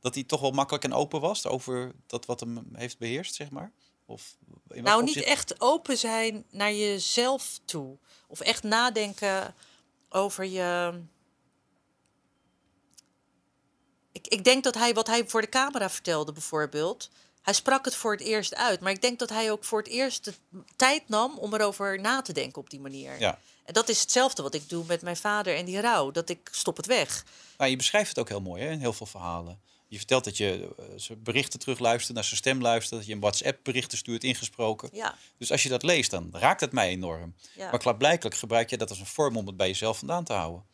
Dat 0.00 0.14
hij 0.14 0.24
toch 0.24 0.40
wel 0.40 0.50
makkelijk 0.50 0.84
en 0.84 0.92
open 0.92 1.20
was 1.20 1.46
over 1.46 1.92
dat 2.06 2.26
wat 2.26 2.40
hem 2.40 2.68
heeft 2.72 2.98
beheerst, 2.98 3.34
zeg 3.34 3.50
maar? 3.50 3.72
Of 4.06 4.36
in 4.68 4.82
nou, 4.82 5.02
niet 5.02 5.22
echt 5.22 5.60
open 5.60 5.98
zijn 5.98 6.44
naar 6.50 6.72
jezelf 6.72 7.60
toe. 7.64 7.98
Of 8.28 8.40
echt 8.40 8.62
nadenken 8.62 9.54
over 10.08 10.44
je. 10.44 11.00
Ik, 14.12 14.26
ik 14.26 14.44
denk 14.44 14.64
dat 14.64 14.74
hij, 14.74 14.94
wat 14.94 15.06
hij 15.06 15.28
voor 15.28 15.40
de 15.40 15.48
camera 15.48 15.90
vertelde 15.90 16.32
bijvoorbeeld. 16.32 17.10
Hij 17.42 17.54
sprak 17.54 17.84
het 17.84 17.94
voor 17.94 18.12
het 18.12 18.20
eerst 18.20 18.54
uit. 18.54 18.80
Maar 18.80 18.92
ik 18.92 19.00
denk 19.02 19.18
dat 19.18 19.28
hij 19.28 19.50
ook 19.50 19.64
voor 19.64 19.78
het 19.78 19.88
eerst 19.88 20.24
de 20.24 20.34
tijd 20.76 21.08
nam 21.08 21.38
om 21.38 21.54
erover 21.54 22.00
na 22.00 22.22
te 22.22 22.32
denken 22.32 22.62
op 22.62 22.70
die 22.70 22.80
manier. 22.80 23.20
Ja. 23.20 23.38
En 23.64 23.72
dat 23.72 23.88
is 23.88 24.00
hetzelfde 24.00 24.42
wat 24.42 24.54
ik 24.54 24.68
doe 24.68 24.84
met 24.86 25.02
mijn 25.02 25.16
vader 25.16 25.56
en 25.56 25.64
die 25.64 25.80
rouw. 25.80 26.10
Dat 26.10 26.28
ik 26.28 26.48
stop 26.52 26.76
het 26.76 26.86
weg. 26.86 27.24
Nou, 27.58 27.70
je 27.70 27.76
beschrijft 27.76 28.08
het 28.08 28.18
ook 28.18 28.28
heel 28.28 28.40
mooi 28.40 28.62
hè, 28.62 28.70
in 28.70 28.78
heel 28.80 28.92
veel 28.92 29.06
verhalen. 29.06 29.60
Je 29.88 29.96
vertelt 29.96 30.24
dat 30.24 30.36
je 30.36 30.68
zijn 30.96 31.22
berichten 31.22 31.58
terugluistert, 31.58 32.14
naar 32.14 32.24
zijn 32.24 32.36
stem 32.36 32.60
luistert, 32.60 32.98
dat 32.98 33.08
je 33.08 33.14
een 33.14 33.20
WhatsApp-berichten 33.20 33.98
stuurt, 33.98 34.24
ingesproken. 34.24 34.88
Ja, 34.92 35.14
Dus 35.38 35.50
als 35.50 35.62
je 35.62 35.68
dat 35.68 35.82
leest, 35.82 36.10
dan 36.10 36.28
raakt 36.32 36.60
het 36.60 36.72
mij 36.72 36.88
enorm. 36.88 37.34
ja. 37.54 37.70
Maar 37.70 37.78
klaarblijkelijk 37.78 38.36
gebruik 38.36 38.70
je 38.70 38.76
dat 38.76 38.88
als 38.90 38.98
een 38.98 39.06
vorm 39.06 39.36
om 39.36 39.46
het 39.46 39.56
bij 39.56 39.66
jezelf 39.66 39.98
vandaan 39.98 40.24
te 40.24 40.32
houden. 40.32 40.64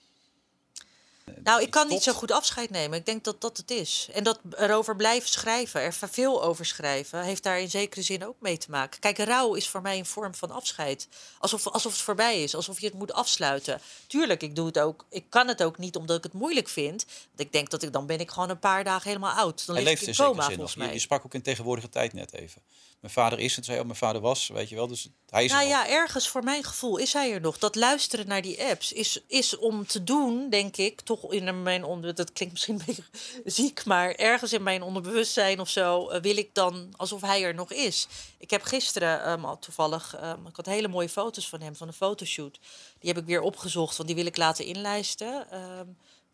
Nou, 1.42 1.62
ik 1.62 1.70
kan 1.70 1.88
niet 1.88 2.02
zo 2.02 2.12
goed 2.12 2.30
afscheid 2.30 2.70
nemen. 2.70 2.98
Ik 2.98 3.06
denk 3.06 3.24
dat 3.24 3.40
dat 3.40 3.56
het 3.56 3.70
is. 3.70 4.08
En 4.12 4.24
dat 4.24 4.38
erover 4.56 4.96
blijven 4.96 5.28
schrijven, 5.28 5.80
er 5.80 5.92
veel 5.92 6.42
over 6.42 6.66
schrijven, 6.66 7.22
heeft 7.22 7.42
daar 7.42 7.60
in 7.60 7.70
zekere 7.70 8.02
zin 8.02 8.26
ook 8.26 8.36
mee 8.38 8.58
te 8.58 8.70
maken. 8.70 9.00
Kijk, 9.00 9.18
rouw 9.18 9.54
is 9.54 9.68
voor 9.68 9.82
mij 9.82 9.98
een 9.98 10.06
vorm 10.06 10.34
van 10.34 10.50
afscheid. 10.50 11.08
Alsof, 11.38 11.66
alsof 11.66 11.92
het 11.92 12.00
voorbij 12.00 12.42
is, 12.42 12.54
alsof 12.54 12.80
je 12.80 12.86
het 12.86 12.94
moet 12.94 13.12
afsluiten. 13.12 13.80
Tuurlijk, 14.06 14.42
ik 14.42 14.56
doe 14.56 14.66
het 14.66 14.78
ook. 14.78 15.04
Ik 15.10 15.24
kan 15.28 15.48
het 15.48 15.62
ook 15.62 15.78
niet 15.78 15.96
omdat 15.96 16.16
ik 16.16 16.22
het 16.22 16.32
moeilijk 16.32 16.68
vind. 16.68 17.04
Want 17.04 17.40
ik 17.40 17.52
denk 17.52 17.70
dat 17.70 17.82
ik 17.82 17.92
dan 17.92 18.06
ben 18.06 18.20
ik 18.20 18.30
gewoon 18.30 18.50
een 18.50 18.58
paar 18.58 18.84
dagen 18.84 19.08
helemaal 19.08 19.32
oud. 19.32 19.66
Dan 19.66 19.74
Hij 19.74 19.84
leeft 19.84 20.02
in 20.02 20.08
in 20.08 20.14
zekere 20.14 20.34
coma 20.34 20.46
volgens 20.46 20.72
Je, 20.72 20.78
mij. 20.78 20.92
je 20.92 20.98
sprak 20.98 21.24
ook 21.24 21.34
in 21.34 21.42
tegenwoordige 21.42 21.88
tijd 21.88 22.12
net 22.12 22.32
even. 22.32 22.62
Mijn 23.00 23.12
vader 23.12 23.38
is, 23.38 23.56
en 23.56 23.64
zei, 23.64 23.78
oh, 23.78 23.84
mijn 23.84 23.96
vader 23.98 24.20
was, 24.20 24.48
weet 24.48 24.68
je 24.68 24.74
wel. 24.74 24.86
Dus 24.86 25.08
hij 25.28 25.44
is 25.44 25.50
er 25.50 25.56
Nou 25.56 25.68
nog. 25.68 25.78
ja, 25.78 25.88
ergens 25.88 26.28
voor 26.28 26.42
mijn 26.44 26.64
gevoel 26.64 26.96
is 26.96 27.12
hij 27.12 27.32
er 27.32 27.40
nog. 27.40 27.58
Dat 27.58 27.74
luisteren 27.74 28.26
naar 28.26 28.42
die 28.42 28.62
apps 28.64 28.92
is, 28.92 29.20
is 29.26 29.56
om 29.56 29.86
te 29.86 30.04
doen, 30.04 30.50
denk 30.50 30.76
ik, 30.76 31.00
toch 31.00 31.32
in 31.32 31.62
mijn 31.62 31.84
onder. 31.84 32.14
Dat 32.14 32.32
klinkt 32.32 32.54
misschien 32.54 32.74
een 32.78 32.84
beetje 32.86 33.04
ziek, 33.50 33.84
maar 33.84 34.10
ergens 34.14 34.52
in 34.52 34.62
mijn 34.62 34.82
onderbewustzijn 34.82 35.60
of 35.60 35.68
zo 35.68 36.08
eh, 36.08 36.20
wil 36.22 36.36
ik 36.36 36.54
dan 36.54 36.92
alsof 36.96 37.20
hij 37.20 37.44
er 37.44 37.54
nog 37.54 37.72
is. 37.72 38.06
Ik 38.38 38.50
heb 38.50 38.62
gisteren 38.62 39.22
ehm, 39.24 39.44
al 39.44 39.58
toevallig, 39.58 40.14
ehm, 40.14 40.46
ik 40.46 40.56
had 40.56 40.66
hele 40.66 40.88
mooie 40.88 41.08
foto's 41.08 41.48
van 41.48 41.60
hem 41.60 41.76
van 41.76 41.86
een 41.88 41.92
fotoshoot. 41.94 42.58
Die 42.98 43.10
heb 43.12 43.18
ik 43.22 43.26
weer 43.26 43.40
opgezocht, 43.40 43.96
want 43.96 44.08
die 44.08 44.16
wil 44.18 44.26
ik 44.26 44.36
laten 44.36 44.64
inlijsten. 44.64 45.50
ehm, 45.50 45.86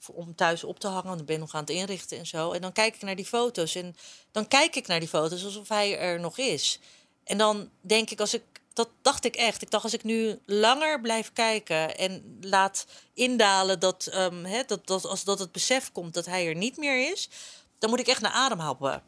om 0.08 0.34
thuis 0.34 0.64
op 0.64 0.78
te 0.78 0.86
hangen. 0.86 1.08
Want 1.08 1.20
ik 1.20 1.26
ben 1.26 1.40
nog 1.40 1.54
aan 1.54 1.60
het 1.60 1.70
inrichten 1.70 2.18
en 2.18 2.26
zo. 2.26 2.52
En 2.52 2.60
dan 2.60 2.72
kijk 2.72 2.94
ik 2.94 3.02
naar 3.02 3.16
die 3.16 3.26
foto's. 3.26 3.74
En 3.74 3.96
dan 4.30 4.48
kijk 4.48 4.76
ik 4.76 4.86
naar 4.86 5.00
die 5.00 5.08
foto's 5.08 5.44
alsof 5.44 5.68
hij 5.68 5.98
er 5.98 6.20
nog 6.20 6.38
is. 6.38 6.78
En 7.24 7.38
dan 7.38 7.70
denk 7.80 8.10
ik, 8.10 8.20
als 8.20 8.34
ik. 8.34 8.42
Dat 8.72 8.88
dacht 9.02 9.24
ik 9.24 9.36
echt. 9.36 9.62
Ik 9.62 9.70
dacht, 9.70 9.84
als 9.84 9.92
ik 9.92 10.04
nu 10.04 10.38
langer 10.46 11.00
blijf 11.00 11.32
kijken 11.32 11.96
en 11.98 12.38
laat 12.40 12.86
indalen 13.14 13.78
dat, 13.80 14.06
ehm, 14.06 14.64
dat, 14.66 14.86
dat, 14.86 15.04
als 15.04 15.24
dat 15.24 15.38
het 15.38 15.52
besef 15.52 15.92
komt 15.92 16.14
dat 16.14 16.26
hij 16.26 16.46
er 16.46 16.54
niet 16.54 16.76
meer 16.76 17.10
is, 17.12 17.28
dan 17.78 17.90
moet 17.90 18.00
ik 18.00 18.06
echt 18.06 18.20
naar 18.20 18.32
adem 18.32 18.58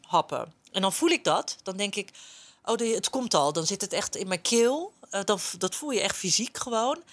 happen. 0.01 0.53
En 0.71 0.81
dan 0.81 0.93
voel 0.93 1.09
ik 1.09 1.23
dat. 1.23 1.57
Dan 1.63 1.77
denk 1.77 1.95
ik, 1.95 2.09
oh, 2.63 2.77
het 2.77 3.09
komt 3.09 3.33
al. 3.33 3.53
Dan 3.53 3.65
zit 3.65 3.81
het 3.81 3.93
echt 3.93 4.15
in 4.15 4.27
mijn 4.27 4.41
keel. 4.41 4.93
Eh, 5.09 5.21
dat 5.57 5.75
voel 5.75 5.91
je 5.91 6.01
echt 6.01 6.15
fysiek 6.15 6.57
gewoon. 6.57 7.03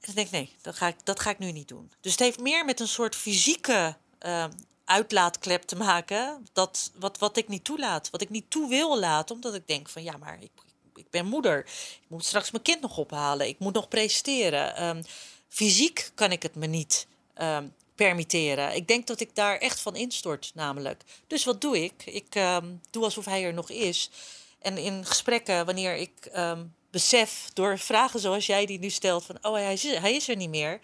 Dan 0.00 0.14
denk 0.14 0.26
ik, 0.26 0.32
nee, 0.32 0.52
dat 0.62 0.76
ga 0.76 0.86
ik, 0.86 0.96
dat 1.04 1.20
ga 1.20 1.30
ik 1.30 1.38
nu 1.38 1.52
niet 1.52 1.68
doen. 1.68 1.92
Dus 2.00 2.12
het 2.12 2.20
heeft 2.20 2.40
meer 2.40 2.64
met 2.64 2.80
een 2.80 2.88
soort 2.88 3.16
fysieke 3.16 3.96
eh, 4.18 4.44
uitlaatklep 4.84 5.62
te 5.62 5.76
maken. 5.76 6.46
Dat, 6.52 6.90
wat, 6.94 7.18
wat 7.18 7.36
ik 7.36 7.48
niet 7.48 7.64
toelaat. 7.64 8.10
Wat 8.10 8.20
ik 8.20 8.30
niet 8.30 8.50
toe 8.50 8.68
wil 8.68 8.98
laten. 8.98 9.34
Omdat 9.34 9.54
ik 9.54 9.66
denk 9.66 9.88
van, 9.88 10.02
ja, 10.02 10.16
maar 10.16 10.42
ik, 10.42 10.50
ik 10.94 11.10
ben 11.10 11.26
moeder. 11.26 11.58
Ik 11.58 12.08
moet 12.08 12.24
straks 12.24 12.50
mijn 12.50 12.62
kind 12.62 12.80
nog 12.80 12.98
ophalen. 12.98 13.48
Ik 13.48 13.58
moet 13.58 13.74
nog 13.74 13.88
presteren. 13.88 14.76
Ehm, 14.76 15.02
fysiek 15.48 16.10
kan 16.14 16.32
ik 16.32 16.42
het 16.42 16.54
me 16.54 16.66
niet 16.66 17.06
ehm, 17.34 17.66
permitteren. 17.94 18.74
Ik 18.74 18.88
denk 18.88 19.06
dat 19.06 19.20
ik 19.20 19.34
daar 19.34 19.58
echt 19.58 19.80
van 19.80 19.96
instort, 19.96 20.50
namelijk. 20.54 21.02
Dus 21.26 21.44
wat 21.44 21.60
doe 21.60 21.84
ik? 21.84 22.06
Ik 22.06 22.34
ehm, 22.34 22.74
doe 22.90 23.04
alsof 23.04 23.24
hij 23.24 23.44
er 23.44 23.54
nog 23.54 23.70
is. 23.70 24.10
En 24.58 24.78
in 24.78 25.04
gesprekken, 25.04 25.66
wanneer 25.66 25.96
ik 25.96 26.26
ehm, 26.26 26.64
besef 26.90 27.50
door 27.52 27.78
vragen 27.78 28.20
zoals 28.20 28.46
jij 28.46 28.66
die 28.66 28.78
nu 28.78 28.90
stelt: 28.90 29.24
van 29.24 29.38
oh, 29.42 29.52
hij 29.52 29.72
is, 29.72 29.82
hij 29.82 30.14
is 30.14 30.28
er 30.28 30.36
niet 30.36 30.50
meer. 30.50 30.80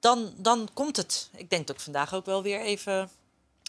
Dan, 0.00 0.34
dan 0.36 0.68
komt 0.72 0.96
het. 0.96 1.30
Ik 1.36 1.50
denk 1.50 1.66
dat 1.66 1.76
ik 1.76 1.82
vandaag 1.82 2.14
ook 2.14 2.26
wel 2.26 2.42
weer 2.42 2.60
even. 2.60 3.10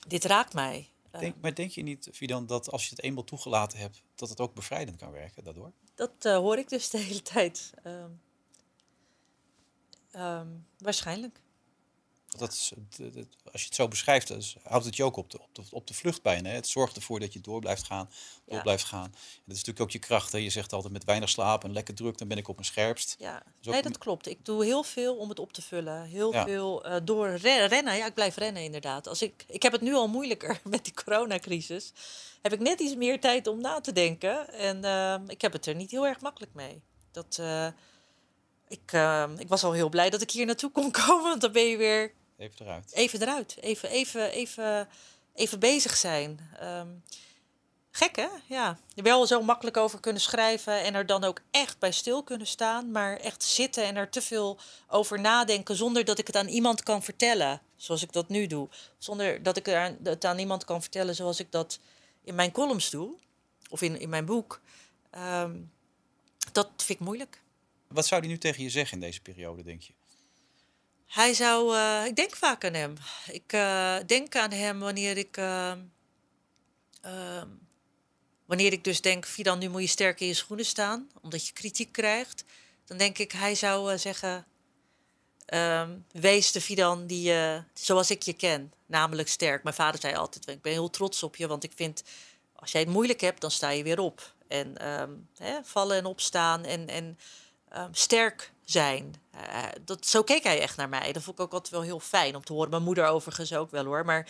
Dit 0.08 0.24
raakt 0.24 0.54
mij. 0.54 0.90
Denk, 1.20 1.36
maar 1.42 1.56
denk 1.56 1.72
je 1.72 1.84
niet, 1.84 2.10
Fidan, 2.14 2.46
dat 2.46 2.72
als 2.72 2.84
je 2.84 2.90
het 2.90 3.04
eenmaal 3.04 3.24
toegelaten 3.24 3.80
hebt, 3.80 4.02
dat 4.16 4.30
het 4.30 4.40
ook 4.40 4.54
bevrijdend 4.54 4.98
kan 4.98 5.12
werken 5.12 5.44
daardoor? 5.44 5.72
dat 5.96 6.12
eh, 6.20 6.36
hoor 6.36 6.58
ik 6.58 6.70
dus 6.70 6.90
de 6.90 6.98
hele 6.98 7.22
tijd. 7.22 7.74
Ehm, 7.84 8.10
ehm, 10.12 10.48
waarschijnlijk. 10.78 11.40
Dat 12.38 12.52
is, 12.52 12.72
als 13.52 13.62
je 13.62 13.68
het 13.68 13.76
zo 13.76 13.88
beschrijft, 13.88 14.28
dus 14.28 14.56
houdt 14.64 14.86
het 14.86 14.96
je 14.96 15.04
ook 15.04 15.16
op 15.16 15.32
de, 15.32 15.40
op 15.42 15.56
de, 15.56 15.62
op 15.72 15.88
de 15.88 15.94
vlucht 15.94 16.22
bijna. 16.22 16.50
Hè? 16.50 16.56
Het 16.56 16.68
zorgt 16.68 16.96
ervoor 16.96 17.20
dat 17.20 17.34
je 17.34 17.42
door 17.42 17.60
blijft 17.60 17.84
gaan, 17.84 18.10
door 18.46 18.62
blijft 18.62 18.84
gaan. 18.84 19.04
En 19.04 19.12
dat 19.46 19.56
is 19.56 19.64
natuurlijk 19.64 19.80
ook 19.80 19.92
je 19.92 20.00
kracht. 20.00 20.32
Hè? 20.32 20.38
Je 20.38 20.50
zegt 20.50 20.74
altijd 20.74 20.94
met 20.94 21.04
weinig 21.04 21.30
slaap 21.30 21.64
en 21.64 21.74
lekker 21.74 21.96
druk, 21.96 22.18
dan 22.18 22.28
ben 22.28 22.38
ik 22.38 22.48
op 22.48 22.56
mijn 22.56 22.68
scherpst. 22.68 23.16
Ja, 23.20 23.44
nee, 23.62 23.82
dat 23.82 23.98
klopt. 23.98 24.28
Ik 24.28 24.46
doe 24.46 24.66
heel 24.66 24.84
veel 24.84 25.16
om 25.16 25.30
het 25.30 25.40
op 25.40 25.54
te 25.54 25.62
vullen. 25.62 26.04
Heel 26.04 26.32
veel 26.32 26.88
uh, 26.88 26.96
door 27.04 27.30
rennen. 27.30 27.96
Ja, 27.96 28.06
ik 28.06 28.14
blijf 28.14 28.36
rennen 28.36 28.64
inderdaad. 28.64 29.08
Als 29.08 29.22
ik, 29.22 29.46
ik 29.48 29.64
heb 29.64 29.72
het 29.72 29.82
nu 29.82 29.94
al 29.94 30.08
moeilijker 30.08 30.60
met 30.74 30.84
die 30.84 30.94
coronacrisis. 30.94 31.92
Heb 32.42 32.54
ik 32.54 32.60
net 32.60 32.80
iets 32.80 32.96
meer 32.96 33.20
tijd 33.20 33.48
om 33.48 33.62
na 33.62 33.82
te 33.82 33.92
denken. 33.92 34.54
En 34.54 34.84
uh, 34.84 35.16
ik 35.28 35.42
heb 35.42 35.54
het 35.54 35.66
er 35.66 35.76
niet 35.76 35.92
heel 35.92 36.08
erg 36.08 36.22
makkelijk 36.22 36.54
mee. 36.54 36.82
Dat... 37.12 37.38
Uh, 37.42 37.68
ik, 38.68 38.92
ik 39.38 39.48
was 39.48 39.64
al 39.64 39.72
heel 39.72 39.90
blij 39.90 40.10
dat 40.10 40.22
ik 40.22 40.32
hier 40.32 40.46
naartoe 40.46 40.72
kon 40.72 40.92
komen, 41.06 41.24
want 41.24 41.42
dan 41.42 41.52
ben 41.52 41.68
je 41.68 41.78
weer 41.78 42.14
Even 42.38 42.66
eruit. 42.66 42.92
Even 42.94 43.22
eruit. 43.22 43.58
Even, 43.62 43.90
even, 43.90 44.32
even, 44.32 44.88
even 45.34 45.60
bezig 45.60 45.98
zijn. 45.98 46.50
Um, 46.64 47.04
gek 47.92 48.16
hè? 48.16 48.28
Ja. 48.46 48.80
Er 48.96 49.04
wel 49.04 49.28
zo 49.28 49.42
makkelijk 49.42 49.78
over 49.78 50.00
kunnen 50.00 50.22
schrijven 50.22 50.84
en 50.84 50.94
er 50.94 51.06
dan 51.06 51.24
ook 51.24 51.42
echt 51.52 51.80
bij 51.80 51.92
stil 51.92 52.24
kunnen 52.24 52.48
staan. 52.48 52.92
Maar 52.92 53.18
echt 53.18 53.44
zitten 53.44 53.84
en 53.84 53.96
er 53.96 54.10
te 54.10 54.22
veel 54.22 54.60
over 54.88 55.20
nadenken 55.20 55.76
zonder 55.76 56.06
dat 56.06 56.20
ik 56.20 56.28
het 56.28 56.36
aan 56.36 56.48
iemand 56.48 56.84
kan 56.84 57.04
vertellen. 57.04 57.62
Zoals 57.76 58.04
ik 58.04 58.12
dat 58.12 58.30
nu 58.30 58.48
doe. 58.48 58.70
Zonder 58.98 59.44
dat 59.44 59.58
ik 59.58 59.66
het 60.04 60.26
aan 60.26 60.40
iemand 60.40 60.66
kan 60.66 60.82
vertellen 60.82 61.16
zoals 61.16 61.40
ik 61.40 61.52
dat 61.52 61.80
in 62.24 62.36
mijn 62.36 62.52
columns 62.52 62.90
doe. 62.90 63.16
Of 63.70 63.82
in, 63.82 64.00
in 64.00 64.10
mijn 64.10 64.26
boek. 64.26 64.62
Um, 65.18 65.72
dat 66.52 66.70
vind 66.76 67.00
ik 67.00 67.06
moeilijk. 67.06 67.42
Wat 67.88 68.06
zou 68.06 68.22
hij 68.22 68.30
nu 68.30 68.38
tegen 68.38 68.64
je 68.64 68.70
zeggen 68.70 68.94
in 68.94 69.04
deze 69.04 69.22
periode, 69.22 69.64
denk 69.64 69.82
je? 69.82 69.94
Hij 71.16 71.34
zou, 71.34 71.76
uh, 71.76 72.06
ik 72.06 72.16
denk 72.16 72.36
vaak 72.36 72.66
aan 72.66 72.74
hem. 72.74 72.98
Ik 73.28 73.54
uh, 73.54 73.96
denk 74.06 74.36
aan 74.36 74.52
hem 74.52 74.80
wanneer 74.80 75.18
ik, 75.18 75.38
uh, 75.38 75.74
wanneer 78.46 78.72
ik 78.72 78.84
dus 78.84 79.02
denk, 79.02 79.26
Fidan, 79.26 79.60
nu 79.60 79.70
moet 79.70 79.82
je 79.82 79.88
sterk 79.88 80.20
in 80.20 80.28
je 80.28 80.34
schoenen 80.34 80.66
staan, 80.66 81.10
omdat 81.22 81.48
je 81.48 81.54
kritiek 81.54 81.92
krijgt. 81.92 82.44
Dan 82.86 82.98
denk 82.98 83.18
ik, 83.18 83.32
hij 83.32 83.56
zou 83.56 83.98
zeggen, 83.98 84.46
um, 85.54 86.06
wees 86.12 86.52
de 86.52 86.62
Fidan 86.62 87.08
die, 87.08 87.34
zoals 87.74 88.12
ik 88.12 88.24
je 88.24 88.34
ken, 88.34 88.74
namelijk 88.86 89.28
sterk. 89.28 89.64
Mijn 89.64 89.76
vader 89.76 90.02
zei 90.02 90.16
altijd, 90.16 90.48
ik 90.48 90.62
ben 90.62 90.72
heel 90.72 90.90
trots 90.90 91.24
op 91.24 91.36
je, 91.36 91.48
want 91.48 91.64
ik 91.64 91.72
vind, 91.76 92.04
als 92.56 92.72
jij 92.72 92.82
het 92.82 92.90
moeilijk 92.90 93.22
hebt, 93.22 93.42
dan 93.42 93.52
sta 93.52 93.70
je 93.70 93.84
weer 93.84 94.00
op. 94.00 94.34
En 94.48 94.76
hè, 95.38 95.64
vallen 95.64 95.98
en 95.98 96.06
opstaan 96.06 96.64
en, 96.64 96.88
en 96.88 97.18
um, 97.78 97.94
sterk 97.94 98.52
zijn. 98.66 99.16
Uh, 99.36 99.64
dat, 99.82 100.06
zo 100.06 100.24
keek 100.24 100.44
hij 100.44 100.62
echt 100.62 100.78
naar 100.78 100.90
mij. 100.90 101.12
Dat 101.12 101.24
vond 101.24 101.40
ik 101.40 101.46
ook 101.46 101.54
altijd 101.54 101.74
wel 101.74 101.82
heel 101.82 102.00
fijn 102.00 102.36
om 102.36 102.44
te 102.44 102.54
horen. 102.54 102.70
Mijn 102.70 102.84
moeder 102.84 103.06
overigens 103.06 103.54
ook 103.54 103.72
wel 103.72 103.86
hoor. 103.86 104.06
Maar 104.06 104.30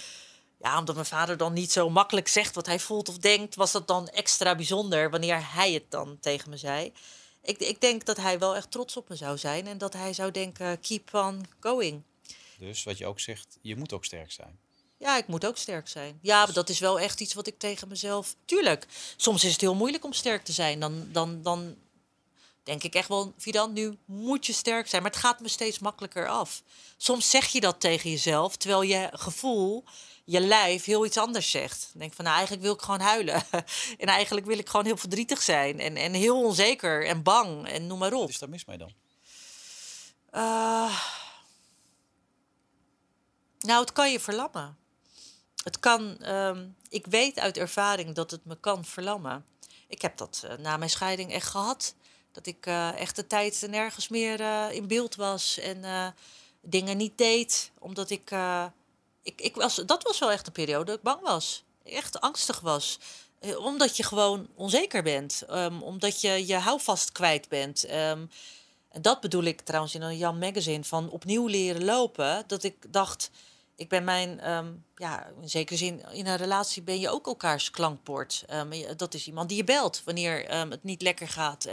ja, 0.58 0.80
omdat 0.80 0.96
mijn 0.96 1.08
vader 1.08 1.38
dan 1.38 1.54
niet 1.54 1.72
zo 1.72 1.90
makkelijk 1.90 2.28
zegt 2.28 2.56
wat 2.56 2.66
hij 2.66 2.80
voelt 2.80 3.10
of 3.10 3.18
denkt, 3.18 3.56
was 3.56 3.72
dat 3.72 3.88
dan 3.88 4.08
extra 4.08 4.56
bijzonder 4.56 5.10
wanneer 5.10 5.54
hij 5.54 5.72
het 5.72 5.92
dan 5.92 6.18
tegen 6.20 6.50
me 6.50 6.58
zei. 6.58 6.94
Ik, 7.42 7.58
ik 7.58 7.82
denk 7.82 8.06
dat 8.06 8.18
hij 8.18 8.40
wel 8.40 8.56
echt 8.56 8.72
trots 8.72 8.98
op 8.98 9.10
me 9.10 9.16
zou 9.16 9.38
zijn 9.38 9.68
en 9.68 9.78
dat 9.78 9.94
hij 9.94 10.14
zou 10.14 10.32
denken: 10.32 10.80
keep 10.80 11.14
on 11.14 11.46
going. 11.60 12.04
Dus 12.60 12.84
wat 12.84 12.98
je 12.98 13.06
ook 13.06 13.20
zegt, 13.20 13.58
je 13.62 13.76
moet 13.76 13.94
ook 13.94 14.06
sterk 14.06 14.32
zijn. 14.32 14.60
Ja, 14.98 15.18
ik 15.18 15.28
moet 15.28 15.46
ook 15.46 15.58
sterk 15.58 15.88
zijn. 15.88 16.20
Ja, 16.22 16.46
dat 16.46 16.70
is 16.70 16.80
wel 16.80 17.00
echt 17.00 17.22
iets 17.22 17.34
wat 17.34 17.48
ik 17.48 17.60
tegen 17.60 17.88
mezelf. 17.88 18.36
Tuurlijk, 18.46 18.86
soms 19.18 19.44
is 19.44 19.52
het 19.52 19.62
heel 19.62 19.76
moeilijk 19.76 20.06
om 20.06 20.14
sterk 20.14 20.44
te 20.44 20.52
zijn. 20.52 20.80
Dan, 20.80 21.08
dan, 21.12 21.42
dan 21.42 21.76
denk 22.66 22.84
ik 22.84 22.96
echt 22.96 23.08
wel, 23.08 23.34
Vidan, 23.38 23.74
nu 23.74 23.98
moet 24.06 24.46
je 24.46 24.54
sterk 24.54 24.88
zijn. 24.88 25.02
Maar 25.02 25.12
het 25.12 25.20
gaat 25.20 25.40
me 25.40 25.48
steeds 25.48 25.80
makkelijker 25.80 26.28
af. 26.28 26.64
Soms 26.98 27.30
zeg 27.30 27.48
je 27.48 27.62
dat 27.62 27.80
tegen 27.80 28.10
jezelf, 28.10 28.56
terwijl 28.56 28.82
je 28.82 29.10
gevoel, 29.12 29.84
je 30.24 30.40
lijf 30.40 30.86
heel 30.86 31.06
iets 31.06 31.18
anders 31.18 31.52
zegt. 31.52 31.92
denk 31.94 32.14
van, 32.14 32.26
nou 32.26 32.38
eigenlijk 32.38 32.66
wil 32.66 32.76
ik 32.76 32.82
gewoon 32.82 33.00
huilen. 33.00 33.44
en 33.98 34.08
eigenlijk 34.08 34.46
wil 34.46 34.58
ik 34.58 34.70
gewoon 34.70 34.86
heel 34.86 34.98
verdrietig 34.98 35.42
zijn. 35.42 35.80
En, 35.80 35.96
en 35.96 36.14
heel 36.14 36.44
onzeker 36.44 37.06
en 37.06 37.24
bang 37.24 37.68
en 37.68 37.88
noem 37.88 38.00
maar 38.00 38.14
op. 38.14 38.20
Wat 38.20 38.30
is 38.30 38.40
daar 38.40 38.50
mis 38.50 38.66
mee 38.66 38.78
dan? 38.78 38.94
Uh, 40.32 41.00
nou, 43.60 43.82
het 43.82 43.92
kan 43.92 44.12
je 44.12 44.20
verlammen. 44.20 44.78
Het 45.64 45.80
kan, 45.80 46.30
um, 46.30 46.76
ik 46.90 47.06
weet 47.06 47.40
uit 47.40 47.58
ervaring 47.58 48.16
dat 48.16 48.32
het 48.32 48.46
me 48.46 48.60
kan 48.60 48.86
verlammen. 48.86 49.46
Ik 49.88 50.02
heb 50.02 50.18
dat 50.18 50.44
uh, 50.46 50.58
na 50.58 50.78
mijn 50.78 50.90
scheiding 50.90 51.32
echt 51.32 51.48
gehad. 51.48 51.96
Dat 52.36 52.46
ik 52.46 52.66
uh, 52.66 53.00
echt 53.00 53.16
de 53.16 53.28
tijd 53.28 53.66
nergens 53.70 54.08
meer 54.08 54.40
uh, 54.40 54.66
in 54.72 54.88
beeld 54.88 55.16
was 55.16 55.60
en 55.60 55.78
uh, 55.78 56.08
dingen 56.62 56.98
niet 56.98 57.18
deed. 57.18 57.72
Omdat 57.80 58.10
ik, 58.10 58.32
ik, 59.24 59.42
ik 59.42 59.56
was, 59.56 59.76
dat 59.76 60.04
was 60.04 60.20
wel 60.20 60.32
echt 60.32 60.48
een 60.48 60.54
periode 60.54 60.86
dat 60.86 60.96
ik 60.96 61.02
bang 61.02 61.22
was. 61.22 61.64
Echt 61.84 62.22
angstig 62.22 62.60
was. 62.60 63.00
omdat 63.58 63.98
je 63.98 64.04
gewoon 64.04 64.48
onzeker 64.56 65.04
bent. 65.04 65.44
Um, 65.50 65.82
omdat 65.82 66.22
je 66.22 66.48
je 66.48 66.56
houvast 66.56 67.12
kwijt 67.12 67.50
bent. 67.50 67.92
Um, 67.92 68.30
en 68.96 69.02
dat 69.02 69.22
bedoel 69.22 69.44
ik 69.44 69.62
trouwens 69.62 69.96
in 69.96 70.02
een 70.02 70.18
Jan 70.18 70.38
Magazine 70.38 70.84
van 70.84 71.10
opnieuw 71.10 71.48
leren 71.48 71.86
lopen. 71.86 72.44
Dat 72.48 72.64
ik 72.64 72.76
dacht, 72.94 73.30
ik 73.76 73.90
ben 73.90 74.04
mijn, 74.04 74.52
um, 74.52 74.86
ja, 74.96 75.28
in 75.42 75.50
zekere 75.50 75.78
zin, 75.78 76.04
in 76.12 76.28
een 76.28 76.36
relatie 76.36 76.82
ben 76.82 77.00
je 77.00 77.10
ook 77.10 77.28
elkaars 77.28 77.72
klankbord. 77.72 78.46
Um, 78.54 78.98
dat 78.98 79.14
is 79.14 79.28
iemand 79.28 79.50
die 79.50 79.58
je 79.58 79.64
belt 79.64 80.02
wanneer 80.06 80.60
um, 80.60 80.72
het 80.72 80.84
niet 80.84 81.02
lekker 81.02 81.28
gaat. 81.28 81.68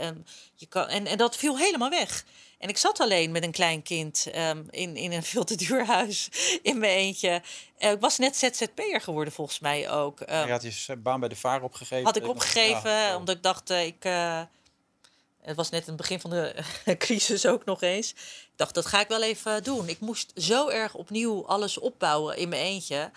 je 0.55 0.65
kan, 0.65 0.87
en, 0.87 1.05
en 1.05 1.17
dat 1.17 1.35
viel 1.35 1.57
helemaal 1.57 1.89
weg. 1.89 2.25
En 2.57 2.69
ik 2.69 2.77
zat 2.77 2.99
alleen 2.99 3.31
met 3.31 3.43
een 3.43 3.51
klein 3.51 3.81
kind 3.81 4.27
in, 4.69 4.95
in 4.95 5.11
een 5.11 5.23
veel 5.23 5.43
te 5.43 5.55
duur 5.55 5.85
huis 5.85 6.29
in 6.61 6.77
mijn 6.77 6.97
eentje. 6.97 7.41
Uh, 7.79 7.91
ik 7.91 7.99
was 7.99 8.17
net 8.17 8.35
ZZP'er 8.35 9.01
geworden 9.01 9.33
volgens 9.33 9.59
mij 9.59 9.89
ook. 9.89 10.19
je 10.19 10.47
had 10.49 10.85
je 10.85 10.95
baan 10.95 11.19
bij 11.19 11.29
de 11.29 11.35
vaar 11.35 11.61
opgegeven? 11.61 12.05
Had 12.05 12.15
ik 12.15 12.27
opgegeven, 12.27 12.91
ja, 12.91 13.17
omdat 13.17 13.35
ik 13.35 13.43
dacht, 13.43 13.71
uh, 13.71 13.85
ik... 13.85 14.05
Uh, 14.05 14.41
het 15.43 15.55
was 15.55 15.69
net 15.69 15.85
het 15.85 15.95
begin 15.95 16.19
van 16.19 16.29
de 16.29 16.63
crisis 16.97 17.45
ook 17.45 17.65
nog 17.65 17.81
eens. 17.81 18.11
Ik 18.11 18.51
dacht, 18.55 18.73
dat 18.73 18.85
ga 18.85 18.99
ik 19.01 19.07
wel 19.07 19.23
even 19.23 19.63
doen. 19.63 19.89
Ik 19.89 19.99
moest 19.99 20.31
zo 20.35 20.69
erg 20.69 20.95
opnieuw 20.95 21.45
alles 21.47 21.77
opbouwen 21.77 22.37
in 22.37 22.49
mijn 22.49 22.61
eentje. 22.61 23.11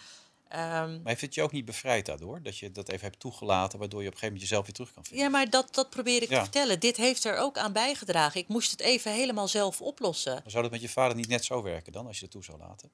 Um, 0.52 0.58
maar 0.58 1.00
heeft 1.04 1.20
het 1.20 1.34
je 1.34 1.42
ook 1.42 1.52
niet 1.52 1.64
bevrijd 1.64 2.06
daardoor? 2.06 2.42
Dat 2.42 2.58
je 2.58 2.72
dat 2.72 2.88
even 2.88 3.06
hebt 3.06 3.20
toegelaten, 3.20 3.78
waardoor 3.78 4.02
je 4.02 4.06
op 4.06 4.12
een 4.12 4.18
gegeven 4.18 4.34
moment 4.34 4.48
jezelf 4.50 4.64
weer 4.64 4.74
terug 4.74 4.92
kan 4.92 5.04
vinden? 5.04 5.24
Ja, 5.24 5.30
maar 5.30 5.50
dat, 5.50 5.74
dat 5.74 5.90
probeer 5.90 6.22
ik 6.22 6.28
te 6.28 6.34
vertellen. 6.34 6.80
Dit 6.80 6.96
heeft 6.96 7.24
er 7.24 7.36
ook 7.36 7.58
aan 7.58 7.72
bijgedragen. 7.72 8.40
Ik 8.40 8.48
moest 8.48 8.70
het 8.70 8.80
even 8.80 9.12
helemaal 9.12 9.48
zelf 9.48 9.80
oplossen. 9.80 10.32
Maar 10.32 10.50
zou 10.50 10.62
dat 10.62 10.72
met 10.72 10.80
je 10.80 10.88
vader 10.88 11.16
niet 11.16 11.28
net 11.28 11.44
zo 11.44 11.62
werken 11.62 11.92
dan, 11.92 12.06
als 12.06 12.16
je 12.16 12.22
het 12.22 12.32
toe 12.32 12.44
zou 12.44 12.58
laten? 12.58 12.90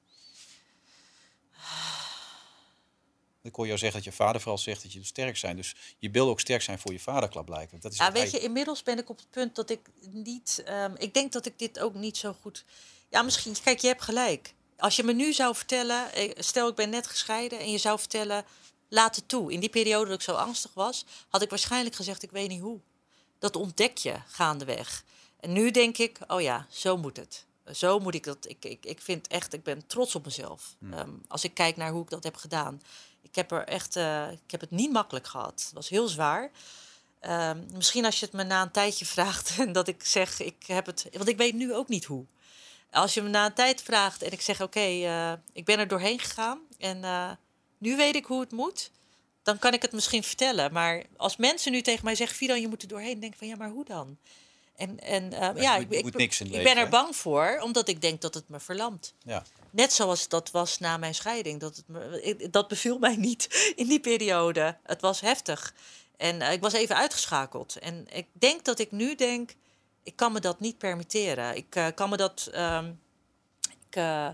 Ik 3.43 3.51
kon 3.51 3.65
jou 3.65 3.77
zeggen 3.77 4.03
dat 4.03 4.13
je 4.13 4.17
vader 4.17 4.41
vooral 4.41 4.57
zegt 4.57 4.83
dat 4.83 4.93
je 4.93 5.03
sterk 5.03 5.37
zijn. 5.37 5.55
Dus 5.55 5.75
je 5.99 6.09
wil 6.09 6.29
ook 6.29 6.39
sterk 6.39 6.61
zijn 6.61 6.79
voor 6.79 6.91
je 6.91 6.99
vader, 6.99 7.29
klaarblijkelijk. 7.29 7.83
Dat 7.83 7.91
is 7.91 7.97
ja, 7.97 8.11
weet 8.11 8.31
je, 8.31 8.39
inmiddels 8.39 8.83
ben 8.83 8.97
ik 8.97 9.09
op 9.09 9.17
het 9.17 9.29
punt 9.29 9.55
dat 9.55 9.69
ik 9.69 9.79
niet... 10.11 10.63
Um, 10.69 10.95
ik 10.97 11.13
denk 11.13 11.31
dat 11.31 11.45
ik 11.45 11.59
dit 11.59 11.79
ook 11.79 11.93
niet 11.93 12.17
zo 12.17 12.35
goed... 12.41 12.65
Ja, 13.09 13.21
misschien... 13.21 13.55
Kijk, 13.63 13.79
je 13.79 13.87
hebt 13.87 14.01
gelijk. 14.01 14.53
Als 14.77 14.95
je 14.95 15.03
me 15.03 15.13
nu 15.13 15.33
zou 15.33 15.55
vertellen... 15.55 16.13
Eh, 16.13 16.31
stel, 16.37 16.67
ik 16.67 16.75
ben 16.75 16.89
net 16.89 17.07
gescheiden 17.07 17.59
en 17.59 17.71
je 17.71 17.77
zou 17.77 17.99
vertellen... 17.99 18.45
Laat 18.89 19.15
het 19.15 19.27
toe. 19.27 19.51
In 19.51 19.59
die 19.59 19.69
periode 19.69 20.09
dat 20.09 20.19
ik 20.19 20.25
zo 20.25 20.33
angstig 20.33 20.73
was... 20.73 21.05
had 21.29 21.41
ik 21.41 21.49
waarschijnlijk 21.49 21.95
gezegd, 21.95 22.23
ik 22.23 22.31
weet 22.31 22.49
niet 22.49 22.61
hoe. 22.61 22.79
Dat 23.39 23.55
ontdek 23.55 23.97
je 23.97 24.15
gaandeweg. 24.27 25.03
En 25.39 25.53
nu 25.53 25.71
denk 25.71 25.97
ik, 25.97 26.19
oh 26.27 26.41
ja, 26.41 26.67
zo 26.69 26.97
moet 26.97 27.17
het. 27.17 27.45
Zo 27.71 27.99
moet 27.99 28.15
ik 28.15 28.23
dat. 28.23 28.49
Ik, 28.49 28.65
ik, 28.65 28.85
ik 28.85 29.01
vind 29.01 29.27
echt, 29.27 29.53
ik 29.53 29.63
ben 29.63 29.87
trots 29.87 30.15
op 30.15 30.25
mezelf. 30.25 30.75
Hmm. 30.79 30.93
Um, 30.93 31.21
als 31.27 31.43
ik 31.43 31.53
kijk 31.53 31.75
naar 31.75 31.91
hoe 31.91 32.03
ik 32.03 32.09
dat 32.09 32.23
heb 32.23 32.35
gedaan 32.35 32.81
ik 33.23 33.35
heb 33.35 33.51
er 33.51 33.67
echt, 33.67 33.95
uh, 33.95 34.31
ik 34.31 34.51
heb 34.51 34.61
het 34.61 34.71
niet 34.71 34.91
makkelijk 34.91 35.27
gehad. 35.27 35.61
Het 35.63 35.73
was 35.73 35.89
heel 35.89 36.07
zwaar. 36.07 36.51
Uh, 37.21 37.51
misschien 37.73 38.05
als 38.05 38.19
je 38.19 38.25
het 38.25 38.33
me 38.33 38.43
na 38.43 38.61
een 38.61 38.71
tijdje 38.71 39.05
vraagt 39.15 39.59
en 39.59 39.71
dat 39.71 39.87
ik 39.87 40.03
zeg, 40.05 40.39
ik 40.39 40.65
heb 40.67 40.85
het, 40.85 41.07
want 41.11 41.27
ik 41.27 41.37
weet 41.37 41.53
nu 41.53 41.73
ook 41.73 41.87
niet 41.87 42.05
hoe. 42.05 42.25
Als 42.91 43.13
je 43.13 43.21
me 43.21 43.29
na 43.29 43.45
een 43.45 43.53
tijd 43.53 43.81
vraagt 43.81 44.21
en 44.21 44.31
ik 44.31 44.41
zeg, 44.41 44.55
oké, 44.61 44.79
okay, 44.79 44.99
uh, 44.99 45.31
eh, 45.31 45.37
ik 45.53 45.65
ben 45.65 45.79
er 45.79 45.87
doorheen 45.87 46.19
gegaan 46.19 46.59
en 46.77 46.97
uh, 46.97 47.31
nu 47.77 47.95
weet 47.95 48.15
ik 48.15 48.25
hoe 48.25 48.39
het 48.39 48.51
moet, 48.51 48.91
dan 49.43 49.59
kan 49.59 49.73
ik 49.73 49.81
het 49.81 49.91
misschien 49.91 50.23
vertellen. 50.23 50.73
Maar 50.73 51.03
als 51.17 51.37
mensen 51.37 51.71
nu 51.71 51.81
tegen 51.81 52.05
mij 52.05 52.15
zeggen, 52.15 52.37
Fidan, 52.37 52.61
je 52.61 52.67
moet 52.67 52.81
er 52.81 52.87
doorheen, 52.87 53.19
denk 53.19 53.33
ik 53.33 53.39
van, 53.39 53.47
ja, 53.47 53.55
maar 53.55 53.69
hoe 53.69 53.85
dan? 53.85 54.17
En, 54.75 54.99
en 54.99 55.31
ja, 55.31 55.53
ja 55.55 55.75
ik, 55.75 55.89
ik, 55.89 56.39
ik 56.39 56.63
ben 56.63 56.77
er 56.77 56.89
bang 56.89 57.15
voor, 57.15 57.59
omdat 57.63 57.87
ik 57.87 58.01
denk 58.01 58.21
dat 58.21 58.33
het 58.33 58.49
me 58.49 58.59
verlamt. 58.59 59.13
Ja. 59.23 59.43
Net 59.73 59.93
zoals 59.93 60.27
dat 60.27 60.51
was 60.51 60.79
na 60.79 60.97
mijn 60.97 61.15
scheiding. 61.15 61.59
Dat, 61.59 61.75
het 61.75 61.87
me, 61.87 62.47
dat 62.51 62.67
beviel 62.67 62.99
mij 62.99 63.15
niet 63.15 63.47
in 63.75 63.87
die 63.87 63.99
periode. 63.99 64.77
Het 64.83 65.01
was 65.01 65.19
heftig. 65.19 65.73
En 66.17 66.41
uh, 66.41 66.51
ik 66.51 66.61
was 66.61 66.73
even 66.73 66.95
uitgeschakeld. 66.95 67.75
En 67.75 68.07
ik 68.09 68.27
denk 68.31 68.65
dat 68.65 68.79
ik 68.79 68.91
nu 68.91 69.15
denk, 69.15 69.55
ik 70.03 70.15
kan 70.15 70.31
me 70.31 70.39
dat 70.39 70.59
niet 70.59 70.77
permitteren. 70.77 71.55
Ik 71.55 71.75
uh, 71.75 71.87
kan 71.95 72.09
me 72.09 72.17
dat. 72.17 72.49
Um, 72.55 73.01
ik, 73.89 73.95
uh, 73.95 74.29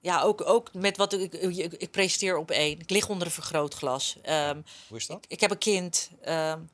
ja, 0.00 0.22
ook, 0.22 0.46
ook 0.46 0.74
met 0.74 0.96
wat 0.96 1.12
ik, 1.12 1.32
ik, 1.34 1.72
ik, 1.72 1.90
presenteer 1.90 2.36
op 2.36 2.50
één. 2.50 2.80
Ik 2.80 2.90
lig 2.90 3.08
onder 3.08 3.26
een 3.26 3.32
vergrootglas. 3.32 4.16
Um, 4.28 4.64
Hoe 4.88 4.98
is 4.98 5.06
dat? 5.06 5.16
Ik, 5.16 5.30
ik 5.30 5.40
heb 5.40 5.50
een 5.50 5.58
kind. 5.58 6.10
Um, 6.28 6.70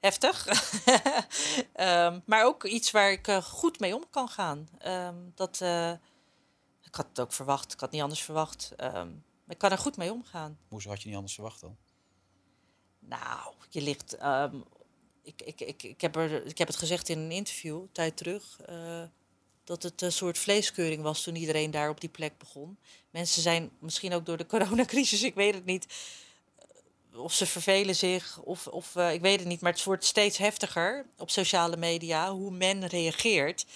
heftig. 0.00 0.46
maar 2.30 2.44
ook 2.44 2.64
iets 2.64 2.90
waar 2.90 3.10
ik 3.10 3.28
goed 3.42 3.80
mee 3.80 3.94
om 3.94 4.04
kan 4.10 4.28
gaan. 4.28 4.68
Dat, 5.34 5.60
Ik 6.90 6.96
had 6.96 7.06
het 7.08 7.20
ook 7.20 7.32
verwacht. 7.32 7.72
Ik 7.72 7.80
had 7.80 7.90
niet 7.90 8.02
anders 8.02 8.22
verwacht. 8.22 8.72
Ehm, 8.76 9.08
ik 9.48 9.58
kan 9.58 9.70
er 9.70 9.78
goed 9.78 9.96
mee 9.96 10.12
omgaan. 10.12 10.58
Hoezo 10.68 10.88
had 10.88 11.00
je 11.00 11.06
niet 11.06 11.16
anders 11.16 11.34
verwacht 11.34 11.60
dan? 11.60 11.76
Nou, 12.98 13.54
je 13.68 13.80
ligt. 13.82 14.16
ehm, 14.16 14.56
ik, 15.22 15.42
ik, 15.42 15.60
ik, 15.60 15.82
ik, 15.82 16.00
heb 16.00 16.16
er, 16.16 16.46
ik 16.46 16.58
heb 16.58 16.68
het 16.68 16.76
gezegd 16.76 17.08
in 17.08 17.18
een 17.18 17.30
interview, 17.30 17.80
een 17.80 17.92
tijd 17.92 18.16
terug. 18.16 18.60
eh, 18.60 19.02
dat 19.64 19.82
het 19.82 20.02
een 20.02 20.12
soort 20.12 20.38
vleeskeuring 20.38 21.02
was 21.02 21.22
toen 21.22 21.36
iedereen 21.36 21.70
daar 21.70 21.88
op 21.90 22.00
die 22.00 22.08
plek 22.10 22.38
begon. 22.38 22.78
Mensen 23.10 23.42
zijn 23.42 23.70
misschien 23.78 24.12
ook 24.12 24.26
door 24.26 24.36
de 24.36 24.46
coronacrisis, 24.54 25.22
ik 25.22 25.34
weet 25.34 25.54
het 25.54 25.64
niet. 25.64 25.86
eh, 27.12 27.20
Of 27.20 27.32
ze 27.32 27.46
vervelen 27.46 27.96
zich, 27.96 28.40
of, 28.42 28.66
of 28.66 28.96
eh, 28.96 29.12
ik 29.12 29.20
weet 29.20 29.38
het 29.38 29.48
niet. 29.48 29.60
Maar 29.60 29.72
het 29.72 29.84
wordt 29.84 30.04
steeds 30.04 30.38
heftiger 30.38 31.06
op 31.18 31.30
sociale 31.30 31.76
media 31.76 32.32
hoe 32.32 32.50
men 32.50 32.86
reageert. 32.86 33.66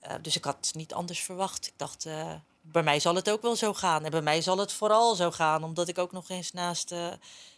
Eh, 0.00 0.14
dus 0.22 0.36
ik 0.36 0.44
had 0.44 0.70
niet 0.74 0.94
anders 0.94 1.20
verwacht. 1.20 1.66
Ik 1.66 1.72
dacht, 1.76 2.06
eh, 2.06 2.34
bij 2.60 2.82
mij 2.82 3.00
zal 3.00 3.14
het 3.14 3.30
ook 3.30 3.42
wel 3.42 3.56
zo 3.56 3.74
gaan. 3.74 4.04
En 4.04 4.10
bij 4.10 4.22
mij 4.22 4.42
zal 4.42 4.58
het 4.58 4.72
vooral 4.72 5.14
zo 5.14 5.30
gaan, 5.30 5.64
omdat 5.64 5.88
ik 5.88 5.98
ook 5.98 6.12
nog 6.12 6.28
eens 6.28 6.52
naast 6.52 6.92
eh, 6.92 7.12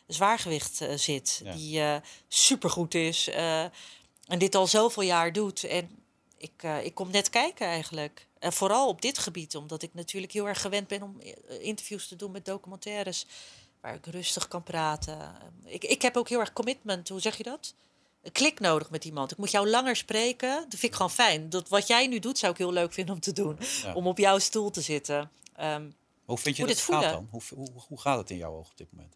zwaargewicht 0.06 0.84
zit. 0.94 1.40
Ja. 1.44 1.52
Die 1.52 2.00
supergoed 2.28 2.94
is. 2.94 3.28
en 4.26 4.38
dit 4.38 4.54
al 4.54 4.66
zoveel 4.66 5.02
jaar 5.02 5.32
doet. 5.32 5.64
En 5.64 6.04
ik, 6.36 6.62
ik 6.82 6.94
kom 6.94 7.10
net 7.10 7.30
kijken 7.30 7.66
eigenlijk. 7.66 8.26
En 8.38 8.52
vooral 8.52 8.88
op 8.88 9.02
dit 9.02 9.18
gebied, 9.18 9.56
omdat 9.56 9.82
ik 9.82 9.94
natuurlijk 9.94 10.32
heel 10.32 10.48
erg 10.48 10.60
gewend 10.60 10.88
ben 10.88 11.02
om 11.02 11.20
interviews 11.60 12.08
te 12.08 12.16
doen 12.16 12.30
met 12.30 12.44
documentaires. 12.44 13.26
Waar 13.80 13.94
ik 13.94 14.06
rustig 14.06 14.48
kan 14.48 14.62
praten. 14.62 15.34
Ik, 15.64 15.84
ik 15.84 16.02
heb 16.02 16.16
ook 16.16 16.28
heel 16.28 16.40
erg 16.40 16.52
commitment, 16.52 17.08
hoe 17.08 17.20
zeg 17.20 17.36
je 17.36 17.42
dat? 17.42 17.74
Een 18.22 18.32
klik 18.32 18.60
nodig 18.60 18.90
met 18.90 19.04
iemand. 19.04 19.30
Ik 19.32 19.36
moet 19.38 19.50
jou 19.50 19.68
langer 19.68 19.96
spreken. 19.96 20.48
Dat 20.54 20.68
vind 20.68 20.82
ik 20.82 20.94
gewoon 20.94 21.10
fijn. 21.10 21.50
Dat 21.50 21.68
wat 21.68 21.86
jij 21.86 22.06
nu 22.06 22.18
doet, 22.18 22.38
zou 22.38 22.52
ik 22.52 22.58
heel 22.58 22.72
leuk 22.72 22.92
vinden 22.92 23.14
om 23.14 23.20
te 23.20 23.32
doen. 23.32 23.58
Ja. 23.82 23.94
Om 23.94 24.06
op 24.06 24.18
jouw 24.18 24.38
stoel 24.38 24.70
te 24.70 24.80
zitten. 24.80 25.30
Ehm, 25.56 25.90
Hoe 26.24 26.38
vind 26.38 26.56
je 26.56 26.62
Hoe 26.62 26.72
dat 26.74 26.80
het 26.86 26.94
gaat 26.94 27.12
dan? 27.12 27.28
Hoe, 27.30 27.42
hoe, 27.54 27.68
hoe 27.88 28.00
gaat 28.00 28.18
het 28.18 28.30
in 28.30 28.36
jouw 28.36 28.52
ogen 28.52 28.70
op 28.70 28.76
dit 28.76 28.92
moment? 28.92 29.14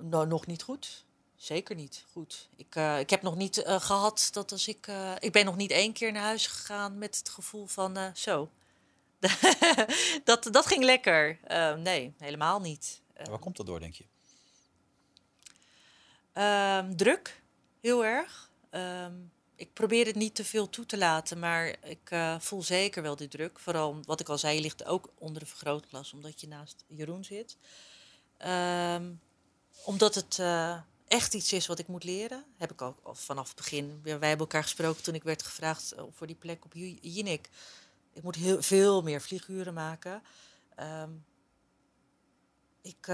Nou, 0.00 0.26
nog 0.26 0.46
niet 0.46 0.62
goed. 0.62 1.04
Zeker 1.36 1.74
niet 1.76 2.04
goed. 2.12 2.48
Ik, 2.56 2.74
eh, 2.76 2.98
ik 2.98 3.10
heb 3.10 3.22
nog 3.22 3.36
niet 3.36 3.62
eh, 3.62 3.80
gehad 3.80 4.28
dat 4.32 4.52
als 4.52 4.68
ik. 4.68 4.86
eh, 4.86 5.12
ik 5.18 5.32
ben 5.32 5.44
nog 5.44 5.56
niet 5.56 5.70
één 5.70 5.92
keer 5.92 6.12
naar 6.12 6.22
huis 6.22 6.46
gegaan 6.46 6.98
met 6.98 7.16
het 7.16 7.28
gevoel 7.28 7.66
van 7.66 7.98
zo. 8.14 8.50
dat, 10.24 10.48
dat 10.50 10.66
ging 10.66 10.84
lekker. 10.84 11.38
Eh, 11.44 11.74
nee, 11.74 12.14
helemaal 12.18 12.60
niet. 12.60 13.00
Waar 13.28 13.38
komt 13.38 13.56
dat 13.56 13.66
door, 13.66 13.80
denk 13.80 13.94
je? 13.94 14.04
Ehm, 16.32 16.96
druk, 16.96 17.42
heel 17.84 18.04
erg. 18.04 18.50
Ehm, 18.70 19.12
ik 19.56 19.72
probeer 19.72 20.06
het 20.06 20.14
niet 20.14 20.34
te 20.34 20.44
veel 20.44 20.70
toe 20.70 20.86
te 20.86 20.98
laten, 20.98 21.38
maar 21.38 21.76
ik 21.82 22.10
eh, 22.10 22.40
voel 22.40 22.62
zeker 22.62 23.02
wel 23.02 23.16
die 23.16 23.28
druk. 23.28 23.58
Vooral 23.58 24.00
wat 24.04 24.20
ik 24.20 24.28
al 24.28 24.38
zei, 24.38 24.54
je 24.54 24.60
ligt 24.60 24.84
ook 24.84 25.12
onder 25.18 25.40
de 25.40 25.46
vergrootglas 25.46 26.12
omdat 26.12 26.40
je 26.40 26.48
naast 26.48 26.84
Jeroen 26.86 27.24
zit. 27.24 27.56
Ehm, 28.36 29.12
omdat 29.84 30.14
het 30.14 30.38
eh, 30.38 30.80
echt 31.08 31.34
iets 31.34 31.52
is 31.52 31.66
wat 31.66 31.78
ik 31.78 31.86
moet 31.86 32.04
leren. 32.04 32.44
Heb 32.56 32.72
ik 32.72 32.82
ook 32.82 32.98
vanaf 33.12 33.46
het 33.46 33.56
begin. 33.56 34.00
Wij 34.02 34.12
hebben 34.12 34.38
elkaar 34.38 34.62
gesproken 34.62 35.02
toen 35.02 35.14
ik 35.14 35.22
werd 35.22 35.42
gevraagd 35.42 35.92
eh, 35.92 36.04
voor 36.10 36.26
die 36.26 36.36
plek 36.36 36.64
op 36.64 36.72
Jinek. 37.00 37.48
Ik 38.12 38.22
moet 38.22 38.36
heel 38.36 38.62
veel 38.62 39.02
meer 39.02 39.20
vlieguren 39.20 39.74
maken. 39.74 40.22
Ehm, 40.74 41.10
ik, 42.82 43.06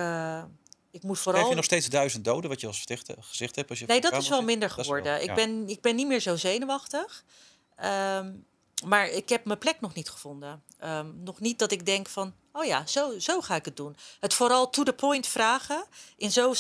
ik 0.91 1.03
moet 1.03 1.19
vooral. 1.19 1.33
Krijg 1.33 1.49
je 1.49 1.55
nog 1.55 1.65
steeds 1.65 1.87
duizend 1.87 2.25
doden, 2.25 2.51
wat 2.51 2.61
je 2.61 2.67
als 2.67 2.79
gezegd 2.79 3.07
hebt? 3.57 3.69
Als 3.69 3.79
je 3.79 3.87
Nee, 3.87 4.01
dat 4.01 4.13
is 4.13 4.29
wel 4.29 4.43
minder 4.43 4.69
wel, 4.69 4.85
geworden. 4.85 5.13
ja. 5.13 5.19
ik, 5.19 5.35
ben, 5.35 5.69
ik 5.69 5.81
ben 5.81 5.97
niet 5.97 6.07
meer 6.07 6.21
zo 6.21 6.37
zenuwachtig. 6.37 7.25
Ehm, 7.77 8.33
maar 8.85 9.09
ik 9.09 9.29
heb 9.29 9.45
mijn 9.45 9.59
plek 9.59 9.81
nog 9.81 9.95
niet 9.95 10.11
gevonden. 10.11 10.63
Ehm, 10.79 11.07
nog 11.25 11.41
niet 11.41 11.59
dat 11.59 11.73
ik 11.73 11.87
denk 11.87 12.09
van, 12.09 12.35
oh 12.53 12.65
ja, 12.65 12.87
zo, 12.87 13.19
zo 13.19 13.41
ga 13.41 13.55
ik 13.55 13.65
het 13.65 13.77
doen. 13.77 13.97
Het 14.21 14.35
vooral 14.35 14.71
to 14.71 14.83
the 14.83 14.93
point 14.93 15.27
vragen 15.27 15.85
in 16.17 16.33
zo'n 16.33 16.55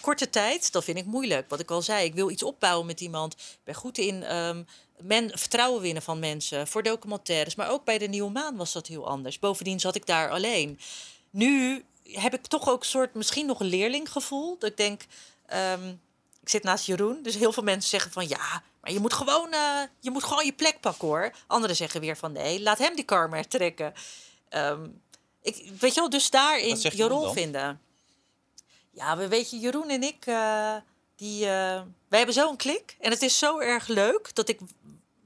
korte 0.00 0.30
tijd, 0.30 0.72
dat 0.72 0.84
vind 0.84 0.98
ik 0.98 1.04
moeilijk. 1.04 1.48
Wat 1.48 1.60
ik 1.60 1.70
al 1.70 1.82
zei, 1.82 2.04
ik 2.04 2.14
wil 2.14 2.30
iets 2.30 2.42
opbouwen 2.42 2.86
met 2.86 3.00
iemand. 3.00 3.32
Ik 3.32 3.64
ben 3.64 3.74
goed 3.74 3.98
in 3.98 4.22
ehm, 4.22 4.62
men, 4.98 5.38
vertrouwen 5.38 5.82
winnen 5.82 6.02
van 6.02 6.18
mensen 6.18 6.66
voor 6.66 6.82
documentaires. 6.82 7.54
Maar 7.54 7.70
ook 7.70 7.84
bij 7.84 7.98
de 7.98 8.06
Nieuwe 8.06 8.30
Maan 8.30 8.56
was 8.56 8.72
dat 8.72 8.86
heel 8.86 9.06
anders. 9.06 9.38
Bovendien 9.38 9.80
zat 9.80 9.94
ik 9.94 10.06
daar 10.06 10.30
alleen. 10.30 10.78
Nu 11.30 11.84
heb 12.12 12.34
ik 12.34 12.46
toch 12.46 12.68
ook 12.68 12.80
een 12.80 12.88
soort, 12.88 13.14
misschien 13.14 13.46
nog 13.46 13.60
een 13.60 13.66
leerlinggevoel. 13.66 14.58
Dat 14.58 14.70
ik 14.70 14.76
denk, 14.76 15.06
ehm, 15.46 15.88
ik 16.40 16.48
zit 16.48 16.62
naast 16.62 16.86
Jeroen, 16.86 17.22
dus 17.22 17.34
heel 17.34 17.52
veel 17.52 17.62
mensen 17.62 17.90
zeggen 17.90 18.12
van 18.12 18.28
ja, 18.28 18.62
maar 18.80 18.92
je 18.92 19.00
moet 19.00 19.12
gewoon, 19.12 19.52
eh, 19.52 19.82
je, 20.00 20.10
moet 20.10 20.24
gewoon 20.24 20.44
je 20.44 20.52
plek 20.52 20.80
pakken 20.80 21.08
hoor. 21.08 21.32
Anderen 21.46 21.76
zeggen 21.76 22.00
weer 22.00 22.16
van 22.16 22.32
nee, 22.32 22.62
laat 22.62 22.78
hem 22.78 22.96
die 22.96 23.04
kar 23.04 23.28
maar 23.28 23.48
trekken. 23.48 23.94
Ehm, 24.48 24.88
ik, 25.42 25.70
weet 25.80 25.94
je 25.94 26.00
wel, 26.00 26.10
dus 26.10 26.30
daarin 26.30 26.78
je 26.80 27.08
rol 27.08 27.32
vinden. 27.32 27.80
Ja, 28.90 29.16
we 29.16 29.28
weet 29.28 29.50
je, 29.50 29.58
Jeroen 29.58 29.88
en 29.88 30.02
ik, 30.02 30.26
eh, 30.26 30.74
die, 31.16 31.44
eh, 31.44 31.82
wij 32.08 32.18
hebben 32.18 32.34
zo'n 32.34 32.56
klik. 32.56 32.96
En 33.00 33.10
het 33.10 33.22
is 33.22 33.38
zo 33.38 33.58
erg 33.58 33.86
leuk 33.86 34.34
dat 34.34 34.48
ik 34.48 34.60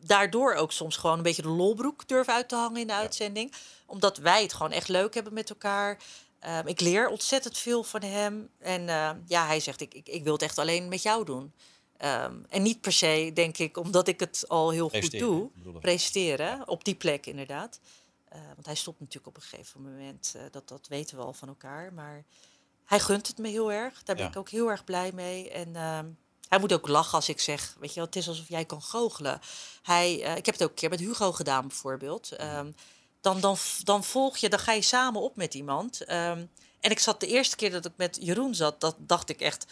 daardoor 0.01 0.55
ook 0.55 0.72
soms 0.72 0.97
gewoon 0.97 1.16
een 1.16 1.22
beetje 1.22 1.43
de 1.43 1.49
lolbroek 1.49 2.09
durf 2.09 2.29
uit 2.29 2.49
te 2.49 2.55
hangen 2.55 2.81
in 2.81 2.87
de 2.87 2.93
uitzending. 2.93 3.53
Omdat 3.87 4.16
wij 4.16 4.43
het 4.43 4.53
gewoon 4.53 4.72
echt 4.72 4.89
leuk 4.89 5.14
hebben 5.14 5.33
met 5.33 5.51
elkaar. 5.51 5.99
Ehm, 6.41 6.66
ik 6.66 6.80
leer 6.80 7.09
ontzettend 7.09 7.59
veel 7.59 7.82
van 7.82 8.03
hem. 8.03 8.51
En 8.59 8.89
eh, 8.89 9.11
ja, 9.26 9.47
hij 9.47 9.61
zegt, 9.61 9.80
ik, 9.80 9.95
ik, 9.95 10.09
ik 10.09 10.24
wil 10.24 10.32
het 10.32 10.43
echt 10.43 10.59
alleen 10.59 10.89
met 10.89 11.03
jou 11.03 11.24
doen. 11.24 11.53
Ehm, 11.97 12.34
en 12.49 12.62
niet 12.62 12.80
per 12.80 12.93
se, 12.93 13.30
denk 13.34 13.59
ik, 13.59 13.76
omdat 13.76 14.09
ik 14.09 14.20
het 14.20 14.45
al 14.49 14.70
heel 14.70 14.89
goed 14.89 15.18
doe. 15.18 15.51
Presenteren, 15.80 16.68
op 16.68 16.84
die 16.84 16.95
plek 16.95 17.26
inderdaad. 17.26 17.80
Want 18.55 18.66
hij 18.66 18.74
stopt 18.74 19.01
natuurlijk 19.01 19.26
op 19.26 19.36
een 19.36 19.49
gegeven 19.49 19.82
moment. 19.82 20.32
eh, 20.36 20.43
dat, 20.51 20.68
dat 20.68 20.86
weten 20.89 21.16
we 21.16 21.22
al 21.22 21.32
van 21.32 21.49
elkaar. 21.49 21.93
Maar 21.93 22.24
hij 22.84 23.01
gunt 23.01 23.26
het 23.26 23.39
me 23.39 23.49
heel 23.49 23.72
erg. 23.72 24.03
Daar 24.03 24.14
ben 24.16 24.24
Ja. 24.24 24.30
ik 24.30 24.36
ook 24.36 24.49
heel 24.51 24.70
erg 24.70 24.84
blij 24.84 25.12
mee. 25.12 25.51
En 25.51 25.76
ehm, 25.76 26.07
hij 26.49 26.59
moet 26.59 26.72
ook 26.72 26.89
lachen 26.89 27.12
als 27.14 27.28
ik 27.28 27.41
zeg, 27.41 27.76
weet 27.80 27.89
je 27.91 27.95
wel, 27.97 28.05
het 28.05 28.16
is 28.16 28.28
alsof 28.28 28.49
jij 28.49 28.64
kan 28.64 28.82
goochelen. 28.82 29.41
Hij, 29.82 30.22
eh, 30.22 30.36
ik 30.36 30.47
heb 30.47 30.55
het 30.55 30.62
ook 30.64 30.68
een 30.70 30.74
keer 30.74 30.89
met 30.91 31.01
Hugo 31.01 31.32
gedaan 31.32 31.66
bijvoorbeeld. 31.68 32.32
Ehm, 32.32 32.70
dan, 33.41 33.57
dan, 33.85 34.05
volg 34.05 34.37
je, 34.37 34.49
dan 34.49 34.59
ga 34.59 34.72
je 34.72 34.83
samen 34.83 35.20
op 35.20 35.37
met 35.37 35.55
iemand. 35.55 36.05
Ehm, 36.05 36.45
en 36.81 36.91
ik 36.91 36.99
zat 36.99 37.20
de 37.20 37.26
eerste 37.26 37.57
keer 37.57 37.70
dat 37.70 37.85
ik 37.85 37.93
met 37.97 38.18
Jeroen 38.20 38.55
zat, 38.55 38.81
dat 38.81 38.95
dacht 38.99 39.29
ik 39.29 39.41
echt, 39.41 39.66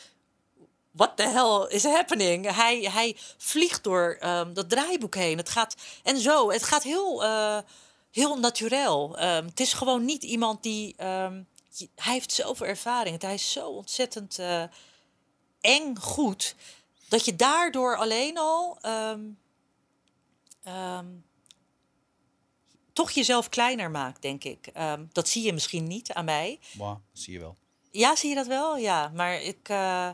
what 0.90 1.16
the 1.16 1.22
hell 1.22 1.76
is 1.76 1.84
happening? 1.84 2.54
Hij, 2.54 2.80
hij 2.80 3.16
vliegt 3.36 3.84
door 3.84 4.16
ehm, 4.20 4.52
dat 4.52 4.70
draaiboek 4.70 5.14
heen. 5.14 5.36
Het 5.36 5.48
gaat, 5.48 5.74
en 6.02 6.18
zo, 6.18 6.50
het 6.50 6.62
gaat 6.62 6.82
heel, 6.82 7.24
eh 7.24 7.58
heel 8.10 8.38
natuurlijk. 8.38 9.16
Ehm, 9.16 9.44
het 9.44 9.60
is 9.60 9.72
gewoon 9.72 10.04
niet 10.04 10.22
iemand 10.22 10.62
die, 10.62 10.94
hij 11.94 12.12
heeft 12.12 12.32
zoveel 12.32 12.66
ervaring. 12.66 13.22
Hij 13.22 13.34
is 13.34 13.52
zo 13.52 13.68
ontzettend 13.68 14.38
eh, 14.38 14.62
eng 15.60 15.96
goed, 15.96 16.54
dat 17.08 17.24
je 17.24 17.36
daardoor 17.36 17.96
alleen 17.96 18.38
al 18.38 18.78
toch 22.96 23.10
jezelf 23.10 23.48
kleiner 23.48 23.90
maakt, 23.90 24.22
denk 24.22 24.44
ik. 24.44 24.66
Ehm, 24.66 25.04
dat 25.12 25.28
zie 25.28 25.44
je 25.44 25.52
misschien 25.52 25.86
niet 25.86 26.12
aan 26.12 26.24
mij. 26.24 26.58
Maar, 26.78 26.96
zie 27.12 27.32
je 27.32 27.38
wel. 27.38 27.56
Ja, 27.90 28.16
zie 28.16 28.28
je 28.28 28.34
dat 28.34 28.46
wel? 28.46 28.76
Ja, 28.76 29.10
maar 29.14 29.42
ik. 29.42 29.68
eh, 29.68 30.08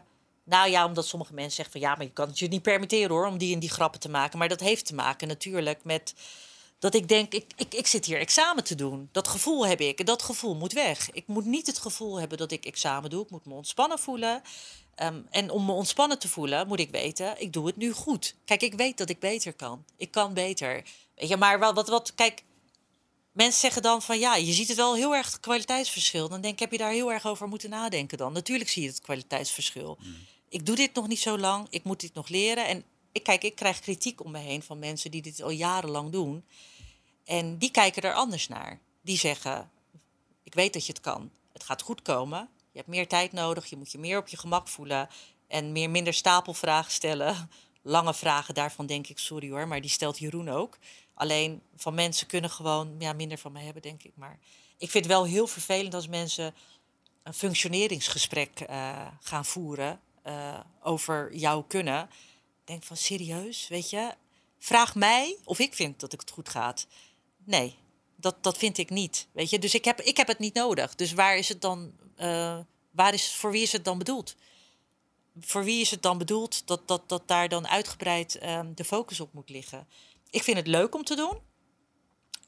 nou 0.45 0.71
ja, 0.71 0.85
omdat 0.87 1.07
sommige 1.07 1.35
mensen 1.35 1.55
zeggen 1.55 1.73
van 1.81 1.81
ja, 1.91 1.95
maar 1.97 2.07
je 2.07 2.13
kan 2.13 2.29
het 2.29 2.39
je 2.39 2.49
niet 2.49 2.63
permitteren 2.63 3.11
hoor 3.11 3.27
om 3.27 3.39
die 3.39 3.55
en 3.55 3.61
die 3.61 3.71
grappen 3.71 4.01
te 4.01 4.09
maken. 4.09 4.39
Maar 4.39 4.49
dat 4.49 4.61
heeft 4.61 4.87
te 4.87 4.95
maken 4.95 5.29
natuurlijk 5.29 5.85
met 5.85 6.15
dat 6.79 6.95
ik 6.95 7.09
denk, 7.09 7.33
ik, 7.35 7.53
ik, 7.57 7.75
ik 7.75 7.87
zit 7.87 8.07
hier 8.07 8.19
examen 8.19 8.65
te 8.65 8.75
doen. 8.75 9.09
Dat 9.13 9.29
gevoel 9.29 9.67
heb 9.67 9.81
ik 9.81 9.99
en 9.99 10.05
dat 10.05 10.23
gevoel 10.23 10.55
moet 10.55 10.73
weg. 10.73 11.11
Ik 11.13 11.27
moet 11.27 11.45
niet 11.45 11.67
het 11.67 11.79
gevoel 11.79 12.21
hebben 12.21 12.39
dat 12.39 12.53
ik 12.53 12.65
examen 12.67 13.11
doe. 13.11 13.23
Ik 13.25 13.31
moet 13.31 13.47
me 13.47 13.55
ontspannen 13.55 13.99
voelen. 13.99 14.43
Ehm, 14.95 15.21
en 15.31 15.51
om 15.51 15.65
me 15.65 15.73
ontspannen 15.73 16.19
te 16.19 16.29
voelen, 16.29 16.67
moet 16.67 16.81
ik 16.81 16.91
weten, 16.91 17.41
ik 17.41 17.53
doe 17.53 17.67
het 17.67 17.77
nu 17.77 17.93
goed. 17.93 18.35
Kijk, 18.45 18.63
ik 18.63 18.75
weet 18.75 18.99
dat 18.99 19.09
ik 19.09 19.19
beter 19.21 19.53
kan. 19.53 19.85
Ik 19.97 20.11
kan 20.11 20.35
beter. 20.35 20.83
Weet 21.15 21.29
je, 21.29 21.37
maar 21.37 21.59
wat, 21.59 21.75
wat, 21.75 21.89
wat 21.89 22.15
kijk, 22.15 22.43
mensen 23.33 23.61
zeggen 23.61 23.83
dan 23.83 24.03
van 24.03 24.19
ja, 24.19 24.37
je 24.37 24.53
ziet 24.53 24.69
het 24.69 24.77
wel 24.77 24.95
heel 24.95 25.15
erg 25.15 25.27
het 25.27 25.41
kwaliteitsverschil. 25.41 26.29
Dan 26.29 26.41
denk 26.41 26.55
ik, 26.55 26.61
heb 26.61 26.73
je 26.73 26.79
daar 26.79 26.93
heel 26.93 27.13
erg 27.13 27.27
over 27.27 27.49
moeten 27.49 27.71
nadenken 27.71 28.19
dan? 28.19 28.33
Natuurlijk 28.33 28.71
zie 28.71 28.83
je 28.83 28.89
het 28.89 29.01
kwaliteitsverschil. 29.01 29.99
Ik 30.49 30.67
doe 30.67 30.77
dit 30.77 30.95
nog 30.95 31.09
niet 31.09 31.21
zo 31.21 31.39
lang, 31.39 31.67
ik 31.71 31.85
moet 31.85 32.01
dit 32.01 32.15
nog 32.15 32.29
leren. 32.29 32.67
En 32.67 32.85
ik, 33.13 33.23
kijk, 33.23 33.45
ik 33.45 33.55
krijg 33.55 33.81
kritiek 33.81 34.25
om 34.25 34.31
me 34.31 34.39
heen 34.39 34.63
van 34.63 34.79
mensen 34.79 35.11
die 35.11 35.23
dit 35.23 35.43
al 35.43 35.51
jarenlang 35.51 36.13
doen. 36.13 36.45
En 37.25 37.59
die 37.59 37.71
kijken 37.71 38.03
er 38.03 38.15
anders 38.15 38.49
naar. 38.49 38.81
Die 39.03 39.19
zeggen, 39.19 39.71
ik 40.43 40.55
weet 40.55 40.73
dat 40.73 40.87
je 40.87 40.93
het 40.93 41.01
kan. 41.01 41.31
Het 41.53 41.65
gaat 41.65 41.83
goed 41.83 42.03
komen. 42.03 42.49
Je 42.73 42.79
hebt 42.79 42.91
meer 42.91 43.09
tijd 43.09 43.33
nodig. 43.33 43.67
Je 43.67 43.77
moet 43.77 43.93
je 43.93 43.99
meer 43.99 44.19
op 44.19 44.29
je 44.29 44.37
gemak 44.37 44.69
voelen. 44.69 45.09
En 45.49 45.73
meer, 45.73 45.91
minder 45.91 46.15
stapelvragen 46.15 46.93
stellen. 46.93 47.51
Lange 47.83 48.15
vragen, 48.15 48.55
daarvan 48.55 48.87
denk 48.87 49.07
ik, 49.07 49.19
sorry 49.19 49.51
hoor, 49.51 49.69
maar 49.69 49.81
die 49.81 49.91
stelt 49.91 50.19
Jeroen 50.19 50.49
ook. 50.49 50.79
Alleen 51.15 51.63
van 51.77 51.95
mensen 51.95 52.27
kunnen 52.27 52.51
gewoon 52.51 52.95
ja, 52.99 53.13
minder 53.13 53.39
van 53.39 53.53
me 53.53 53.61
hebben, 53.61 53.83
denk 53.83 54.03
ik. 54.03 54.13
Maar 54.15 54.39
ik 54.79 54.91
vind 54.91 55.05
het 55.05 55.13
wel 55.13 55.25
heel 55.25 55.47
vervelend 55.47 55.95
als 55.95 56.09
mensen 56.09 56.55
een 57.23 57.35
functioneringsgesprek 57.35 58.61
eh, 58.61 59.07
gaan 59.21 59.45
voeren 59.45 60.01
eh, 60.23 60.61
over 60.83 61.35
jouw 61.35 61.63
kunnen. 61.63 62.11
Denk 62.65 62.83
van 62.83 62.97
serieus, 62.97 63.69
weet 63.69 63.91
je, 63.91 64.15
vraag 64.59 64.95
mij 64.95 65.37
of 65.45 65.59
ik 65.59 65.75
vind 65.75 66.01
dat 66.01 66.13
het 66.13 66.31
goed 66.31 66.49
gaat. 66.49 66.87
Nee, 67.45 67.75
dat, 68.17 68.43
dat 68.43 68.59
vind 68.59 68.79
ik 68.79 68.91
niet. 68.91 69.27
Weet 69.33 69.51
je? 69.51 69.59
Dus 69.59 69.75
ik 69.75 69.85
heb, 69.85 70.01
ik 70.01 70.17
heb 70.17 70.27
het 70.27 70.39
niet 70.39 70.55
nodig. 70.55 70.95
Dus 70.95 71.13
waar 71.13 71.37
is 71.37 71.49
het 71.49 71.61
dan? 71.61 71.93
eh, 72.23 72.59
waar 72.91 73.15
is, 73.15 73.35
voor 73.35 73.51
wie 73.51 73.63
is 73.63 73.73
het 73.73 73.85
dan 73.85 73.99
bedoeld? 73.99 74.35
Voor 75.41 75.65
wie 75.65 75.81
is 75.81 75.91
het 75.91 76.03
dan 76.03 76.19
bedoeld 76.19 76.67
dat, 76.67 76.89
dat, 76.89 77.09
dat 77.09 77.29
daar 77.29 77.49
dan 77.49 77.69
uitgebreid 77.69 78.39
ehm, 78.39 78.75
de 78.75 78.85
focus 78.85 79.21
op 79.21 79.33
moet 79.33 79.49
liggen? 79.49 79.89
Ik 80.31 80.43
vind 80.43 80.57
het 80.57 80.67
leuk 80.67 80.95
om 80.95 81.05
te 81.05 81.17
doen, 81.17 81.39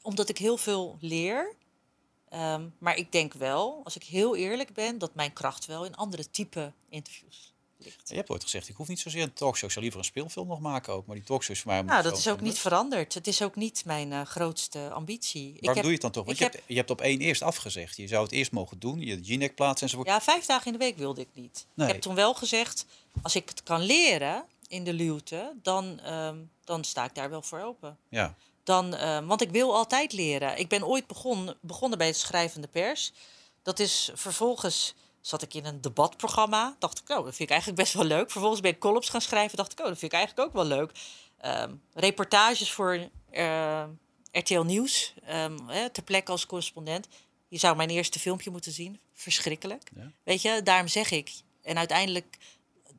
omdat 0.01 0.29
ik 0.29 0.37
heel 0.37 0.57
veel 0.57 0.97
leer. 0.99 1.55
Ehm, 2.29 2.69
maar 2.77 2.95
ik 2.95 3.11
denk 3.11 3.33
wel, 3.33 3.81
als 3.83 3.95
ik 3.95 4.03
heel 4.03 4.35
eerlijk 4.35 4.73
ben, 4.73 4.97
dat 4.97 5.15
mijn 5.15 5.33
kracht 5.33 5.65
wel 5.65 5.85
in 5.85 5.95
andere 5.95 6.29
type 6.29 6.73
interviews 6.89 7.54
ligt. 7.85 8.09
Je 8.09 8.15
hebt 8.15 8.29
ooit 8.29 8.43
gezegd, 8.43 8.69
ik 8.69 8.75
hoef 8.75 8.87
niet 8.87 8.99
zozeer 8.99 9.23
een 9.23 9.33
talkshow. 9.33 9.65
Ik 9.65 9.71
zou 9.71 9.81
liever 9.81 9.99
een 9.99 10.05
speelfilm 10.05 10.47
nog 10.47 10.59
maken 10.59 10.93
ook. 10.93 11.05
Maar 11.05 11.15
die 11.15 11.25
talkshow 11.25 11.55
is 11.55 11.61
voor 11.61 11.71
mij... 11.71 11.81
Nou, 11.81 12.03
dat 12.03 12.17
is 12.17 12.27
ook 12.27 12.41
niet 12.41 12.59
veranderd. 12.59 13.13
Het 13.13 13.27
is 13.27 13.41
ook 13.41 13.55
niet 13.55 13.85
mijn 13.85 14.11
eh, 14.13 14.21
grootste 14.21 14.89
ambitie. 14.89 15.47
Ik 15.47 15.51
Waarom 15.53 15.67
heb- 15.67 15.75
doe 15.75 15.85
je 15.85 15.91
het 15.91 16.01
dan 16.01 16.11
toch? 16.11 16.25
Want 16.25 16.39
ik 16.39 16.43
je, 16.45 16.51
hebt, 16.51 16.63
je 16.67 16.75
hebt 16.75 16.89
op 16.89 17.01
één 17.01 17.19
eerst 17.19 17.41
afgezegd. 17.41 17.97
Je 17.97 18.07
zou 18.07 18.23
het 18.23 18.31
eerst 18.31 18.51
mogen 18.51 18.79
doen. 18.79 18.99
Je 18.99 19.19
G-neck 19.23 19.55
plaatsen 19.55 19.83
enzovoort. 19.85 20.09
Ja, 20.09 20.21
vijf 20.21 20.45
dagen 20.45 20.65
in 20.65 20.71
de 20.71 20.77
week 20.85 20.97
wilde 20.97 21.21
ik 21.21 21.29
niet. 21.33 21.65
Nee. 21.73 21.87
Ik 21.87 21.93
heb 21.93 22.01
toen 22.01 22.15
wel 22.15 22.33
gezegd, 22.33 22.85
als 23.21 23.35
ik 23.35 23.49
het 23.49 23.63
kan 23.63 23.81
leren 23.81 24.45
in 24.67 24.83
de 24.83 24.93
luwte, 24.93 25.53
dan, 25.61 25.99
ehm, 25.99 26.37
dan 26.63 26.83
sta 26.83 27.03
ik 27.05 27.15
daar 27.15 27.29
wel 27.29 27.41
voor 27.41 27.59
open. 27.59 27.97
Ja. 28.09 28.35
Dan, 28.63 28.95
ehm, 28.95 29.25
want 29.25 29.41
ik 29.41 29.49
wil 29.49 29.75
altijd 29.75 30.13
leren. 30.13 30.57
Ik 30.57 30.67
ben 30.67 30.87
ooit 30.87 31.07
begon, 31.07 31.53
begonnen 31.61 31.97
bij 31.97 32.07
het 32.07 32.17
schrijvende 32.17 32.67
pers. 32.67 33.11
Dat 33.63 33.79
is 33.79 34.11
vervolgens 34.13 34.93
zat 35.27 35.41
ik 35.41 35.53
in 35.53 35.65
een 35.65 35.81
debatprogramma. 35.81 36.75
Dacht 36.79 36.99
ik, 36.99 37.09
oh, 37.09 37.15
dat 37.15 37.23
vind 37.35 37.39
ik 37.39 37.49
eigenlijk 37.49 37.79
best 37.81 37.93
wel 37.93 38.03
leuk. 38.05 38.31
Vervolgens 38.31 38.61
ben 38.61 38.71
ik 38.71 38.79
columns 38.79 39.09
gaan 39.09 39.21
schrijven. 39.21 39.57
Dacht 39.57 39.71
ik, 39.71 39.79
oh, 39.79 39.85
dat 39.87 39.97
vind 39.97 40.11
ik 40.11 40.17
eigenlijk 40.17 40.47
ook 40.47 40.53
wel 40.53 40.65
leuk. 40.65 40.91
Ehm, 41.37 41.73
reportages 41.93 42.71
voor 42.71 43.09
eh, 43.31 43.83
RTL 44.31 44.61
Nieuws. 44.61 45.13
ehm, 45.25 45.57
hè, 45.67 45.89
ter 45.89 46.03
plekke 46.03 46.31
als 46.31 46.45
correspondent. 46.45 47.07
Je 47.47 47.57
zou 47.57 47.75
mijn 47.75 47.89
eerste 47.89 48.19
filmpje 48.19 48.49
moeten 48.51 48.71
zien. 48.71 48.99
Verschrikkelijk. 49.13 49.89
Ja. 49.95 50.11
Weet 50.23 50.41
je, 50.41 50.61
daarom 50.63 50.87
zeg 50.87 51.11
ik. 51.11 51.31
En 51.63 51.77
uiteindelijk 51.77 52.37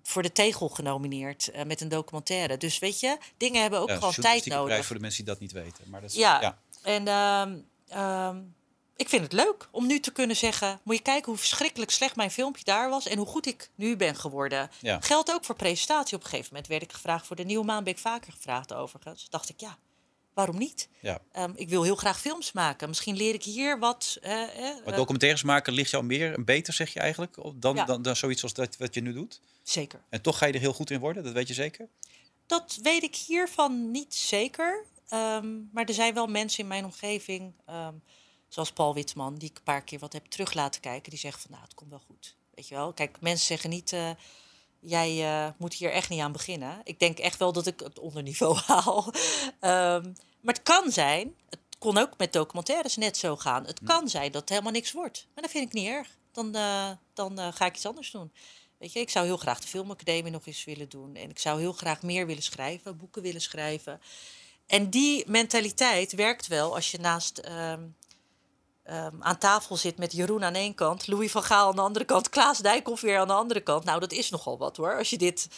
voor 0.03 0.23
de 0.23 0.33
tegel 0.33 0.69
genomineerd 0.69 1.51
eh, 1.51 1.65
met 1.65 1.81
een 1.81 1.89
documentaire. 1.89 2.57
Dus 2.57 2.79
weet 2.79 3.01
je, 3.01 3.19
dingen 3.37 3.61
hebben 3.61 3.81
ook 3.81 3.89
Ja, 3.89 3.95
gewoon 3.97 4.13
tijd 4.15 4.47
nodig. 4.47 4.87
voor 4.87 4.97
de 4.97 5.03
mensen 5.03 5.25
die 5.25 5.33
dat 5.33 5.43
niet 5.43 5.53
weten. 5.53 5.85
Maar 5.91 6.01
dat 6.01 6.11
is, 6.11 6.17
Ja, 6.17 6.41
ja. 6.41 6.59
en 6.83 7.09
ehm, 7.09 8.41
ik 8.97 9.09
vind 9.09 9.23
het 9.23 9.33
leuk 9.33 9.69
om 9.71 9.87
nu 9.87 10.01
te 10.01 10.13
kunnen 10.13 10.37
zeggen... 10.37 10.81
moet 10.83 10.97
je 10.97 11.03
kijken 11.03 11.27
hoe 11.31 11.37
verschrikkelijk 11.39 11.91
slecht 11.91 12.17
mijn 12.17 12.31
filmpje 12.31 12.65
daar 12.65 12.89
was... 12.91 13.07
en 13.07 13.19
hoe 13.19 13.27
goed 13.27 13.47
ik 13.47 13.71
nu 13.75 13.97
ben 13.97 14.17
geworden. 14.17 14.71
Ja. 14.81 15.01
Geldt 15.01 15.33
ook 15.33 15.45
voor 15.45 15.55
presentatie. 15.57 16.17
Op 16.17 16.23
een 16.23 16.29
gegeven 16.29 16.49
moment 16.53 16.69
werd 16.71 16.83
ik 16.83 16.93
gevraagd 16.93 17.27
voor 17.27 17.37
de 17.37 17.45
Nieuwe 17.45 17.65
Maan. 17.65 17.85
Ben 17.85 17.93
ik 17.93 17.99
vaker 17.99 18.33
gevraagd 18.33 18.73
overigens. 18.75 19.27
dacht 19.31 19.49
ik, 19.49 19.61
ja, 19.61 19.79
waarom 20.35 20.59
niet? 20.59 20.89
ja. 21.01 21.21
Ehm, 21.33 21.53
ik 21.55 21.69
wil 21.69 21.83
heel 21.83 21.97
graag 21.97 22.21
films 22.21 22.53
maken. 22.53 22.89
Misschien 22.89 23.17
leer 23.17 23.35
ik 23.35 23.43
hier 23.43 23.79
wat... 23.79 24.19
eh, 24.23 24.43
eh, 24.43 24.49
Maar 24.85 24.93
eh, 24.93 24.97
documentaires 24.97 25.43
maken 25.43 25.73
ligt 25.73 25.91
jou 25.91 26.05
meer 26.05 26.35
en 26.35 26.45
beter, 26.45 26.73
zeg 26.73 26.93
je 26.93 27.01
eigenlijk, 27.01 27.37
dan, 27.55 27.75
Ja. 27.77 27.85
dan, 27.85 28.03
dan 28.03 28.17
zoiets 28.17 28.43
als 28.43 28.55
dat 28.55 28.77
wat 28.77 28.95
je 28.95 29.01
nu 29.01 29.13
doet. 29.13 29.41
zeker. 29.63 30.01
En 30.09 30.21
toch 30.23 30.39
ga 30.39 30.47
je 30.47 30.53
er 30.53 30.61
heel 30.61 30.73
goed 30.73 30.91
in 30.91 31.01
worden, 31.01 31.25
dat 31.25 31.33
weet 31.33 31.49
je 31.49 31.55
zeker? 31.55 31.89
Dat 32.47 32.79
weet 32.83 33.03
ik 33.03 33.17
hiervan 33.17 33.91
niet 33.91 34.15
zeker. 34.15 34.85
Ehm, 35.09 35.47
maar 35.73 35.85
er 35.85 35.95
zijn 35.95 36.15
wel 36.15 36.27
mensen 36.27 36.59
in 36.63 36.67
mijn 36.69 36.85
omgeving, 36.85 37.53
ehm, 37.67 37.95
zoals 38.49 38.73
Paul 38.73 38.95
Witman, 38.95 39.35
die 39.35 39.51
ik 39.51 39.57
een 39.57 39.63
paar 39.63 39.85
keer 39.85 39.99
wat 39.99 40.13
heb 40.13 40.27
terug 40.27 40.55
laten 40.55 40.81
kijken, 40.81 41.11
die 41.11 41.19
zeggen 41.19 41.43
van 41.43 41.51
nou, 41.51 41.63
het 41.63 41.75
komt 41.75 41.91
wel 41.91 42.03
goed. 42.07 42.37
Weet 42.55 42.69
je 42.69 42.75
wel? 42.75 42.93
Kijk, 42.93 43.21
mensen 43.21 43.47
zeggen 43.47 43.71
niet, 43.71 43.93
eh, 43.93 44.11
jij 44.81 45.25
eh, 45.25 45.53
moet 45.59 45.75
hier 45.75 45.93
echt 45.93 46.09
niet 46.09 46.21
aan 46.21 46.33
beginnen. 46.33 46.81
Ik 46.85 46.99
denk 46.99 47.19
echt 47.19 47.39
wel 47.39 47.53
dat 47.53 47.67
ik 47.67 47.81
het 47.81 47.99
onderniveau 47.99 48.57
haal. 48.67 49.13
Ehm, 49.61 50.13
maar 50.41 50.55
het 50.55 50.63
kan 50.63 50.93
zijn, 50.93 51.35
het 51.51 51.61
kon 51.79 51.99
ook 51.99 52.19
met 52.19 52.33
documentaires 52.33 52.97
net 52.97 53.17
zo 53.17 53.37
gaan. 53.37 53.67
Het 53.67 53.81
kan 53.85 54.09
zijn 54.09 54.33
dat 54.33 54.41
het 54.41 54.51
helemaal 54.51 54.73
niks 54.73 54.93
wordt. 54.93 55.27
Maar 55.35 55.43
dat 55.43 55.53
vind 55.53 55.67
ik 55.67 55.73
niet 55.73 55.89
erg. 55.89 56.09
Dan, 56.33 56.55
eh, 56.55 56.91
dan 57.15 57.53
ga 57.53 57.67
ik 57.67 57.75
iets 57.75 57.87
anders 57.87 58.11
doen. 58.11 58.33
Weet 58.79 58.93
je, 58.93 59.01
ik 59.01 59.11
zou 59.11 59.27
heel 59.27 59.37
graag 59.37 59.61
de 59.61 59.69
filmacademie 59.69 60.33
nog 60.33 60.47
eens 60.47 60.65
willen 60.65 60.89
doen. 60.89 61.15
En 61.15 61.31
ik 61.31 61.39
zou 61.39 61.61
heel 61.61 61.73
graag 61.73 62.03
meer 62.03 62.27
willen 62.27 62.43
schrijven, 62.43 62.97
boeken 62.97 63.23
willen 63.23 63.41
schrijven. 63.41 64.01
En 64.67 64.91
die 64.91 65.25
mentaliteit 65.27 66.13
werkt 66.13 66.47
wel 66.47 66.75
als 66.75 66.91
je 66.91 66.99
naast 66.99 67.41
ehm, 68.87 69.23
aan 69.23 69.39
tafel 69.39 69.77
zit 69.77 69.99
met 69.99 70.13
Jeroen 70.13 70.45
aan 70.45 70.55
één 70.55 70.75
kant, 70.75 71.07
Louis 71.07 71.31
van 71.31 71.43
Gaal 71.43 71.69
aan 71.69 71.77
de 71.77 71.83
andere 71.83 72.05
kant, 72.05 72.29
Klaas 72.29 72.59
Dijkhoff 72.59 73.03
weer 73.03 73.19
aan 73.19 73.27
de 73.27 73.33
andere 73.33 73.61
kant. 73.61 73.85
Nou, 73.85 74.01
dat 74.01 74.13
is 74.13 74.31
nogal 74.31 74.59
wat 74.59 74.77
hoor, 74.77 74.99
als 74.99 75.11
je 75.11 75.19
dit 75.19 75.49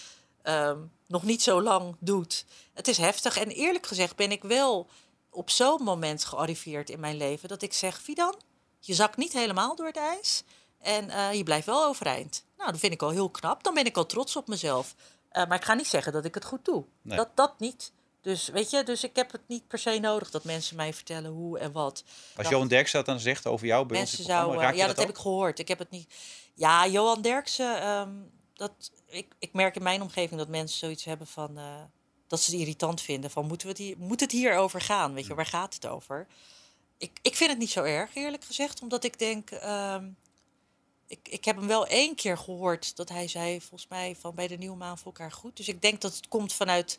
ehm, 0.42 0.78
nog 1.06 1.22
niet 1.22 1.42
zo 1.42 1.62
lang 1.62 1.96
doet. 1.98 2.44
Het 2.74 2.88
is 2.88 2.98
heftig. 2.98 3.38
En 3.38 3.48
eerlijk 3.48 3.86
gezegd 3.86 4.16
ben 4.16 4.30
ik 4.30 4.42
wel 4.42 4.88
op 5.30 5.50
zo'n 5.50 5.82
moment 5.82 6.24
gearriveerd 6.24 6.90
in 6.90 7.00
mijn 7.00 7.16
leven 7.16 7.48
dat 7.48 7.62
ik 7.62 7.72
zeg, 7.72 8.00
Fidan, 8.00 8.34
je 8.80 8.94
zakt 8.94 9.16
niet 9.16 9.32
helemaal 9.32 9.76
door 9.76 9.86
het 9.86 9.96
ijs 9.96 10.44
en 10.78 11.10
eh, 11.10 11.32
je 11.32 11.42
blijft 11.42 11.66
wel 11.66 11.84
overeind. 11.84 12.44
Nou, 12.56 12.70
dat 12.70 12.80
vind 12.80 12.92
ik 12.92 13.02
al 13.02 13.10
heel 13.10 13.30
knap. 13.30 13.62
Dan 13.62 13.74
ben 13.74 13.84
ik 13.84 13.96
al 13.96 14.06
trots 14.06 14.36
op 14.36 14.48
mezelf. 14.48 14.94
Eh, 15.28 15.46
maar 15.46 15.56
ik 15.56 15.64
ga 15.64 15.74
niet 15.74 15.86
zeggen 15.86 16.12
dat 16.12 16.24
ik 16.24 16.34
het 16.34 16.44
goed 16.44 16.64
doe. 16.64 16.84
Nee. 17.02 17.16
Dat, 17.16 17.28
dat 17.34 17.58
niet. 17.58 17.92
Dus 18.22 18.48
weet 18.48 18.70
je, 18.70 18.82
dus 18.82 19.04
ik 19.04 19.16
heb 19.16 19.32
het 19.32 19.40
niet 19.48 19.66
per 19.68 19.78
se 19.78 19.98
nodig 19.98 20.30
dat 20.30 20.44
mensen 20.44 20.76
mij 20.76 20.94
vertellen 20.94 21.30
hoe 21.30 21.58
en 21.58 21.72
wat. 21.72 22.04
Als 22.36 22.48
Johan 22.48 22.68
Derks 22.68 22.92
dat 22.92 23.06
dan 23.06 23.20
zegt 23.20 23.46
over 23.46 23.66
jou 23.66 23.86
bij 23.86 23.96
in 23.96 24.02
mensen 24.02 24.24
zouden. 24.24 24.76
Ja, 24.76 24.86
dat, 24.86 24.96
heb 24.96 25.08
ik 25.08 25.18
gehoord. 25.18 25.58
Ik 25.58 25.68
heb 25.68 25.78
het 25.78 25.90
niet. 25.90 26.14
Ja, 26.54 26.86
Johan 26.86 27.22
Derksen. 27.22 27.80
ehm, 27.80 28.10
dat, 28.54 28.72
ik, 29.06 29.34
ik 29.38 29.52
merk 29.52 29.76
in 29.76 29.82
mijn 29.82 30.02
omgeving 30.02 30.38
dat 30.40 30.48
mensen 30.48 30.78
zoiets 30.78 31.04
hebben 31.04 31.26
van. 31.26 31.58
eh, 31.58 31.82
dat 32.26 32.40
ze 32.40 32.50
het 32.50 32.60
irritant 32.60 33.00
vinden. 33.00 33.30
Van 33.30 33.46
moeten 33.46 33.66
we 33.66 33.72
het 33.72 33.82
hier, 33.82 33.94
moet 33.98 34.20
het 34.20 34.32
hierover 34.32 34.80
gaan? 34.80 35.14
Weet 35.14 35.26
je, 35.26 35.34
waar 35.34 35.46
gaat 35.46 35.74
het 35.74 35.86
over? 35.86 36.26
Ik, 36.98 37.18
ik 37.22 37.36
vind 37.36 37.50
het 37.50 37.58
niet 37.58 37.70
zo 37.70 37.82
erg, 37.82 38.14
eerlijk 38.14 38.44
gezegd. 38.44 38.82
Omdat 38.82 39.04
ik 39.04 39.18
denk. 39.18 39.50
ehm, 39.50 40.08
ik, 41.06 41.28
ik 41.28 41.44
heb 41.44 41.56
hem 41.56 41.66
wel 41.66 41.86
één 41.86 42.14
keer 42.14 42.38
gehoord 42.38 42.96
dat 42.96 43.08
hij 43.08 43.28
zei, 43.28 43.60
volgens 43.60 43.88
mij, 43.90 44.16
van 44.20 44.34
bij 44.34 44.46
de 44.48 44.56
nieuwe 44.56 44.76
maan 44.76 44.98
voor 44.98 45.06
elkaar 45.06 45.32
goed. 45.32 45.56
Dus 45.56 45.68
ik 45.68 45.82
denk 45.82 46.00
dat 46.00 46.14
het 46.16 46.28
komt 46.28 46.52
vanuit, 46.52 46.98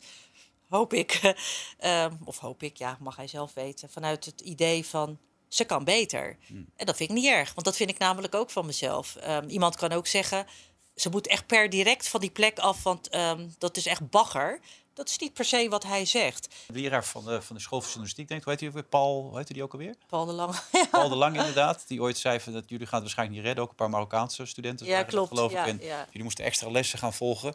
hoop 0.70 0.92
ik, 0.92 1.20
ehm, 1.78 2.14
of 2.24 2.38
hoop 2.38 2.62
ik, 2.62 2.76
ja, 2.76 2.96
mag 3.00 3.16
hij 3.16 3.26
zelf 3.26 3.54
weten, 3.54 3.90
vanuit 3.90 4.24
het 4.24 4.40
idee 4.40 4.86
van 4.86 5.18
ze 5.48 5.64
kan 5.64 5.84
beter. 5.84 6.36
En 6.76 6.86
dat 6.86 6.96
vind 6.96 7.10
ik 7.10 7.16
niet 7.16 7.26
erg, 7.26 7.54
want 7.54 7.66
dat 7.66 7.76
vind 7.76 7.90
ik 7.90 7.98
namelijk 7.98 8.34
ook 8.34 8.50
van 8.50 8.66
mezelf. 8.66 9.16
Ehm, 9.16 9.48
iemand 9.48 9.76
kan 9.76 9.92
ook 9.92 10.06
zeggen, 10.06 10.46
ze 10.94 11.08
moet 11.08 11.26
echt 11.26 11.46
per 11.46 11.70
direct 11.70 12.08
van 12.08 12.20
die 12.20 12.30
plek 12.30 12.58
af, 12.58 12.82
want 12.82 13.08
ehm, 13.08 13.48
dat 13.58 13.76
is 13.76 13.86
echt 13.86 14.10
bagger. 14.10 14.60
Dat 14.94 15.08
is 15.08 15.18
niet 15.18 15.32
per 15.32 15.44
se 15.44 15.68
wat 15.68 15.82
hij 15.84 16.04
zegt. 16.04 16.48
De 16.66 16.72
leraar 16.72 17.04
van 17.04 17.24
de, 17.24 17.42
van 17.42 17.56
de 17.56 17.62
school 17.62 17.78
van 17.78 17.88
journalistiek, 17.88 18.28
denk 18.28 18.40
ik, 18.40 18.44
hoe 18.44 18.52
heet 18.52 18.60
hij 18.62 18.70
ook 18.70 18.74
weer? 18.74 18.88
Paul, 18.88 19.22
hoe 19.22 19.36
heette 19.36 19.52
die 19.52 19.62
ook 19.62 19.72
alweer? 19.72 19.94
Paul 20.06 20.24
de 20.26 20.32
Lange. 20.32 20.54
Paul 20.90 21.08
de 21.08 21.16
Lang 21.16 21.36
inderdaad, 21.36 21.84
die 21.88 22.00
ooit 22.00 22.18
zei 22.18 22.40
van 22.40 22.52
dat 22.52 22.62
jullie 22.66 22.86
gaan 22.86 22.94
het 22.94 23.02
waarschijnlijk 23.02 23.38
niet 23.38 23.46
redden. 23.46 23.64
Ook 23.64 23.70
een 23.70 23.76
paar 23.76 23.90
Marokkaanse 23.90 24.46
studenten 24.46 24.86
Ja, 24.86 25.02
klopt. 25.02 25.28
geloof 25.28 25.50
ik. 25.50 25.56
Ja, 25.56 25.66
En 25.66 25.78
ja. 25.80 26.04
jullie 26.06 26.22
moesten 26.22 26.44
extra 26.44 26.70
lessen 26.70 26.98
gaan 26.98 27.12
volgen. 27.12 27.54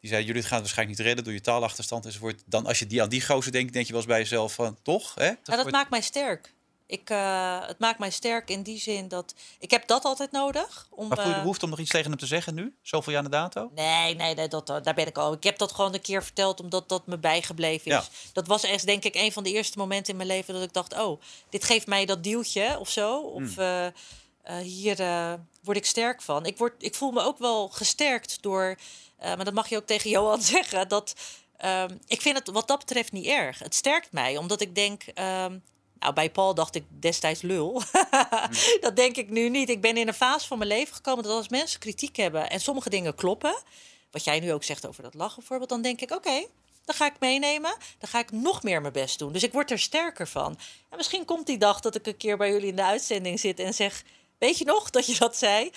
Die 0.00 0.10
zei, 0.10 0.24
jullie 0.24 0.42
gaan 0.42 0.50
het 0.52 0.60
waarschijnlijk 0.60 0.98
niet 0.98 1.06
redden 1.06 1.24
door 1.24 1.32
je 1.34 1.40
taalachterstand 1.40 2.04
enzovoort. 2.04 2.42
Dan 2.46 2.66
als 2.66 2.78
je 2.78 2.86
die 2.86 3.02
aan 3.02 3.08
die 3.08 3.24
gozer 3.26 3.52
denkt, 3.52 3.72
denk 3.72 3.86
je 3.86 3.92
wel 3.92 4.00
eens 4.00 4.10
bij 4.10 4.20
jezelf 4.20 4.54
van, 4.54 4.76
toch? 4.82 5.14
Hè? 5.14 5.26
Ja, 5.26 5.56
dat 5.56 5.70
maakt 5.70 5.90
mij 5.90 6.00
sterk. 6.00 6.54
Ik, 6.88 7.10
eh, 7.10 7.66
het 7.66 7.78
maakt 7.78 7.98
mij 7.98 8.10
sterk 8.10 8.50
in 8.50 8.62
die 8.62 8.78
zin 8.78 9.08
dat 9.08 9.34
ik 9.58 9.70
heb 9.70 9.86
dat 9.86 10.04
altijd 10.04 10.32
nodig. 10.32 10.86
Om, 10.90 11.08
Maar 11.08 11.16
voel 11.16 11.26
je 11.26 11.30
de 11.30 11.36
eh, 11.36 11.42
behoefte 11.42 11.64
om 11.64 11.70
nog 11.70 11.80
iets 11.80 11.90
tegen 11.90 12.10
hem 12.10 12.18
te 12.18 12.26
zeggen 12.26 12.54
nu? 12.54 12.74
Zoveel 12.82 13.12
jaar 13.12 13.22
na 13.22 13.28
dato? 13.28 13.70
Nee, 13.74 14.14
nee, 14.14 14.34
nee 14.34 14.48
dat, 14.48 14.66
daar 14.66 14.94
ben 14.94 15.06
ik 15.06 15.18
al. 15.18 15.32
Ik 15.32 15.42
heb 15.42 15.58
dat 15.58 15.72
gewoon 15.72 15.94
een 15.94 16.00
keer 16.00 16.22
verteld 16.22 16.60
omdat 16.60 16.88
dat 16.88 17.06
me 17.06 17.18
bijgebleven 17.18 17.86
is. 17.86 17.92
Ja. 17.92 18.04
Dat 18.32 18.46
was 18.46 18.64
echt, 18.64 18.86
denk 18.86 19.04
ik, 19.04 19.14
een 19.14 19.32
van 19.32 19.42
de 19.42 19.52
eerste 19.52 19.78
momenten 19.78 20.10
in 20.10 20.16
mijn 20.16 20.28
leven 20.28 20.54
dat 20.54 20.62
ik 20.62 20.72
dacht: 20.72 20.98
oh, 20.98 21.20
dit 21.50 21.64
geeft 21.64 21.86
mij 21.86 22.04
dat 22.04 22.24
duwtje 22.24 22.78
of 22.78 22.90
zo. 22.90 23.18
Of 23.20 23.54
Hmm. 23.54 23.64
eh, 23.64 23.86
eh, 24.46 24.56
hier 24.56 25.00
eh, 25.00 25.32
word 25.62 25.76
ik 25.76 25.86
sterk 25.86 26.22
van. 26.22 26.46
Ik, 26.46 26.58
word, 26.58 26.74
ik 26.78 26.94
voel 26.94 27.10
me 27.10 27.22
ook 27.22 27.38
wel 27.38 27.68
gesterkt 27.68 28.42
door, 28.42 28.76
eh, 29.16 29.34
maar 29.36 29.44
dat 29.44 29.54
mag 29.54 29.68
je 29.68 29.76
ook 29.76 29.86
tegen 29.86 30.10
Johan 30.10 30.42
zeggen, 30.56 30.88
dat 30.88 31.14
ehm, 31.56 31.96
ik 32.06 32.20
vind 32.20 32.38
het 32.38 32.48
wat 32.48 32.68
dat 32.68 32.78
betreft 32.78 33.12
niet 33.12 33.26
erg. 33.26 33.58
Het 33.58 33.74
sterkt 33.74 34.12
mij, 34.12 34.36
omdat 34.36 34.60
ik 34.60 34.74
denk. 34.74 35.02
ehm, 35.02 35.58
nou, 35.98 36.14
bij 36.14 36.30
Paul 36.30 36.54
dacht 36.54 36.74
ik 36.74 36.84
destijds 36.88 37.42
lul. 37.42 37.82
dat 38.80 38.96
denk 38.96 39.16
ik 39.16 39.30
nu 39.30 39.48
niet. 39.48 39.68
Ik 39.68 39.80
ben 39.80 39.96
in 39.96 40.08
een 40.08 40.14
fase 40.14 40.46
van 40.46 40.58
mijn 40.58 40.70
leven 40.70 40.94
gekomen 40.94 41.24
dat 41.24 41.32
als 41.32 41.48
mensen 41.48 41.80
kritiek 41.80 42.16
hebben 42.16 42.50
en 42.50 42.60
sommige 42.60 42.90
dingen 42.90 43.14
kloppen, 43.14 43.62
wat 44.10 44.24
jij 44.24 44.40
nu 44.40 44.52
ook 44.52 44.64
zegt 44.64 44.86
over 44.86 45.02
dat 45.02 45.14
lachen 45.14 45.38
bijvoorbeeld, 45.38 45.70
dan 45.70 45.82
denk 45.82 46.00
ik: 46.00 46.10
oké, 46.10 46.46
dan 46.84 46.94
ga 46.94 47.06
ik 47.06 47.20
meenemen. 47.20 47.76
Dan 47.98 48.08
ga 48.08 48.18
ik 48.18 48.30
nog 48.30 48.62
meer 48.62 48.80
mijn 48.80 48.92
best 48.92 49.18
doen. 49.18 49.32
Dus 49.32 49.42
ik 49.42 49.52
word 49.52 49.70
er 49.70 49.78
sterker 49.78 50.28
van. 50.28 50.58
En 50.90 50.96
misschien 50.96 51.24
komt 51.24 51.46
die 51.46 51.58
dag 51.58 51.80
dat 51.80 51.94
ik 51.94 52.06
een 52.06 52.16
keer 52.16 52.36
bij 52.36 52.50
jullie 52.50 52.68
in 52.68 52.76
de 52.76 52.84
uitzending 52.84 53.40
zit 53.40 53.58
en 53.58 53.74
zeg: 53.74 54.02
Weet 54.38 54.58
je 54.58 54.64
nog 54.64 54.90
dat 54.90 55.06
je 55.06 55.18
dat 55.18 55.36
zei? 55.36 55.70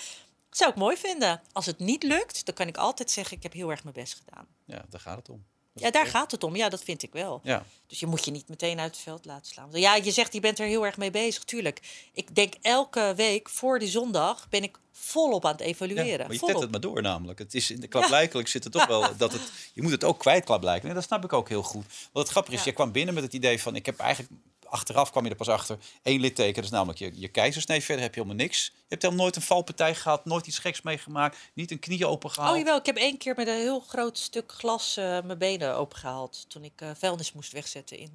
Zou 0.50 0.70
ik 0.70 0.76
mooi 0.76 0.96
vinden. 0.96 1.40
Als 1.52 1.66
het 1.66 1.78
niet 1.78 2.02
lukt, 2.02 2.44
dan 2.46 2.54
kan 2.54 2.66
ik 2.68 2.76
altijd 2.76 3.10
zeggen: 3.10 3.36
Ik 3.36 3.42
heb 3.42 3.52
heel 3.52 3.70
erg 3.70 3.82
mijn 3.82 3.94
best 3.94 4.14
gedaan. 4.24 4.46
Ja, 4.64 4.84
daar 4.90 5.00
gaat 5.00 5.16
het 5.16 5.28
om. 5.28 5.44
Dat 5.72 5.82
Ja, 5.82 5.90
daar 5.90 6.06
gaat 6.06 6.30
het 6.30 6.44
om. 6.44 6.56
Ja, 6.56 6.68
dat 6.68 6.82
vind 6.82 7.02
ik 7.02 7.12
wel. 7.12 7.40
Ja. 7.42 7.64
Dus 7.86 8.00
je 8.00 8.06
moet 8.06 8.24
je 8.24 8.30
niet 8.30 8.48
meteen 8.48 8.80
uit 8.80 8.90
het 8.94 9.00
veld 9.04 9.24
laten 9.24 9.46
slaan. 9.46 9.68
Ja, 9.72 9.94
je 9.94 10.10
zegt, 10.10 10.32
je 10.32 10.40
bent 10.40 10.58
er 10.58 10.66
heel 10.66 10.86
erg 10.86 10.96
mee 10.96 11.10
bezig. 11.10 11.44
Tuurlijk. 11.44 12.08
Ik 12.12 12.34
denk 12.34 12.54
elke 12.60 13.12
week 13.16 13.48
voor 13.48 13.78
die 13.78 13.88
zondag 13.88 14.48
ben 14.48 14.62
ik 14.62 14.78
volop 14.92 15.44
aan 15.44 15.50
het 15.52 15.60
Ja, 15.60 15.66
evalueren. 15.66 16.18
maar 16.26 16.32
je 16.32 16.38
volop. 16.38 16.54
tet 16.54 16.62
het 16.62 16.70
maar 16.70 16.80
door 16.80 17.02
namelijk. 17.02 17.38
Het 17.38 17.54
is 17.54 17.70
in 17.70 17.80
de 17.80 17.86
klaarblijkelijk 17.88 18.48
zit 18.48 18.64
er 18.64 18.70
toch 18.70 18.86
wel 18.86 19.00
dat 19.16 19.32
het. 19.32 19.42
Je 19.74 19.82
moet 19.82 19.90
het 19.90 20.04
ook 20.04 20.18
kwijt 20.18 20.44
klaarblijkelijk. 20.44 20.88
En 20.88 20.94
dat 21.00 21.04
snap 21.08 21.24
ik 21.24 21.32
ook 21.32 21.48
heel 21.48 21.62
goed. 21.62 21.84
Want 22.12 22.26
het 22.26 22.28
grappige 22.28 22.54
is, 22.56 22.60
Ja. 22.64 22.68
je 22.70 22.74
kwam 22.76 22.92
binnen 22.92 23.14
met 23.14 23.22
het 23.22 23.32
idee 23.32 23.60
van 23.62 23.76
ik 23.76 23.86
heb 23.86 23.98
eigenlijk 23.98 24.32
achteraf 24.70 25.10
kwam 25.10 25.24
je 25.24 25.30
er 25.30 25.36
pas 25.36 25.48
achter. 25.48 25.78
Eén 26.02 26.20
litteken, 26.20 26.54
dat 26.54 26.64
is 26.64 26.70
namelijk 26.70 26.98
je, 26.98 27.10
je 27.14 27.28
keizersnee. 27.28 27.82
Verder 27.82 28.02
heb 28.04 28.14
je 28.14 28.20
helemaal 28.20 28.44
niks. 28.44 28.64
Je 28.64 28.72
hebt 28.88 29.02
helemaal 29.02 29.22
nooit 29.22 29.36
een 29.36 29.42
valpartij 29.42 29.94
gehad, 29.94 30.24
nooit 30.24 30.46
iets 30.46 30.58
geks 30.58 30.82
meegemaakt. 30.82 31.38
Niet 31.52 31.70
een 31.70 31.78
knie 31.78 32.06
opengehaald. 32.06 32.52
Oh 32.52 32.58
jawel, 32.58 32.78
ik 32.78 32.86
heb 32.86 32.96
één 32.96 33.18
keer 33.18 33.34
met 33.36 33.48
een 33.48 33.54
heel 33.56 33.80
groot 33.80 34.18
stuk 34.18 34.52
glas 34.52 34.96
eh, 34.96 35.04
mijn 35.22 35.38
benen 35.38 35.76
opengehaald. 35.76 36.44
Toen 36.48 36.64
ik 36.64 36.80
eh, 36.80 36.90
vuilnis 36.94 37.32
moest 37.32 37.52
wegzetten 37.52 37.98
in 37.98 38.12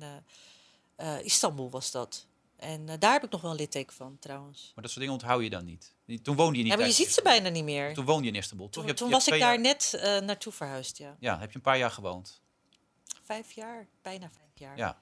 eh, 0.95 1.23
Istanbul 1.23 1.69
was 1.69 1.91
dat. 1.91 2.25
En 2.55 2.85
daar 2.99 3.13
heb 3.13 3.23
ik 3.23 3.31
nog 3.31 3.41
wel 3.41 3.51
een 3.51 3.57
litteken 3.57 3.95
van 3.95 4.17
trouwens. 4.19 4.71
Maar 4.75 4.83
dat 4.83 4.93
soort 4.93 5.05
dingen 5.05 5.21
onthoud 5.21 5.43
je 5.43 5.49
dan 5.49 5.65
niet. 5.65 5.93
Toen 6.23 6.35
woonde 6.35 6.57
je 6.57 6.63
niet 6.63 6.71
Ja, 6.71 6.77
maar 6.77 6.87
je 6.87 6.93
ziet 6.93 7.13
ze 7.13 7.21
bijna 7.21 7.49
niet 7.49 7.63
meer. 7.63 7.93
Toen 7.93 8.05
woonde 8.05 8.23
je 8.23 8.31
in 8.31 8.37
Istanbul, 8.37 8.69
toch? 8.69 8.83
Toen, 8.83 8.91
Je 8.91 8.97
toen 8.97 9.07
je 9.07 9.13
was 9.13 9.27
ik 9.27 9.39
daar 9.39 9.39
jaar- 9.39 9.59
net 9.59 9.99
naartoe 10.23 10.53
verhuisd, 10.53 10.97
ja. 10.97 11.15
Ja, 11.19 11.39
heb 11.39 11.49
je 11.49 11.55
een 11.55 11.61
paar 11.61 11.77
jaar 11.77 11.91
gewoond. 11.91 12.41
Vijf 13.23 13.51
jaar, 13.51 13.87
bijna 14.01 14.29
vijf 14.29 14.51
jaar. 14.53 14.77
Ja. 14.77 14.97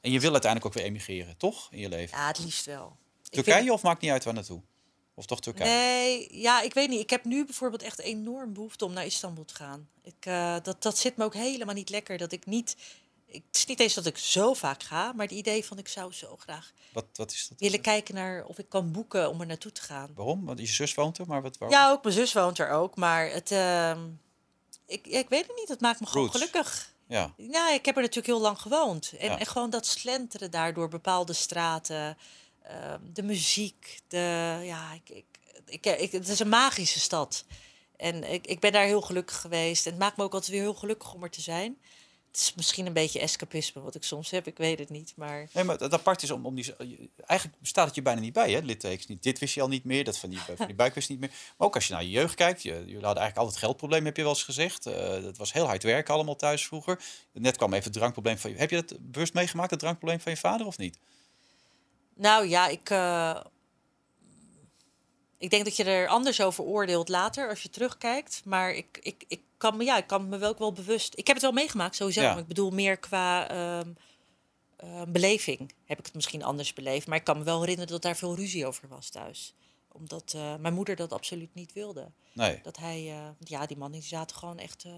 En 0.00 0.10
je 0.10 0.20
wil 0.20 0.32
uiteindelijk 0.32 0.70
ook 0.74 0.80
weer 0.82 0.90
emigreren, 0.90 1.36
toch? 1.36 1.68
In 1.72 1.78
je 1.78 1.88
leven. 1.88 2.18
Ja, 2.18 2.26
het 2.26 2.38
liefst 2.38 2.64
wel. 2.64 2.96
Turkije 3.30 3.56
vind- 3.56 3.70
of 3.70 3.82
maakt 3.82 4.00
niet 4.00 4.10
uit 4.10 4.24
waar 4.24 4.34
naartoe? 4.34 4.60
Of 5.14 5.26
toch 5.26 5.40
Turkije? 5.40 5.70
Nee, 5.70 6.38
ja, 6.40 6.60
ik 6.62 6.74
weet 6.74 6.88
niet. 6.88 7.00
Ik 7.00 7.10
heb 7.10 7.24
nu 7.24 7.44
bijvoorbeeld 7.44 7.82
echt 7.82 7.98
enorm 7.98 8.52
behoefte 8.52 8.84
om 8.84 8.92
naar 8.92 9.04
Istanbul 9.06 9.44
te 9.44 9.54
gaan. 9.54 9.88
Ik, 10.02 10.14
eh, 10.20 10.56
dat, 10.62 10.82
dat 10.82 10.98
zit 10.98 11.16
me 11.16 11.24
ook 11.24 11.34
helemaal 11.34 11.74
niet 11.74 11.90
lekker. 11.90 12.18
Dat 12.18 12.32
ik 12.32 12.46
niet. 12.46 12.76
Ik, 13.26 13.42
het 13.46 13.56
is 13.56 13.66
niet 13.66 13.80
eens 13.80 13.94
dat 13.94 14.06
ik 14.06 14.18
zo 14.18 14.54
vaak 14.54 14.82
ga, 14.82 15.12
maar 15.12 15.26
het 15.26 15.34
idee 15.34 15.64
van 15.64 15.78
ik 15.78 15.88
zou 15.88 16.12
zo 16.12 16.36
graag 16.36 16.72
Wat, 16.92 17.04
wat 17.12 17.32
is 17.32 17.48
dat? 17.48 17.60
willen 17.60 17.80
kijken 17.80 18.14
naar 18.14 18.44
of 18.44 18.58
ik 18.58 18.68
kan 18.68 18.92
boeken 18.92 19.30
om 19.30 19.40
er 19.40 19.46
naartoe 19.46 19.72
te 19.72 19.80
gaan. 19.82 20.10
Waarom? 20.14 20.44
Want 20.44 20.58
je 20.58 20.66
zus 20.66 20.94
woont 20.94 21.18
er, 21.18 21.26
maar 21.26 21.42
wat, 21.42 21.58
waarom? 21.58 21.78
Ja, 21.78 21.90
ook 21.90 22.02
mijn 22.02 22.14
zus 22.14 22.32
woont 22.32 22.58
er 22.58 22.70
ook, 22.70 22.96
maar 22.96 23.30
het. 23.30 23.50
ehm, 23.50 24.00
ik, 24.86 25.06
ik 25.06 25.28
weet 25.28 25.46
het 25.46 25.56
niet. 25.56 25.68
Het 25.68 25.80
maakt 25.80 26.00
me 26.00 26.06
gewoon 26.06 26.30
gelukkig. 26.30 26.92
Ja. 27.08 27.34
Ja, 27.36 27.70
ik 27.72 27.84
heb 27.84 27.94
er 27.96 28.00
natuurlijk 28.00 28.26
heel 28.26 28.40
lang 28.40 28.60
gewoond. 28.60 29.12
En, 29.18 29.26
Ja. 29.30 29.38
en 29.38 29.46
gewoon 29.46 29.70
dat 29.70 29.86
slenteren 29.86 30.50
daar 30.50 30.74
door 30.74 30.88
bepaalde 30.88 31.32
straten. 31.32 32.16
ehm, 32.62 33.00
de 33.12 33.22
muziek. 33.22 34.00
De, 34.08 34.58
ja, 34.62 34.92
ik, 34.92 35.08
ik, 35.16 35.24
ik, 35.66 35.86
ik- 36.00 36.12
het 36.12 36.28
is 36.28 36.38
een 36.38 36.48
magische 36.48 37.00
stad. 37.00 37.44
En 37.96 38.24
ik, 38.32 38.46
ik 38.46 38.60
ben 38.60 38.72
daar 38.72 38.84
heel 38.84 39.00
gelukkig 39.00 39.40
geweest. 39.40 39.84
En 39.86 39.90
het 39.92 40.00
maakt 40.00 40.16
me 40.16 40.22
ook 40.24 40.32
altijd 40.32 40.50
weer 40.52 40.60
heel 40.60 40.74
gelukkig 40.74 41.14
om 41.14 41.22
er 41.22 41.30
te 41.30 41.40
zijn. 41.40 41.78
Het 42.30 42.36
is 42.36 42.54
misschien 42.54 42.86
een 42.86 42.92
beetje 42.92 43.20
escapisme 43.20 43.82
wat 43.82 43.94
ik 43.94 44.02
soms 44.02 44.30
heb. 44.30 44.46
Ik 44.46 44.56
weet 44.56 44.78
het 44.78 44.88
niet. 44.88 45.12
Maar 45.16 45.48
Nee, 45.52 45.64
maar 45.64 45.78
het 45.78 45.92
apart 45.92 46.22
is 46.22 46.30
om, 46.30 46.46
om 46.46 46.54
die... 46.54 46.74
Eigenlijk 47.26 47.58
staat 47.62 47.86
het 47.86 47.94
je 47.94 48.02
bijna 48.02 48.20
niet 48.20 48.32
bij, 48.32 48.50
hè? 48.50 48.58
Littekens 48.58 49.06
niet. 49.06 49.22
Dit 49.22 49.38
wist 49.38 49.54
je 49.54 49.60
al 49.60 49.68
niet 49.68 49.84
meer, 49.84 50.04
dat 50.04 50.18
van 50.18 50.30
die, 50.30 50.38
van 50.56 50.66
die 50.66 50.74
buik 50.74 50.94
wist 50.94 51.08
je 51.08 51.12
niet 51.12 51.22
meer. 51.22 51.32
Maar 51.56 51.66
ook 51.66 51.74
als 51.74 51.86
je 51.86 51.92
naar 51.92 52.02
je 52.02 52.10
jeugd 52.10 52.34
kijkt. 52.34 52.62
Je, 52.62 52.70
jullie 52.70 52.92
hadden 52.92 53.22
eigenlijk 53.22 53.36
altijd 53.36 53.56
geldprobleem, 53.56 54.04
heb 54.04 54.16
je 54.16 54.22
wel 54.22 54.30
eens 54.30 54.42
gezegd. 54.42 54.86
Eh 54.86 55.22
dat 55.22 55.36
was 55.36 55.52
heel 55.52 55.66
hard 55.66 55.82
werken 55.82 56.14
allemaal 56.14 56.36
thuis 56.36 56.66
vroeger. 56.66 57.02
Net 57.32 57.56
kwam 57.56 57.72
even 57.72 57.84
het 57.84 57.92
drankprobleem 57.92 58.38
van 58.38 58.50
je... 58.50 58.56
Heb 58.56 58.70
je 58.70 58.76
dat 58.76 58.96
bewust 59.00 59.34
meegemaakt, 59.34 59.70
het 59.70 59.80
drankprobleem 59.80 60.20
van 60.20 60.32
je 60.32 60.38
vader, 60.38 60.66
of 60.66 60.78
niet? 60.78 60.98
Nou 62.14 62.48
ja, 62.48 62.68
ik, 62.68 62.90
eh, 62.90 63.40
ik 65.38 65.50
denk 65.50 65.64
dat 65.64 65.76
je 65.76 65.84
er 65.84 66.08
anders 66.08 66.40
over 66.40 66.64
oordeelt 66.64 67.08
later 67.08 67.48
als 67.48 67.62
je 67.62 67.70
terugkijkt. 67.70 68.40
Maar 68.44 68.74
ik, 68.74 68.98
ik, 69.02 69.24
ik, 69.28 69.40
kan, 69.56 69.76
me, 69.76 69.84
ja, 69.84 69.96
ik 69.96 70.06
kan 70.06 70.28
me 70.28 70.38
wel 70.38 70.48
ook 70.48 70.58
wel 70.58 70.72
bewust. 70.72 71.12
Ik 71.16 71.26
heb 71.26 71.36
het 71.36 71.44
wel 71.44 71.54
meegemaakt 71.54 71.96
sowieso. 71.96 72.20
Ja. 72.20 72.30
Maar 72.30 72.38
ik 72.38 72.46
bedoel 72.46 72.70
meer 72.70 72.96
qua 72.96 73.48
ehm, 73.48 73.90
eh, 74.76 75.02
beleving 75.08 75.72
heb 75.84 75.98
ik 75.98 76.04
het 76.04 76.14
misschien 76.14 76.42
anders 76.42 76.72
beleefd. 76.72 77.06
Maar 77.06 77.18
ik 77.18 77.24
kan 77.24 77.38
me 77.38 77.44
wel 77.44 77.60
herinneren 77.60 77.92
dat 77.92 78.02
daar 78.02 78.16
veel 78.16 78.36
ruzie 78.36 78.66
over 78.66 78.88
was 78.88 79.08
thuis. 79.08 79.54
Omdat 79.92 80.32
eh, 80.36 80.56
mijn 80.56 80.74
moeder 80.74 80.96
dat 80.96 81.12
absoluut 81.12 81.54
niet 81.54 81.72
wilde. 81.72 82.10
Nee. 82.32 82.60
Dat 82.62 82.76
hij, 82.76 83.12
want 83.38 83.48
ja, 83.48 83.66
die 83.66 83.76
mannen 83.76 84.00
die 84.00 84.08
zaten 84.08 84.36
gewoon 84.36 84.58
echt 84.58 84.84
eh, 84.84 84.92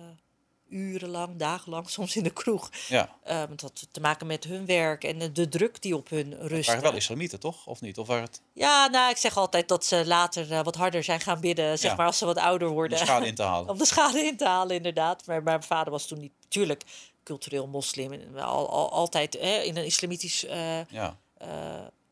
urenlang, 0.71 1.37
dagenlang 1.37 1.91
soms 1.97 2.17
in 2.17 2.23
de 2.23 2.31
kroeg. 2.31 2.71
Ja. 2.89 3.17
Eh, 3.23 3.43
dat 3.49 3.61
had 3.61 3.87
te 3.91 4.01
maken 4.01 4.27
met 4.27 4.45
hun 4.45 4.67
werk 4.67 5.05
en 5.05 5.33
de, 5.33 5.49
druk 5.49 5.83
die 5.83 5.97
op 5.97 6.09
hun 6.09 6.31
Het 6.31 6.41
rust. 6.51 6.67
waren 6.67 6.83
wel 6.83 6.95
islamieten, 6.95 7.41
toch? 7.41 7.67
Of 7.67 7.81
niet? 7.81 7.99
Of 7.99 8.07
waren 8.07 8.23
het 8.23 8.41
Ja, 8.53 8.87
nou, 8.87 9.11
ik 9.11 9.17
zeg 9.17 9.37
altijd 9.37 9.69
dat 9.69 9.85
ze 9.85 10.07
later 10.07 10.53
eh, 10.53 10.63
wat 10.63 10.75
harder 10.75 11.05
zijn 11.05 11.21
gaan 11.21 11.41
bidden, 11.41 11.79
zeg 11.79 11.91
Ja. 11.91 11.97
maar, 11.97 12.07
als 12.07 12.19
ze 12.19 12.25
wat 12.25 12.39
ouder 12.39 12.69
om 12.69 12.75
worden. 12.75 12.99
de 12.99 13.05
schade 13.05 13.27
in 13.27 13.35
te 13.35 13.43
halen? 13.43 13.69
Om 13.73 13.79
de 13.79 13.87
schade 13.87 14.19
in 14.21 14.37
te 14.37 14.45
halen, 14.47 14.77
inderdaad. 14.77 15.27
Maar, 15.27 15.37
maar 15.43 15.45
mijn 15.45 15.63
vader 15.63 15.93
was 15.93 16.07
toen 16.07 16.19
niet, 16.21 16.33
natuurlijk, 16.43 16.83
cultureel 17.23 17.67
moslim. 17.67 18.13
En 18.13 18.39
al, 18.39 18.69
al, 18.71 18.91
altijd 18.93 19.37
hè, 19.41 19.59
in 19.61 19.77
een 19.77 19.85
islamitisch, 19.85 20.45
eh, 20.45 20.85
Ja. 20.87 21.17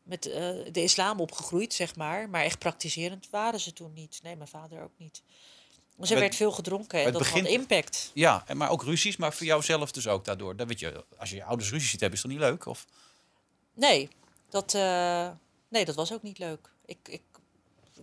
met 0.03 0.23
de 0.71 0.83
islam 0.83 1.19
opgegroeid, 1.19 1.73
zeg 1.73 1.95
maar. 1.95 2.29
Maar 2.29 2.43
echt 2.43 2.59
praktiserend 2.59 3.27
waren 3.29 3.59
ze 3.59 3.73
toen 3.73 3.93
niet. 3.93 4.19
Nee, 4.23 4.35
mijn 4.35 4.49
vader 4.49 4.83
ook 4.83 4.91
niet. 4.97 5.21
Dus 5.99 6.09
er 6.09 6.15
Het- 6.15 6.23
werd 6.25 6.35
veel 6.35 6.51
gedronken 6.51 7.03
en 7.03 7.11
dat 7.13 7.27
had 7.27 7.45
impact. 7.45 8.11
Ja, 8.13 8.43
en 8.47 8.57
maar 8.57 8.69
ook 8.69 8.83
ruzies, 8.83 9.17
maar 9.17 9.33
voor 9.33 9.45
jou 9.45 9.61
zelf 9.63 9.91
dus 9.91 10.07
ook 10.07 10.25
daardoor. 10.25 10.55
Dan 10.55 10.67
weet 10.67 10.79
je, 10.79 11.05
als 11.17 11.29
je 11.29 11.35
je 11.35 11.43
ouders 11.43 11.69
ruzie 11.69 11.89
ziet 11.89 11.99
hebben, 11.99 12.17
is 12.17 12.23
dat 12.23 12.31
niet 12.31 12.41
leuk? 12.41 12.65
Of? 12.65 12.85
Nee, 13.73 14.09
dat, 14.49 14.73
eh, 14.73 15.29
nee, 15.69 15.85
dat 15.85 15.95
was 15.95 16.13
ook 16.13 16.21
niet 16.23 16.37
leuk. 16.39 16.71
Ik, 16.85 16.97
ik 17.03 17.21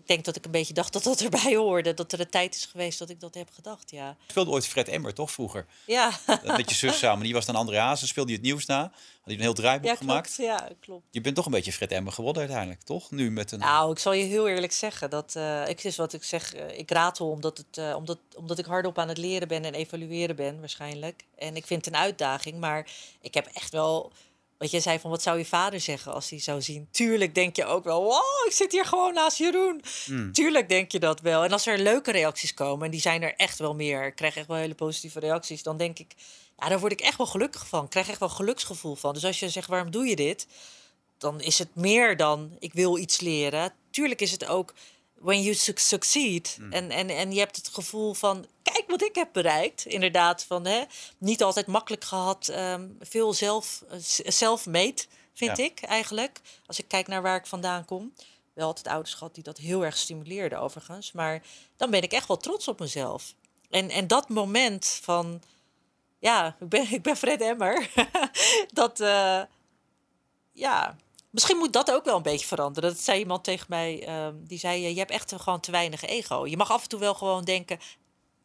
denk 0.08 0.24
dat 0.24 0.36
ik 0.36 0.44
een 0.44 0.50
beetje 0.50 0.74
dacht 0.74 0.92
dat 0.92 1.02
dat 1.02 1.20
erbij 1.20 1.54
hoorde. 1.56 1.94
Dat 1.94 2.12
er 2.12 2.20
een 2.20 2.30
tijd 2.30 2.54
is 2.54 2.64
geweest 2.64 2.98
dat 2.98 3.10
ik 3.10 3.20
dat 3.20 3.34
heb 3.34 3.48
gedacht, 3.52 3.90
ja. 3.90 4.16
Speelde 4.26 4.50
ooit 4.50 4.66
Fred 4.66 4.88
Emmer, 4.88 5.14
toch, 5.14 5.30
vroeger? 5.30 5.66
Ja, 5.86 6.10
Met 6.44 6.70
je 6.70 6.76
zus 6.76 6.98
samen. 6.98 7.24
Die 7.24 7.34
was 7.34 7.46
dan 7.46 7.56
André 7.56 7.78
Hazes, 7.78 8.08
speelde 8.08 8.30
je 8.30 8.36
het 8.36 8.46
nieuws 8.46 8.66
na. 8.66 8.80
Had 8.80 9.34
hij 9.34 9.34
een 9.34 9.40
heel 9.40 9.62
draaiboek 9.62 9.90
ja 9.90 9.96
gemaakt. 9.96 10.34
Ja, 10.36 10.68
klopt. 10.80 11.04
Je 11.10 11.20
bent 11.20 11.36
toch 11.36 11.46
een 11.46 11.52
beetje 11.52 11.72
Fred 11.72 11.92
Emmer 11.92 12.12
geworden 12.12 12.42
uiteindelijk, 12.42 12.82
toch? 12.82 13.10
Nu 13.10 13.30
met 13.30 13.52
een... 13.52 13.58
Nou, 13.58 13.90
ik 13.92 13.98
zal 13.98 14.12
je 14.12 14.24
heel 14.24 14.48
eerlijk 14.48 14.72
zeggen 14.72 15.10
dat 15.10 15.36
eh, 15.36 15.68
ik 15.68 15.84
is 15.84 15.96
wat 15.96 16.12
ik 16.12 16.24
zeg. 16.24 16.54
eh, 16.54 16.78
ik 16.78 16.90
ratel 16.90 17.30
omdat, 17.30 17.58
het, 17.58 17.78
eh, 17.78 17.96
omdat, 17.96 18.18
omdat 18.36 18.58
ik 18.58 18.64
hardop 18.64 18.98
aan 18.98 19.08
het 19.08 19.18
leren 19.18 19.48
ben 19.48 19.64
en 19.64 19.74
evalueren 19.74 20.36
ben 20.36 20.60
waarschijnlijk. 20.60 21.24
En 21.38 21.56
ik 21.56 21.66
vind 21.66 21.84
het 21.84 21.94
een 21.94 22.00
uitdaging, 22.00 22.58
maar 22.58 22.90
ik 23.20 23.34
heb 23.34 23.46
echt 23.52 23.72
wel. 23.72 24.12
Wat 24.58 24.70
jij 24.70 24.80
zei 24.80 24.98
van 24.98 25.10
wat 25.10 25.22
zou 25.22 25.38
je 25.38 25.44
vader 25.44 25.80
zeggen 25.80 26.12
als 26.12 26.30
hij 26.30 26.40
zou 26.40 26.62
zien? 26.62 26.88
Tuurlijk 26.90 27.34
denk 27.34 27.56
je 27.56 27.64
ook 27.64 27.84
wel, 27.84 28.02
wow, 28.02 28.46
ik 28.46 28.52
zit 28.52 28.72
hier 28.72 28.84
gewoon 28.84 29.14
naast 29.14 29.38
Jeroen. 29.38 29.82
Hmm. 30.04 30.32
Tuurlijk 30.32 30.68
denk 30.68 30.92
je 30.92 30.98
dat 30.98 31.20
wel. 31.20 31.44
En 31.44 31.52
als 31.52 31.66
er 31.66 31.78
leuke 31.78 32.12
reacties 32.12 32.54
komen, 32.54 32.84
en 32.84 32.90
die 32.90 33.00
zijn 33.00 33.22
er 33.22 33.34
echt 33.36 33.58
wel 33.58 33.74
meer, 33.74 34.06
ik 34.06 34.14
krijg 34.14 34.36
echt 34.36 34.46
wel 34.46 34.56
hele 34.56 34.74
positieve 34.74 35.20
reacties, 35.20 35.62
dan 35.62 35.76
denk 35.76 35.98
ik, 35.98 36.14
ja, 36.58 36.68
daar 36.68 36.80
word 36.80 36.92
ik 36.92 37.00
echt 37.00 37.18
wel 37.18 37.26
gelukkig 37.26 37.66
van. 37.68 37.84
Ik 37.84 37.90
krijg 37.90 38.08
echt 38.08 38.18
wel 38.18 38.28
geluksgevoel 38.28 38.94
van. 38.94 39.14
Dus 39.14 39.24
als 39.24 39.40
je 39.40 39.48
zegt, 39.48 39.68
waarom 39.68 39.90
doe 39.90 40.06
je 40.06 40.16
dit? 40.16 40.46
Dan 41.18 41.40
is 41.40 41.58
het 41.58 41.74
meer 41.74 42.16
dan, 42.16 42.56
ik 42.58 42.72
wil 42.72 42.98
iets 42.98 43.20
leren. 43.20 43.72
Tuurlijk 43.90 44.20
is 44.20 44.30
het 44.30 44.46
ook, 44.46 44.74
when 45.18 45.42
you 45.42 45.54
su- 45.54 45.72
succeed. 45.74 46.56
En, 46.70 46.90
en, 46.90 47.10
en 47.10 47.32
je 47.32 47.38
hebt 47.38 47.56
het 47.56 47.68
gevoel 47.68 48.14
van, 48.14 48.46
kijk 48.62 48.84
wat 48.86 49.02
ik 49.02 49.14
heb 49.14 49.28
bereikt. 49.32 49.84
Inderdaad, 49.86 50.44
van 50.44 50.66
hè, 50.66 50.84
niet 51.18 51.42
altijd 51.42 51.66
makkelijk 51.66 52.04
gehad. 52.04 52.48
ehm, 52.48 52.88
veel 53.00 53.32
zelf, 53.32 53.82
eh, 53.90 53.98
self-made, 54.30 55.02
vind 55.34 55.56
Ja. 55.56 55.64
ik 55.64 55.80
eigenlijk. 55.82 56.40
Als 56.66 56.78
ik 56.78 56.88
kijk 56.88 57.06
naar 57.06 57.22
waar 57.22 57.36
ik 57.36 57.46
vandaan 57.46 57.84
kom. 57.84 58.12
Wel 58.52 58.66
altijd 58.66 58.86
ouders 58.86 59.14
gehad 59.14 59.34
die 59.34 59.42
dat 59.44 59.58
heel 59.58 59.84
erg 59.84 59.96
stimuleerden 59.96 60.60
overigens. 60.60 61.12
Maar 61.12 61.42
dan 61.76 61.90
ben 61.90 62.02
ik 62.02 62.12
echt 62.12 62.28
wel 62.28 62.36
trots 62.36 62.68
op 62.68 62.80
mezelf. 62.80 63.34
En, 63.70 63.90
en 63.90 64.06
dat 64.06 64.28
moment 64.28 64.98
van... 65.02 65.42
Ja, 66.18 66.56
ik 66.60 66.68
ben, 66.68 66.92
ik 66.98 67.02
ben 67.02 67.16
Fred 67.16 67.40
Emmer. 67.40 67.90
dat... 68.72 69.00
eh, 69.00 69.42
ja, 70.52 70.96
misschien 71.36 71.56
moet 71.56 71.72
dat 71.72 71.90
ook 71.90 72.04
wel 72.04 72.16
een 72.16 72.22
beetje 72.22 72.46
veranderen. 72.46 72.90
Dat 72.90 73.00
zei 73.00 73.18
iemand 73.18 73.44
tegen 73.44 73.66
mij. 73.68 74.06
ehm, 74.06 74.34
die 74.38 74.58
zei, 74.58 74.88
je 74.88 74.98
hebt 74.98 75.10
echt 75.10 75.34
gewoon 75.36 75.60
te 75.60 75.70
weinig 75.70 76.02
ego. 76.04 76.46
Je 76.46 76.56
mag 76.56 76.70
af 76.70 76.82
en 76.82 76.88
toe 76.88 77.00
wel 77.00 77.14
gewoon 77.14 77.44
denken... 77.44 77.78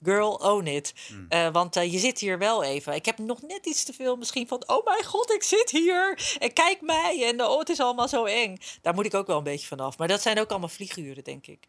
Girl, 0.03 0.33
own 0.33 0.67
it. 0.67 0.93
Eh, 1.29 1.51
want 1.51 1.75
eh, 1.75 1.91
je 1.91 1.99
zit 1.99 2.19
hier 2.19 2.37
wel 2.37 2.63
even. 2.63 2.93
Ik 2.93 3.05
heb 3.05 3.17
nog 3.17 3.41
net 3.41 3.65
iets 3.65 3.83
te 3.83 3.93
veel 3.93 4.15
misschien 4.15 4.47
van... 4.47 4.63
Oh 4.67 4.85
mijn 4.85 5.05
god, 5.05 5.31
ik 5.31 5.43
zit 5.43 5.71
hier. 5.71 6.35
En 6.39 6.53
kijk 6.53 6.81
mij. 6.81 7.27
En 7.27 7.43
oh, 7.43 7.59
het 7.59 7.69
is 7.69 7.79
allemaal 7.79 8.07
zo 8.07 8.25
eng. 8.25 8.57
Daar 8.81 8.93
moet 8.93 9.05
ik 9.05 9.13
ook 9.13 9.27
wel 9.27 9.37
een 9.37 9.43
beetje 9.43 9.67
vanaf. 9.67 9.97
Maar 9.97 10.07
dat 10.07 10.21
zijn 10.21 10.39
ook 10.39 10.49
allemaal 10.49 10.69
vlieguren, 10.69 11.23
denk 11.23 11.47
ik. 11.47 11.67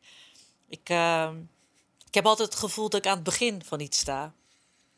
Ik, 0.68 0.88
ehm, 0.88 1.36
ik 2.06 2.14
heb 2.14 2.26
altijd 2.26 2.48
het 2.48 2.58
gevoel 2.58 2.88
dat 2.88 3.00
ik 3.00 3.06
aan 3.06 3.14
het 3.14 3.24
begin 3.24 3.64
van 3.64 3.80
iets 3.80 3.98
sta. 3.98 4.32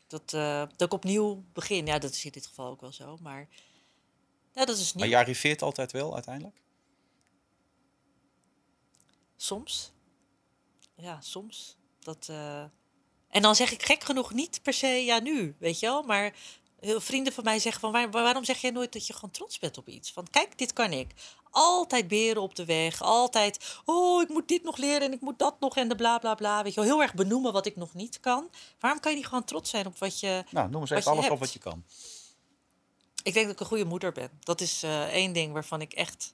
Dat, 0.07 0.33
eh, 0.33 0.59
dat 0.59 0.87
ik 0.87 0.93
opnieuw 0.93 1.43
begin. 1.53 1.85
Ja, 1.85 1.99
dat 1.99 2.11
is 2.11 2.25
in 2.25 2.31
dit 2.31 2.47
geval 2.47 2.67
ook 2.67 2.81
wel 2.81 2.93
zo. 2.93 3.17
Maar 3.21 3.47
ja, 4.55 4.65
dat 4.65 4.77
is 4.77 4.93
Maar 4.93 5.03
niet 5.03 5.11
je 5.11 5.17
arriveert 5.17 5.61
altijd 5.61 5.91
wel 5.91 6.13
uiteindelijk? 6.13 6.61
soms. 9.37 9.91
Ja, 10.95 11.21
soms. 11.21 11.77
Dat, 11.99 12.27
eh, 12.29 12.63
En 13.29 13.41
dan 13.41 13.55
zeg 13.55 13.71
ik 13.71 13.83
gek 13.83 14.03
genoeg 14.03 14.33
niet 14.33 14.61
per 14.61 14.73
se 14.73 14.87
ja 14.87 15.19
nu, 15.19 15.55
weet 15.59 15.79
je 15.79 15.85
wel. 15.85 16.01
Maar 16.03 16.35
heel 16.79 17.01
vrienden 17.01 17.33
van 17.33 17.43
mij 17.43 17.59
zeggen 17.59 17.81
van 17.81 17.91
waar- 17.91 18.11
waarom 18.11 18.43
zeg 18.43 18.57
jij 18.61 18.71
nooit 18.71 18.93
dat 18.93 19.07
je 19.07 19.13
gewoon 19.13 19.31
trots 19.31 19.59
bent 19.59 19.77
op 19.77 19.87
iets? 19.87 20.11
Van 20.11 20.27
kijk, 20.31 20.57
dit 20.57 20.73
kan 20.73 20.91
ik. 20.91 21.11
Altijd 21.51 22.07
beren 22.07 22.41
op 22.41 22.55
de 22.55 22.65
weg. 22.65 23.01
Altijd, 23.01 23.77
oh, 23.85 24.21
ik 24.21 24.29
moet 24.29 24.47
dit 24.47 24.63
nog 24.63 24.77
leren 24.77 25.01
en 25.01 25.13
ik 25.13 25.21
moet 25.21 25.39
dat 25.39 25.59
nog 25.59 25.75
en 25.77 25.87
de 25.89 25.95
bla 25.95 26.17
bla 26.17 26.35
bla. 26.35 26.63
Weet 26.63 26.73
je 26.73 26.79
wel, 26.81 26.89
heel 26.89 27.01
erg 27.01 27.13
benoemen 27.13 27.53
wat 27.53 27.65
ik 27.65 27.75
nog 27.75 27.93
niet 27.93 28.19
kan. 28.19 28.49
Waarom 28.79 28.99
kan 28.99 29.11
je 29.11 29.17
niet 29.17 29.27
gewoon 29.27 29.43
trots 29.43 29.69
zijn 29.69 29.85
op 29.85 29.97
wat 29.97 30.19
je 30.19 30.43
Nou, 30.51 30.69
noem 30.69 30.81
eens 30.81 30.89
even 30.89 31.11
alles 31.11 31.29
op 31.29 31.39
wat 31.39 31.53
je 31.53 31.59
kan. 31.59 31.83
Ik 33.25 33.33
denk 33.33 33.45
dat 33.45 33.55
ik 33.55 33.59
een 33.59 33.65
goede 33.65 33.85
moeder 33.85 34.11
ben. 34.11 34.29
Dat 34.39 34.61
is 34.61 34.83
eh, 34.83 35.03
één 35.03 35.33
ding 35.33 35.53
waarvan 35.53 35.81
ik 35.81 35.93
echt 35.93 36.33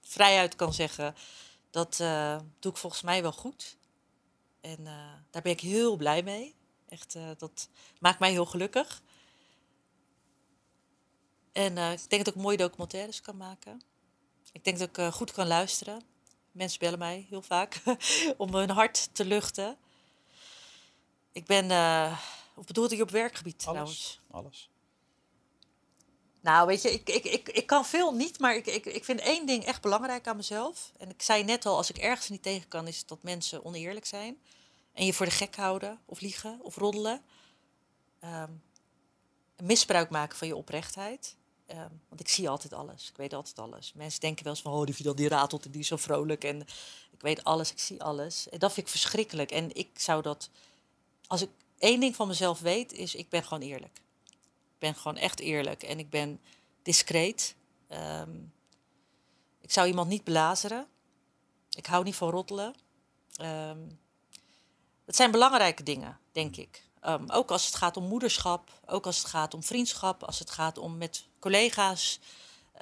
vrijuit 0.00 0.56
kan 0.56 0.72
zeggen. 0.72 1.14
Dat 1.70 2.00
eh, 2.00 2.38
doe 2.58 2.72
ik 2.72 2.78
volgens 2.78 3.02
mij 3.02 3.22
wel 3.22 3.32
goed. 3.32 3.76
En 4.60 4.86
eh, 4.86 5.12
daar 5.30 5.42
ben 5.42 5.52
ik 5.52 5.60
heel 5.60 5.96
blij 5.96 6.22
mee. 6.22 6.54
Echt, 6.88 7.16
dat 7.38 7.68
maakt 7.98 8.18
mij 8.18 8.30
heel 8.30 8.46
gelukkig. 8.46 9.02
En 11.52 11.76
ik 11.78 12.10
denk 12.10 12.24
dat 12.24 12.34
ik 12.34 12.40
mooie 12.40 12.56
documentaires 12.56 13.20
kan 13.20 13.36
maken. 13.36 13.82
Ik 14.52 14.64
denk 14.64 14.78
dat 14.78 14.98
ik 14.98 15.12
goed 15.12 15.32
kan 15.32 15.46
luisteren. 15.46 16.02
Mensen 16.52 16.78
bellen 16.78 16.98
mij 16.98 17.26
heel 17.28 17.42
vaak 17.42 17.82
om 18.36 18.54
hun 18.54 18.70
hart 18.70 19.08
te 19.12 19.24
luchten. 19.24 19.76
Ik 21.32 21.46
ben, 21.46 21.70
of 22.54 22.64
bedoelde 22.64 22.96
je 22.96 23.02
op 23.02 23.10
werkgebied 23.10 23.58
trouwens? 23.58 24.20
Alles. 24.30 24.70
Nou, 26.46 26.66
weet 26.66 26.82
je, 26.82 26.92
ik, 26.92 27.08
ik, 27.08 27.24
ik, 27.24 27.48
ik 27.48 27.66
kan 27.66 27.84
veel 27.84 28.12
niet, 28.12 28.38
maar 28.38 28.56
ik, 28.56 28.66
ik, 28.66 28.86
ik 28.86 29.04
vind 29.04 29.20
één 29.20 29.46
ding 29.46 29.64
echt 29.64 29.80
belangrijk 29.80 30.26
aan 30.26 30.36
mezelf. 30.36 30.92
En 30.98 31.10
ik 31.10 31.22
zei 31.22 31.44
net 31.44 31.66
al, 31.66 31.76
als 31.76 31.90
ik 31.90 31.98
ergens 31.98 32.28
niet 32.28 32.42
tegen 32.42 32.68
kan, 32.68 32.86
is 32.86 33.06
dat 33.06 33.22
mensen 33.22 33.64
oneerlijk 33.64 34.06
zijn. 34.06 34.38
En 34.92 35.06
je 35.06 35.12
voor 35.12 35.26
de 35.26 35.32
gek 35.32 35.56
houden, 35.56 36.00
of 36.04 36.20
liegen, 36.20 36.58
of 36.62 36.76
roddelen. 36.76 37.22
Um, 38.24 38.62
misbruik 39.62 40.10
maken 40.10 40.38
van 40.38 40.48
je 40.48 40.56
oprechtheid. 40.56 41.36
Um, 41.70 42.00
want 42.08 42.20
ik 42.20 42.28
zie 42.28 42.48
altijd 42.48 42.72
alles. 42.72 43.08
Ik 43.08 43.16
weet 43.16 43.32
altijd 43.32 43.58
alles. 43.58 43.92
Mensen 43.94 44.20
denken 44.20 44.44
wel 44.44 44.52
eens 44.52 44.62
van, 44.62 44.72
oh, 44.72 44.84
die 44.84 45.02
dan 45.02 45.16
die 45.16 45.28
ratelt 45.28 45.64
en 45.64 45.70
die 45.70 45.80
is 45.80 45.86
zo 45.88 45.96
vrolijk. 45.96 46.44
En 46.44 46.60
ik 47.10 47.20
weet 47.20 47.44
alles, 47.44 47.70
ik 47.70 47.78
zie 47.78 48.02
alles. 48.02 48.48
En 48.48 48.58
dat 48.58 48.72
vind 48.72 48.86
ik 48.86 48.92
verschrikkelijk. 48.92 49.50
En 49.50 49.74
ik 49.74 49.98
zou 49.98 50.22
dat, 50.22 50.50
als 51.26 51.42
ik 51.42 51.50
één 51.78 52.00
ding 52.00 52.16
van 52.16 52.28
mezelf 52.28 52.60
weet, 52.60 52.92
is 52.92 53.14
ik 53.14 53.28
ben 53.28 53.42
gewoon 53.42 53.62
eerlijk. 53.62 54.04
Ik 54.76 54.82
ben 54.82 54.94
gewoon 54.94 55.16
echt 55.16 55.40
eerlijk. 55.40 55.82
En 55.82 55.98
ik 55.98 56.10
ben 56.10 56.40
discreet. 56.82 57.54
Um, 57.88 58.52
ik 59.60 59.72
zou 59.72 59.86
iemand 59.86 60.08
niet 60.08 60.24
belazeren. 60.24 60.86
Ik 61.70 61.86
hou 61.86 62.04
niet 62.04 62.14
van 62.14 62.30
roddelen. 62.30 62.74
Um, 63.40 63.98
dat 65.04 65.16
zijn 65.16 65.30
belangrijke 65.30 65.82
dingen, 65.82 66.18
denk 66.32 66.56
ik. 66.56 66.84
Um, 67.06 67.30
ook 67.30 67.50
als 67.50 67.66
het 67.66 67.74
gaat 67.74 67.96
om 67.96 68.04
moederschap, 68.04 68.80
ook 68.86 69.06
als 69.06 69.18
het 69.18 69.26
gaat 69.26 69.54
om 69.54 69.62
vriendschap, 69.62 70.24
als 70.24 70.38
het 70.38 70.50
gaat 70.50 70.78
om 70.78 70.96
met 70.98 71.26
collega's. 71.38 72.20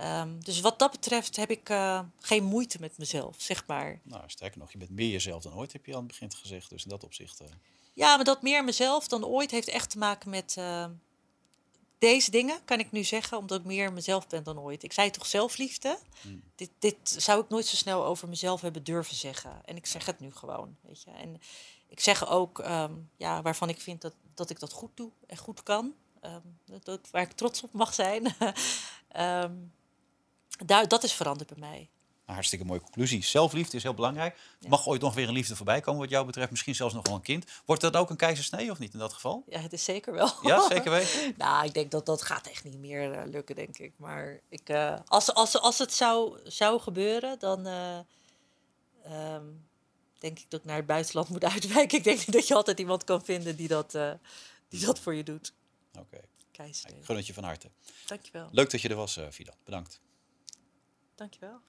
Um, 0.01 0.45
dus 0.45 0.61
wat 0.61 0.79
dat 0.79 0.91
betreft 0.91 1.37
heb 1.37 1.51
ik 1.51 1.69
uh, 1.69 2.01
geen 2.21 2.45
moeite 2.45 2.81
met 2.81 2.99
mezelf, 2.99 3.37
zeg 3.39 3.67
maar. 3.67 4.01
Nou, 4.03 4.23
sterker 4.27 4.59
nog, 4.59 4.73
je 4.73 4.79
bent 4.79 4.91
meer 4.91 5.11
jezelf 5.11 5.43
dan 5.43 5.55
ooit, 5.55 5.73
heb 5.73 5.87
je 5.87 5.93
aan 5.93 5.99
het 5.99 6.07
begin 6.07 6.33
gezegd. 6.33 6.71
Dus 6.71 6.85
in 6.85 6.91
dat 6.91 7.05
opzicht. 7.05 7.41
Uh... 7.43 7.49
Ja, 7.93 8.17
maar 8.17 8.25
dat 8.25 8.43
meer 8.43 8.65
mezelf 8.65 9.09
dan 9.09 9.25
ooit 9.25 9.51
heeft 9.51 9.69
echt 9.69 9.91
te 9.91 9.99
maken 9.99 10.31
met 10.31 10.57
uh, 10.59 10.87
deze 11.99 12.31
dingen, 12.31 12.65
kan 12.65 12.79
ik 12.79 12.93
nu 12.93 13.05
zeggen, 13.05 13.39
omdat 13.39 13.61
ik 13.61 13.67
meer 13.67 13.93
mezelf 13.93 14.27
ben 14.27 14.43
dan 14.43 14.59
ooit. 14.59 14.83
Ik 14.83 14.93
zei 14.93 15.11
toch 15.11 15.27
zelfliefde? 15.27 15.99
Hmm. 16.21 16.43
Dit, 16.55 16.71
dit 16.79 16.97
zou 17.03 17.43
ik 17.43 17.49
nooit 17.49 17.67
zo 17.67 17.77
snel 17.77 18.05
over 18.05 18.29
mezelf 18.29 18.61
hebben 18.61 18.85
durven 18.85 19.17
zeggen. 19.17 19.61
En 19.65 19.77
ik 19.77 19.87
zeg 19.87 20.07
het 20.07 20.21
nu 20.21 20.33
gewoon, 20.33 20.77
weet 20.81 21.03
je. 21.03 21.11
En 21.11 21.41
ik 21.89 22.01
zeg 22.01 22.29
ook 22.29 22.59
um, 22.59 23.11
ja, 23.17 23.43
waarvan 23.43 23.69
ik 23.69 23.81
vind 23.81 24.01
dat, 24.01 24.15
dat 24.35 24.51
ik 24.51 24.59
dat 24.59 24.73
goed 24.73 24.97
doe 24.97 25.11
en 25.27 25.37
goed 25.37 25.63
kan. 25.63 25.95
Um, 26.23 26.59
dat, 26.83 27.11
waar 27.11 27.23
ik 27.23 27.33
trots 27.33 27.63
op 27.63 27.73
mag 27.73 27.95
zijn. 27.95 28.27
um, 29.45 29.73
daar, 30.67 30.89
dat 30.89 31.03
is 31.03 31.13
veranderd 31.13 31.49
bij 31.49 31.69
mij. 31.69 31.89
Een 32.27 32.35
hartstikke 32.35 32.65
mooie 32.65 32.81
conclusie. 32.81 33.25
Zelfliefde 33.25 33.77
is 33.77 33.83
heel 33.83 33.95
belangrijk. 33.95 34.37
Ja. 34.61 34.69
Mag 34.69 34.87
ooit 34.87 35.01
nog 35.01 35.15
weer 35.15 35.29
een 35.29 35.35
liefde 35.35 35.57
voorbij 35.57 35.81
komen 35.81 36.01
wat 36.01 36.11
jou 36.11 36.27
betreft? 36.27 36.51
Misschien 36.51 36.75
zelfs 36.75 36.95
nog 36.95 37.07
wel 37.07 37.17
een 37.17 37.23
kind. 37.23 37.45
Wordt 37.65 37.83
dat 37.83 37.97
ook 37.97 38.11
een 38.11 38.17
keizersnee 38.17 38.71
of 38.71 38.79
niet 38.79 38.93
in 38.93 38.99
dat 38.99 39.13
geval? 39.13 39.45
Ja, 39.49 39.59
het 39.59 39.73
is 39.73 39.85
zeker 39.85 40.13
wel. 40.13 40.31
Ja, 40.43 40.69
zeker 40.69 40.91
weten? 40.99 41.35
nou, 41.37 41.67
ik 41.67 41.75
denk 41.75 41.91
dat 41.91 42.07
dat 42.07 42.23
gaat 42.23 42.47
echt 42.47 42.65
niet 42.65 42.79
meer 42.79 43.15
uh, 43.15 43.23
lukken, 43.27 43.55
denk 43.55 43.79
ik. 43.79 43.93
Maar 43.97 44.41
ik, 44.49 44.69
uh, 44.71 44.99
als, 45.07 45.35
als, 45.35 45.61
als 45.61 45.79
het 45.79 45.93
zou, 45.93 46.39
zou 46.45 46.81
gebeuren, 46.81 47.39
dan... 47.39 47.67
Uh, 47.67 47.99
um, 49.35 49.67
denk 50.19 50.39
ik 50.39 50.51
dat 50.51 50.61
ik 50.61 50.67
naar 50.67 50.77
het 50.77 50.87
buitenland 50.87 51.29
moet 51.29 51.45
uitwijken. 51.45 51.99
Ik 51.99 52.05
denk 52.05 52.19
niet 52.19 52.33
dat 52.33 52.49
je 52.49 52.55
altijd 52.55 52.79
iemand 52.79 53.05
kan 53.05 53.25
vinden 53.25 53.57
die 53.57 53.69
dat, 53.69 53.91
die 54.69 54.87
dat 54.87 54.99
voor 54.99 55.15
je 55.15 55.23
doet. 55.23 55.53
Oké. 55.99 56.21
Okay. 56.53 56.69
Ik 56.69 57.05
gun 57.05 57.17
het 57.17 57.27
je 57.27 57.35
van 57.35 57.45
harte. 57.45 57.71
Dankjewel. 58.07 58.49
Leuk 58.53 58.71
dat 58.71 58.81
je 58.81 58.89
er 58.89 58.97
was, 58.97 59.19
Fidan. 59.31 59.55
Bedankt. 59.65 60.01
Dankjewel. 61.19 61.61